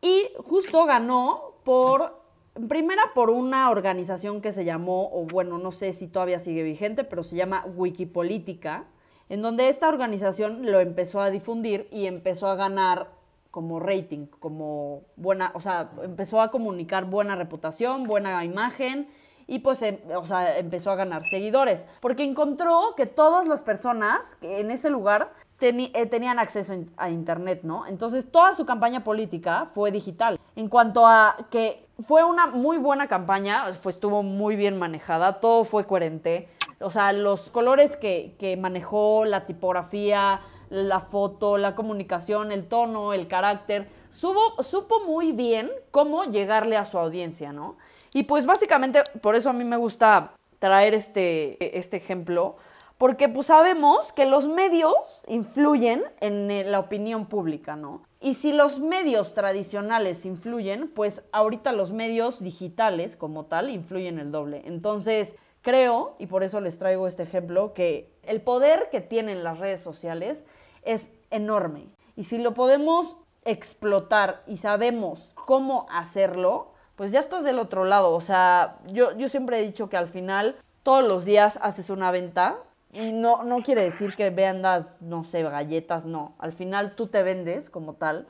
y 0.00 0.28
justo 0.38 0.86
ganó 0.86 1.56
por 1.64 2.20
Primera 2.68 3.02
por 3.14 3.30
una 3.30 3.70
organización 3.70 4.40
que 4.40 4.50
se 4.50 4.64
llamó, 4.64 5.08
o 5.12 5.24
bueno, 5.24 5.56
no 5.58 5.70
sé 5.70 5.92
si 5.92 6.08
todavía 6.08 6.40
sigue 6.40 6.64
vigente, 6.64 7.04
pero 7.04 7.22
se 7.22 7.36
llama 7.36 7.64
Wikipolítica, 7.76 8.86
en 9.28 9.40
donde 9.40 9.68
esta 9.68 9.88
organización 9.88 10.70
lo 10.70 10.80
empezó 10.80 11.20
a 11.20 11.30
difundir 11.30 11.86
y 11.92 12.06
empezó 12.06 12.48
a 12.48 12.56
ganar 12.56 13.12
como 13.52 13.78
rating, 13.78 14.26
como 14.26 15.02
buena, 15.16 15.52
o 15.54 15.60
sea, 15.60 15.92
empezó 16.02 16.40
a 16.40 16.50
comunicar 16.50 17.04
buena 17.04 17.36
reputación, 17.36 18.04
buena 18.04 18.44
imagen 18.44 19.08
y 19.50 19.58
pues, 19.58 19.82
em, 19.82 19.98
o 20.16 20.24
sea, 20.24 20.58
empezó 20.58 20.92
a 20.92 20.94
ganar 20.94 21.24
seguidores, 21.24 21.84
porque 22.00 22.22
encontró 22.22 22.94
que 22.96 23.06
todas 23.06 23.48
las 23.48 23.62
personas 23.62 24.36
en 24.42 24.70
ese 24.70 24.90
lugar 24.90 25.32
eh, 25.60 26.06
tenían 26.06 26.38
acceso 26.38 26.72
a 26.96 27.10
Internet, 27.10 27.62
¿no? 27.64 27.84
Entonces 27.84 28.30
toda 28.30 28.54
su 28.54 28.64
campaña 28.64 29.02
política 29.02 29.68
fue 29.74 29.90
digital. 29.90 30.38
En 30.54 30.68
cuanto 30.68 31.04
a 31.04 31.36
que 31.50 31.84
fue 32.06 32.22
una 32.22 32.46
muy 32.46 32.78
buena 32.78 33.08
campaña, 33.08 33.68
estuvo 33.68 34.22
muy 34.22 34.54
bien 34.54 34.78
manejada, 34.78 35.40
todo 35.40 35.64
fue 35.64 35.84
coherente. 35.84 36.48
O 36.78 36.90
sea, 36.90 37.12
los 37.12 37.50
colores 37.50 37.96
que, 37.96 38.36
que 38.38 38.56
manejó, 38.56 39.24
la 39.24 39.46
tipografía, 39.46 40.42
la 40.70 41.00
foto, 41.00 41.58
la 41.58 41.74
comunicación, 41.74 42.52
el 42.52 42.68
tono, 42.68 43.14
el 43.14 43.26
carácter, 43.26 43.88
supo 44.10 45.00
muy 45.04 45.32
bien 45.32 45.72
cómo 45.90 46.22
llegarle 46.22 46.76
a 46.76 46.84
su 46.84 46.98
audiencia, 46.98 47.52
¿no? 47.52 47.74
Y 48.12 48.24
pues 48.24 48.46
básicamente 48.46 49.02
por 49.20 49.36
eso 49.36 49.50
a 49.50 49.52
mí 49.52 49.64
me 49.64 49.76
gusta 49.76 50.32
traer 50.58 50.94
este, 50.94 51.78
este 51.78 51.96
ejemplo, 51.96 52.56
porque 52.98 53.28
pues 53.28 53.46
sabemos 53.46 54.12
que 54.12 54.26
los 54.26 54.46
medios 54.46 54.94
influyen 55.26 56.02
en 56.20 56.50
eh, 56.50 56.64
la 56.64 56.80
opinión 56.80 57.26
pública, 57.26 57.76
¿no? 57.76 58.02
Y 58.20 58.34
si 58.34 58.52
los 58.52 58.78
medios 58.78 59.32
tradicionales 59.32 60.26
influyen, 60.26 60.88
pues 60.88 61.24
ahorita 61.32 61.72
los 61.72 61.92
medios 61.92 62.42
digitales 62.42 63.16
como 63.16 63.46
tal 63.46 63.70
influyen 63.70 64.18
el 64.18 64.30
doble. 64.30 64.62
Entonces, 64.66 65.34
creo, 65.62 66.16
y 66.18 66.26
por 66.26 66.42
eso 66.42 66.60
les 66.60 66.78
traigo 66.78 67.06
este 67.06 67.22
ejemplo, 67.22 67.72
que 67.72 68.12
el 68.22 68.42
poder 68.42 68.88
que 68.90 69.00
tienen 69.00 69.42
las 69.42 69.58
redes 69.58 69.80
sociales 69.80 70.44
es 70.82 71.08
enorme. 71.30 71.86
Y 72.16 72.24
si 72.24 72.36
lo 72.36 72.52
podemos 72.52 73.16
explotar 73.46 74.42
y 74.46 74.58
sabemos 74.58 75.32
cómo 75.46 75.86
hacerlo, 75.90 76.69
pues 77.00 77.12
ya 77.12 77.20
estás 77.20 77.44
del 77.44 77.58
otro 77.58 77.86
lado. 77.86 78.12
O 78.12 78.20
sea, 78.20 78.76
yo, 78.92 79.16
yo 79.16 79.30
siempre 79.30 79.58
he 79.58 79.62
dicho 79.62 79.88
que 79.88 79.96
al 79.96 80.08
final 80.08 80.56
todos 80.82 81.02
los 81.02 81.24
días 81.24 81.58
haces 81.62 81.88
una 81.88 82.10
venta 82.10 82.58
y 82.92 83.12
no, 83.12 83.42
no 83.42 83.62
quiere 83.62 83.84
decir 83.84 84.14
que 84.14 84.28
vendas, 84.28 85.00
no 85.00 85.24
sé, 85.24 85.42
galletas, 85.42 86.04
no. 86.04 86.34
Al 86.38 86.52
final 86.52 86.96
tú 86.96 87.06
te 87.06 87.22
vendes 87.22 87.70
como 87.70 87.94
tal. 87.94 88.28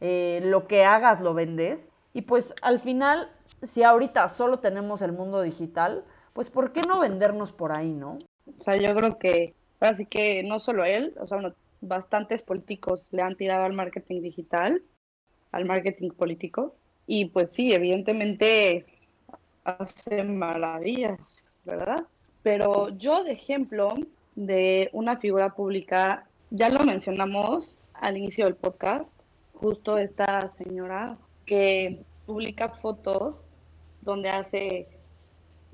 Eh, 0.00 0.40
lo 0.44 0.66
que 0.66 0.82
hagas 0.86 1.20
lo 1.20 1.34
vendes. 1.34 1.92
Y 2.14 2.22
pues 2.22 2.54
al 2.62 2.80
final, 2.80 3.30
si 3.62 3.82
ahorita 3.82 4.28
solo 4.28 4.60
tenemos 4.60 5.02
el 5.02 5.12
mundo 5.12 5.42
digital, 5.42 6.02
pues 6.32 6.48
¿por 6.48 6.72
qué 6.72 6.80
no 6.80 6.98
vendernos 6.98 7.52
por 7.52 7.72
ahí, 7.72 7.92
no? 7.92 8.16
O 8.58 8.62
sea, 8.62 8.76
yo 8.78 8.94
creo 8.94 9.18
que, 9.18 9.54
así 9.78 10.06
que 10.06 10.42
no 10.42 10.58
solo 10.60 10.86
él, 10.86 11.14
o 11.20 11.26
sea, 11.26 11.52
bastantes 11.82 12.42
políticos 12.42 13.10
le 13.12 13.20
han 13.20 13.36
tirado 13.36 13.66
al 13.66 13.74
marketing 13.74 14.22
digital, 14.22 14.82
al 15.52 15.66
marketing 15.66 16.12
político. 16.12 16.76
Y 17.06 17.26
pues 17.26 17.50
sí, 17.50 17.72
evidentemente 17.72 18.86
hace 19.64 20.24
maravillas, 20.24 21.42
¿verdad? 21.64 22.04
Pero 22.42 22.90
yo, 22.96 23.24
de 23.24 23.32
ejemplo, 23.32 23.94
de 24.34 24.90
una 24.92 25.16
figura 25.16 25.54
pública, 25.54 26.26
ya 26.50 26.68
lo 26.68 26.84
mencionamos 26.84 27.78
al 27.94 28.16
inicio 28.16 28.44
del 28.44 28.54
podcast, 28.54 29.12
justo 29.54 29.98
esta 29.98 30.50
señora 30.52 31.16
que 31.44 32.04
publica 32.26 32.68
fotos 32.68 33.46
donde 34.02 34.28
hace 34.28 34.88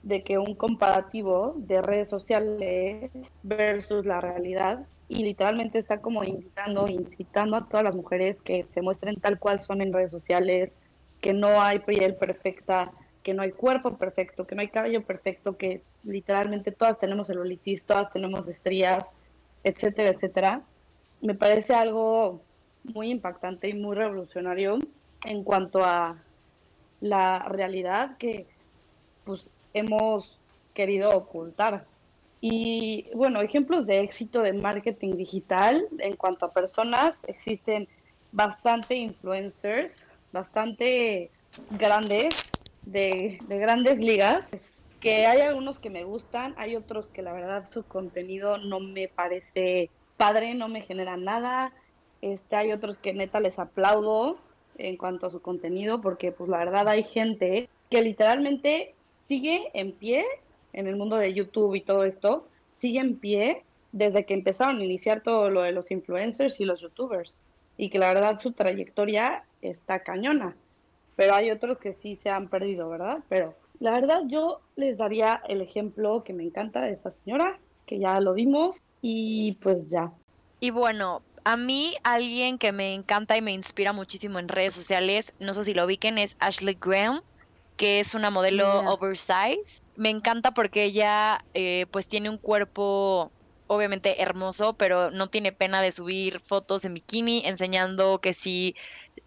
de 0.02 0.22
que 0.22 0.38
un 0.38 0.54
comparativo 0.54 1.54
de 1.56 1.80
redes 1.80 2.08
sociales 2.08 3.10
versus 3.42 4.06
la 4.06 4.20
realidad 4.20 4.86
y 5.08 5.22
literalmente 5.24 5.78
está 5.78 6.00
como 6.00 6.24
invitando, 6.24 6.88
incitando 6.88 7.56
a 7.56 7.68
todas 7.68 7.84
las 7.84 7.94
mujeres 7.94 8.40
que 8.40 8.66
se 8.72 8.82
muestren 8.82 9.16
tal 9.16 9.38
cual 9.38 9.60
son 9.60 9.82
en 9.82 9.92
redes 9.92 10.10
sociales, 10.10 10.78
que 11.22 11.32
no 11.32 11.62
hay 11.62 11.78
piel 11.78 12.16
perfecta, 12.16 12.92
que 13.22 13.32
no 13.32 13.42
hay 13.42 13.52
cuerpo 13.52 13.96
perfecto, 13.96 14.46
que 14.46 14.56
no 14.56 14.60
hay 14.60 14.68
cabello 14.68 15.04
perfecto, 15.04 15.56
que 15.56 15.82
literalmente 16.02 16.72
todas 16.72 16.98
tenemos 16.98 17.28
celulitis, 17.28 17.84
todas 17.84 18.12
tenemos 18.12 18.48
estrías, 18.48 19.14
etcétera, 19.62 20.10
etcétera. 20.10 20.62
Me 21.20 21.34
parece 21.34 21.74
algo 21.74 22.42
muy 22.82 23.10
impactante 23.10 23.68
y 23.68 23.74
muy 23.74 23.94
revolucionario 23.94 24.78
en 25.24 25.44
cuanto 25.44 25.84
a 25.84 26.18
la 27.00 27.38
realidad 27.48 28.16
que 28.18 28.48
pues 29.24 29.52
hemos 29.74 30.40
querido 30.74 31.10
ocultar. 31.10 31.86
Y 32.40 33.06
bueno, 33.14 33.40
ejemplos 33.40 33.86
de 33.86 34.00
éxito 34.00 34.42
de 34.42 34.52
marketing 34.52 35.14
digital 35.14 35.86
en 35.98 36.16
cuanto 36.16 36.46
a 36.46 36.52
personas, 36.52 37.22
existen 37.28 37.86
bastante 38.32 38.96
influencers, 38.96 40.02
bastante 40.32 41.30
grandes, 41.70 42.34
de, 42.82 43.38
de 43.46 43.58
grandes 43.58 44.00
ligas, 44.00 44.82
que 45.00 45.26
hay 45.26 45.40
algunos 45.40 45.78
que 45.78 45.90
me 45.90 46.04
gustan, 46.04 46.54
hay 46.56 46.76
otros 46.76 47.08
que 47.08 47.22
la 47.22 47.32
verdad 47.32 47.68
su 47.68 47.82
contenido 47.82 48.58
no 48.58 48.80
me 48.80 49.08
parece 49.08 49.90
padre, 50.16 50.54
no 50.54 50.68
me 50.68 50.82
genera 50.82 51.16
nada. 51.16 51.72
Este, 52.20 52.54
hay 52.54 52.70
otros 52.70 52.96
que 52.98 53.12
neta 53.12 53.40
les 53.40 53.58
aplaudo 53.58 54.38
en 54.78 54.96
cuanto 54.96 55.26
a 55.26 55.30
su 55.30 55.42
contenido, 55.42 56.00
porque 56.00 56.30
pues 56.30 56.48
la 56.48 56.58
verdad 56.58 56.88
hay 56.88 57.02
gente 57.02 57.68
que 57.90 58.02
literalmente 58.02 58.94
sigue 59.18 59.70
en 59.74 59.92
pie 59.92 60.24
en 60.72 60.86
el 60.86 60.96
mundo 60.96 61.16
de 61.16 61.34
YouTube 61.34 61.74
y 61.74 61.80
todo 61.80 62.04
esto, 62.04 62.46
sigue 62.70 63.00
en 63.00 63.16
pie 63.16 63.64
desde 63.90 64.24
que 64.24 64.34
empezaron 64.34 64.78
a 64.78 64.84
iniciar 64.84 65.22
todo 65.22 65.50
lo 65.50 65.62
de 65.62 65.72
los 65.72 65.90
influencers 65.90 66.60
y 66.60 66.64
los 66.64 66.80
youtubers. 66.80 67.36
Y 67.76 67.90
que 67.90 67.98
la 67.98 68.08
verdad 68.08 68.40
su 68.40 68.52
trayectoria 68.52 69.44
está 69.62 70.02
cañona. 70.02 70.54
Pero 71.16 71.34
hay 71.34 71.50
otros 71.50 71.78
que 71.78 71.94
sí 71.94 72.16
se 72.16 72.30
han 72.30 72.48
perdido, 72.48 72.88
¿verdad? 72.88 73.18
Pero 73.28 73.54
la 73.80 73.92
verdad 73.92 74.22
yo 74.26 74.60
les 74.76 74.98
daría 74.98 75.42
el 75.48 75.60
ejemplo 75.60 76.22
que 76.24 76.32
me 76.32 76.44
encanta 76.44 76.82
de 76.82 76.92
esa 76.92 77.10
señora, 77.10 77.58
que 77.86 77.98
ya 77.98 78.20
lo 78.20 78.34
dimos, 78.34 78.80
y 79.00 79.52
pues 79.62 79.90
ya. 79.90 80.12
Y 80.60 80.70
bueno, 80.70 81.22
a 81.44 81.56
mí 81.56 81.94
alguien 82.02 82.58
que 82.58 82.72
me 82.72 82.94
encanta 82.94 83.36
y 83.36 83.42
me 83.42 83.52
inspira 83.52 83.92
muchísimo 83.92 84.38
en 84.38 84.48
redes 84.48 84.74
sociales, 84.74 85.32
no 85.40 85.54
sé 85.54 85.64
si 85.64 85.74
lo 85.74 85.84
ubiquen, 85.84 86.18
es 86.18 86.36
Ashley 86.38 86.76
Graham 86.80 87.22
que 87.76 88.00
es 88.00 88.14
una 88.14 88.30
modelo 88.30 88.80
oversize. 88.90 89.82
Me 89.96 90.08
encanta 90.08 90.52
porque 90.52 90.84
ella 90.84 91.44
eh, 91.54 91.86
pues 91.90 92.06
tiene 92.06 92.30
un 92.30 92.38
cuerpo 92.38 93.32
obviamente 93.66 94.22
hermoso, 94.22 94.74
pero 94.74 95.10
no 95.10 95.30
tiene 95.30 95.50
pena 95.50 95.80
de 95.80 95.92
subir 95.92 96.38
fotos 96.40 96.84
en 96.84 96.94
bikini 96.94 97.42
enseñando 97.44 98.20
que 98.20 98.34
si 98.34 98.76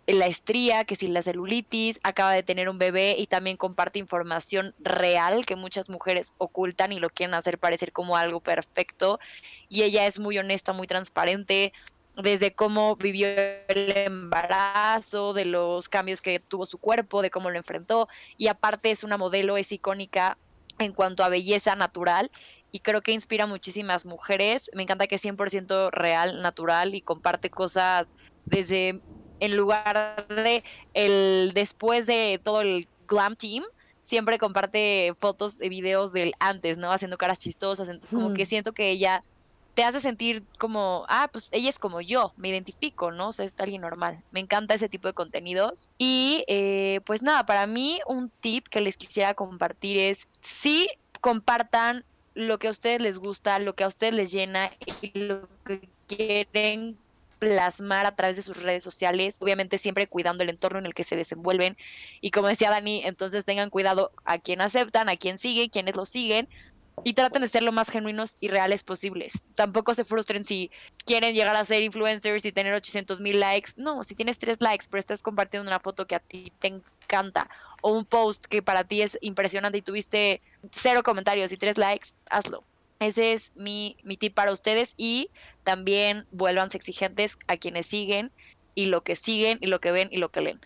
la 0.08 0.28
estría, 0.28 0.86
que 0.86 0.96
si 0.96 1.08
la 1.08 1.22
celulitis, 1.22 2.00
acaba 2.04 2.34
de 2.34 2.44
tener 2.44 2.70
un 2.70 2.78
bebé 2.78 3.16
y 3.18 3.28
también 3.28 3.58
comparte 3.58 4.00
información 4.00 4.76
real 4.80 5.46
que 5.46 5.56
muchas 5.56 5.90
mujeres 5.90 6.34
ocultan 6.38 6.92
y 6.92 7.00
lo 7.00 7.10
quieren 7.10 7.34
hacer 7.34 7.58
parecer 7.58 7.92
como 7.92 8.16
algo 8.16 8.40
perfecto. 8.40 9.20
Y 9.68 9.84
ella 9.84 10.06
es 10.06 10.20
muy 10.20 10.38
honesta, 10.38 10.74
muy 10.74 10.88
transparente, 10.88 11.74
desde 12.16 12.54
cómo 12.54 12.96
vivió 12.96 13.28
el 13.28 13.92
embarazo, 13.98 15.34
de 15.34 15.46
los 15.46 15.90
cambios 15.90 16.22
que 16.22 16.40
tuvo 16.40 16.66
su 16.66 16.78
cuerpo, 16.78 17.22
de 17.22 17.32
cómo 17.32 17.50
lo 17.50 17.58
enfrentó. 17.58 18.08
Y 18.38 18.48
aparte 18.48 18.92
es 18.92 19.04
una 19.04 19.18
modelo, 19.18 19.58
es 19.58 19.72
icónica 19.72 20.38
en 20.80 20.94
cuanto 20.94 21.24
a 21.24 21.30
belleza 21.30 21.76
natural 21.76 22.32
y 22.72 22.82
creo 22.82 23.02
que 23.02 23.14
inspira 23.14 23.46
a 23.46 23.48
muchísimas 23.48 24.06
mujeres. 24.06 24.70
Me 24.74 24.84
encanta 24.84 25.08
que 25.08 25.16
es 25.16 25.24
100% 25.24 25.92
real, 25.92 26.42
natural 26.42 26.94
y 26.94 27.02
comparte 27.02 27.50
cosas 27.50 28.14
desde 28.46 29.02
en 29.40 29.58
lugar 29.58 30.26
de 30.28 30.64
el 30.94 31.52
después 31.54 32.06
de 32.06 32.40
todo 32.44 32.62
el 32.62 32.88
glam 33.08 33.36
team, 33.36 33.64
siempre 34.02 34.38
comparte 34.38 35.14
fotos 35.18 35.62
y 35.62 35.70
videos 35.70 36.14
del 36.14 36.34
antes, 36.40 36.78
¿no? 36.78 36.92
Haciendo 36.92 37.18
caras 37.18 37.40
chistosas, 37.40 37.90
entonces 37.90 38.18
como 38.18 38.34
que 38.34 38.44
mm. 38.44 38.48
siento 38.48 38.74
que 38.74 38.92
ella 38.92 39.22
te 39.76 39.84
hace 39.84 40.00
sentir 40.00 40.44
como, 40.58 41.06
ah, 41.10 41.30
pues 41.32 41.50
ella 41.52 41.70
es 41.70 41.78
como 41.78 42.00
yo, 42.02 42.34
me 42.38 42.50
identifico, 42.50 43.12
¿no? 43.12 43.30
O 43.30 43.32
sea, 43.34 43.46
es 43.46 43.60
alguien 43.60 43.82
normal. 43.82 44.24
Me 44.32 44.40
encanta 44.40 44.74
ese 44.74 44.90
tipo 44.90 45.08
de 45.08 45.14
contenidos. 45.14 45.90
Y 45.98 46.46
eh, 46.48 47.02
pues 47.06 47.22
nada, 47.22 47.46
para 47.46 47.68
mí 47.68 48.00
un 48.08 48.30
tip 48.40 48.68
que 48.70 48.80
les 48.80 48.96
quisiera 48.96 49.34
compartir 49.34 49.98
es, 49.98 50.28
sí, 50.40 50.88
compartan 51.20 52.06
lo 52.36 52.58
que 52.58 52.70
a 52.70 52.72
ustedes 52.72 53.02
les 53.02 53.18
gusta, 53.18 53.60
lo 53.60 53.76
que 53.76 53.84
a 53.84 53.88
ustedes 53.88 54.14
les 54.14 54.32
llena 54.32 54.72
y 55.02 55.18
lo 55.20 55.48
que 55.66 55.90
quieren 56.08 56.98
plasmar 57.46 58.08
a 58.08 58.16
través 58.16 58.38
de 58.38 58.42
sus 58.42 58.64
redes 58.64 58.84
sociales, 58.84 59.38
obviamente 59.40 59.78
siempre 59.78 60.08
cuidando 60.08 60.42
el 60.42 60.50
entorno 60.50 60.80
en 60.80 60.88
el 60.88 60.96
que 60.96 61.04
se 61.04 61.16
desenvuelven 61.16 61.78
y 62.22 62.32
como 62.32 62.48
decía 62.48 62.72
Dani, 62.72 63.04
entonces 63.06 63.46
tengan 63.46 63.70
cuidado 63.70 64.12
a 64.24 64.40
quién 64.40 64.62
aceptan, 64.62 65.10
a 65.10 65.16
quién 65.16 65.38
siguen, 65.38 65.70
quiénes 65.70 65.96
lo 65.96 66.06
siguen 66.06 66.50
y 67.04 67.14
traten 67.14 67.44
de 67.44 67.48
ser 67.48 67.62
lo 67.62 67.72
más 67.72 67.92
genuinos 67.92 68.38
y 68.40 68.48
reales 68.48 68.84
posibles. 68.84 69.44
Tampoco 69.54 69.94
se 69.94 70.06
frustren 70.06 70.44
si 70.44 70.72
quieren 71.06 71.36
llegar 71.36 71.56
a 71.56 71.64
ser 71.64 71.84
influencers 71.84 72.46
y 72.46 72.52
tener 72.52 72.74
800 72.74 73.20
mil 73.20 73.40
likes. 73.40 73.74
No, 73.78 74.04
si 74.04 74.16
tienes 74.16 74.40
tres 74.40 74.58
likes, 74.60 74.88
pero 74.90 75.00
estás 75.00 75.22
compartiendo 75.22 75.70
una 75.70 75.80
foto 75.80 76.08
que 76.08 76.16
a 76.16 76.20
ti 76.20 76.52
te 76.58 76.68
encanta 76.68 77.48
o 77.84 77.92
un 77.92 78.06
post 78.06 78.46
que 78.46 78.64
para 78.64 78.86
ti 78.86 79.04
es 79.04 79.20
impresionante 79.22 79.78
y 79.78 79.84
tuviste 79.84 80.42
cero 80.72 81.04
comentarios 81.04 81.52
y 81.52 81.58
tres 81.58 81.78
likes, 81.78 82.10
hazlo. 82.32 82.64
Ese 83.06 83.34
es 83.34 83.52
mi, 83.56 83.98
mi 84.04 84.18
tip 84.18 84.34
para 84.34 84.52
ustedes 84.52 84.96
y 84.98 85.30
también 85.64 86.26
vuélvanse 86.32 86.76
exigentes 86.76 87.38
a 87.48 87.56
quienes 87.56 87.86
siguen 87.86 88.32
y 88.74 88.88
lo 88.88 89.04
que 89.04 89.16
siguen 89.16 89.60
y 89.62 89.68
lo 89.68 89.80
que 89.80 89.92
ven 89.92 90.08
y 90.10 90.18
lo 90.18 90.30
que 90.30 90.42
leen. 90.42 90.60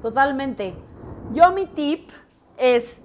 Totalmente. 0.00 0.72
Yo 1.32 1.50
mi 1.50 1.66
tip 1.66 2.10
es, 2.58 2.98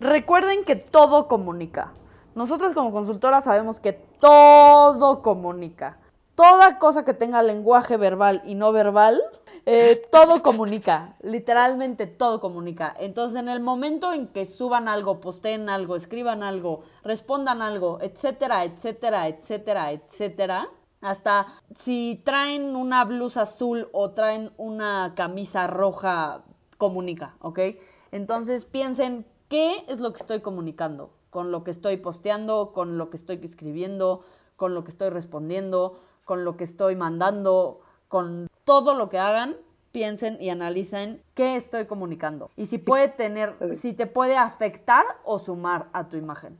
recuerden 0.00 0.64
que 0.64 0.74
todo 0.74 1.28
comunica. 1.28 1.92
Nosotros 2.34 2.74
como 2.74 2.90
consultoras 2.90 3.44
sabemos 3.44 3.78
que 3.78 3.92
todo 3.92 5.22
comunica. 5.22 6.00
Toda 6.34 6.80
cosa 6.80 7.04
que 7.04 7.14
tenga 7.14 7.44
lenguaje 7.44 7.96
verbal 7.96 8.42
y 8.44 8.56
no 8.56 8.72
verbal 8.72 9.22
Eh, 9.68 10.00
todo 10.12 10.42
comunica, 10.42 11.16
literalmente 11.22 12.06
todo 12.06 12.40
comunica. 12.40 12.94
Entonces, 13.00 13.40
en 13.40 13.48
el 13.48 13.58
momento 13.58 14.12
en 14.12 14.28
que 14.28 14.46
suban 14.46 14.86
algo, 14.86 15.20
posteen 15.20 15.68
algo, 15.68 15.96
escriban 15.96 16.44
algo, 16.44 16.84
respondan 17.02 17.60
algo, 17.62 17.98
etcétera, 18.00 18.62
etcétera, 18.62 19.26
etcétera, 19.26 19.90
etcétera, 19.90 20.68
hasta 21.00 21.48
si 21.74 22.22
traen 22.24 22.76
una 22.76 23.04
blusa 23.04 23.42
azul 23.42 23.88
o 23.90 24.12
traen 24.12 24.52
una 24.56 25.14
camisa 25.16 25.66
roja, 25.66 26.44
comunica, 26.78 27.34
¿ok? 27.40 27.58
Entonces 28.12 28.66
piensen, 28.66 29.26
¿qué 29.48 29.84
es 29.88 30.00
lo 30.00 30.12
que 30.12 30.20
estoy 30.20 30.42
comunicando? 30.42 31.10
Con 31.30 31.50
lo 31.50 31.64
que 31.64 31.72
estoy 31.72 31.96
posteando, 31.96 32.72
con 32.72 32.98
lo 32.98 33.10
que 33.10 33.16
estoy 33.16 33.40
escribiendo, 33.42 34.22
con 34.54 34.74
lo 34.74 34.84
que 34.84 34.92
estoy 34.92 35.10
respondiendo, 35.10 35.98
con 36.24 36.44
lo 36.44 36.56
que 36.56 36.62
estoy 36.62 36.94
mandando, 36.94 37.80
con 38.06 38.46
todo 38.66 38.94
lo 38.94 39.08
que 39.08 39.18
hagan, 39.18 39.56
piensen 39.92 40.36
y 40.40 40.50
analicen 40.50 41.22
qué 41.34 41.56
estoy 41.56 41.86
comunicando 41.86 42.50
y 42.56 42.66
si 42.66 42.76
puede 42.76 43.08
tener, 43.08 43.54
si 43.74 43.94
te 43.94 44.06
puede 44.06 44.36
afectar 44.36 45.04
o 45.24 45.38
sumar 45.38 45.86
a 45.94 46.08
tu 46.08 46.18
imagen. 46.18 46.58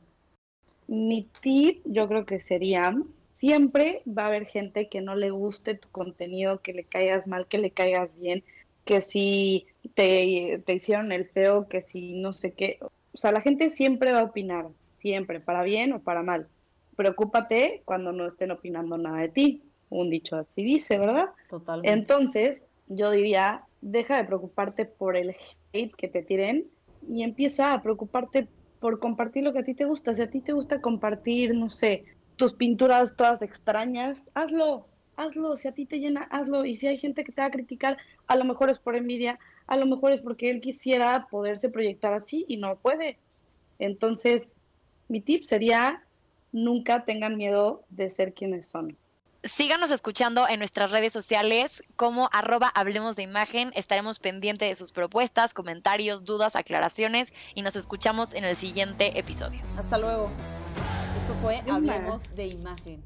Mi 0.87 1.29
tip 1.41 1.83
yo 1.85 2.07
creo 2.07 2.25
que 2.25 2.39
sería, 2.39 2.95
siempre 3.35 4.01
va 4.07 4.23
a 4.23 4.27
haber 4.27 4.45
gente 4.45 4.87
que 4.87 5.01
no 5.01 5.15
le 5.15 5.29
guste 5.29 5.75
tu 5.75 5.89
contenido, 5.89 6.61
que 6.61 6.73
le 6.73 6.85
caigas 6.85 7.27
mal, 7.27 7.45
que 7.45 7.57
le 7.57 7.71
caigas 7.71 8.09
bien, 8.17 8.43
que 8.85 9.01
si 9.01 9.67
te, 9.93 10.63
te 10.65 10.73
hicieron 10.73 11.11
el 11.11 11.27
feo, 11.27 11.67
que 11.67 11.81
si 11.81 12.13
no 12.13 12.31
sé 12.31 12.53
qué. 12.53 12.79
O 12.81 13.17
sea, 13.17 13.33
la 13.33 13.41
gente 13.41 13.69
siempre 13.69 14.13
va 14.13 14.21
a 14.21 14.23
opinar, 14.23 14.67
siempre, 14.93 15.41
para 15.41 15.61
bien 15.61 15.91
o 15.91 15.99
para 15.99 16.23
mal. 16.23 16.47
Preocúpate 16.95 17.81
cuando 17.83 18.13
no 18.13 18.27
estén 18.27 18.51
opinando 18.51 18.97
nada 18.97 19.19
de 19.19 19.29
ti 19.29 19.66
un 19.89 20.09
dicho 20.09 20.35
así 20.35 20.63
dice, 20.63 20.97
¿verdad? 20.97 21.29
Totalmente. 21.49 21.91
Entonces, 21.91 22.67
yo 22.87 23.11
diría, 23.11 23.63
deja 23.81 24.17
de 24.17 24.25
preocuparte 24.25 24.85
por 24.85 25.15
el 25.15 25.35
hate 25.73 25.95
que 25.95 26.07
te 26.07 26.23
tiren 26.23 26.65
y 27.07 27.23
empieza 27.23 27.73
a 27.73 27.81
preocuparte 27.81 28.47
por 28.79 28.99
compartir 28.99 29.43
lo 29.43 29.53
que 29.53 29.59
a 29.59 29.63
ti 29.63 29.73
te 29.73 29.85
gusta. 29.85 30.13
Si 30.13 30.21
a 30.21 30.29
ti 30.29 30.41
te 30.41 30.53
gusta 30.53 30.81
compartir, 30.81 31.53
no 31.55 31.69
sé, 31.69 32.05
tus 32.35 32.53
pinturas 32.53 33.15
todas 33.15 33.41
extrañas, 33.41 34.29
hazlo, 34.33 34.87
hazlo. 35.15 35.55
Si 35.55 35.67
a 35.67 35.71
ti 35.71 35.85
te 35.85 35.99
llena, 35.99 36.23
hazlo. 36.23 36.65
Y 36.65 36.75
si 36.75 36.87
hay 36.87 36.97
gente 36.97 37.23
que 37.23 37.31
te 37.31 37.41
va 37.41 37.47
a 37.47 37.51
criticar, 37.51 37.97
a 38.27 38.35
lo 38.35 38.45
mejor 38.45 38.69
es 38.69 38.79
por 38.79 38.95
envidia, 38.95 39.39
a 39.67 39.77
lo 39.77 39.85
mejor 39.85 40.11
es 40.11 40.21
porque 40.21 40.49
él 40.49 40.61
quisiera 40.61 41.27
poderse 41.29 41.69
proyectar 41.69 42.13
así 42.13 42.45
y 42.47 42.57
no 42.57 42.75
puede. 42.77 43.17
Entonces, 43.79 44.57
mi 45.07 45.21
tip 45.21 45.43
sería, 45.43 46.03
nunca 46.51 47.05
tengan 47.05 47.37
miedo 47.37 47.83
de 47.89 48.09
ser 48.09 48.33
quienes 48.33 48.65
son 48.65 48.97
síganos 49.47 49.91
escuchando 49.91 50.47
en 50.47 50.59
nuestras 50.59 50.91
redes 50.91 51.13
sociales 51.13 51.83
como 51.95 52.29
arroba 52.31 52.67
hablemos 52.67 53.15
de 53.15 53.23
imagen. 53.23 53.71
Estaremos 53.75 54.19
pendientes 54.19 54.69
de 54.69 54.75
sus 54.75 54.91
propuestas, 54.91 55.53
comentarios, 55.53 56.25
dudas, 56.25 56.55
aclaraciones 56.55 57.33
y 57.55 57.61
nos 57.61 57.75
escuchamos 57.75 58.33
en 58.33 58.45
el 58.45 58.55
siguiente 58.55 59.17
episodio. 59.19 59.61
Hasta 59.77 59.97
luego. 59.97 60.29
Esto 61.21 61.35
fue 61.41 61.63
Hablemos 61.69 62.35
de 62.35 62.47
imagen. 62.47 63.03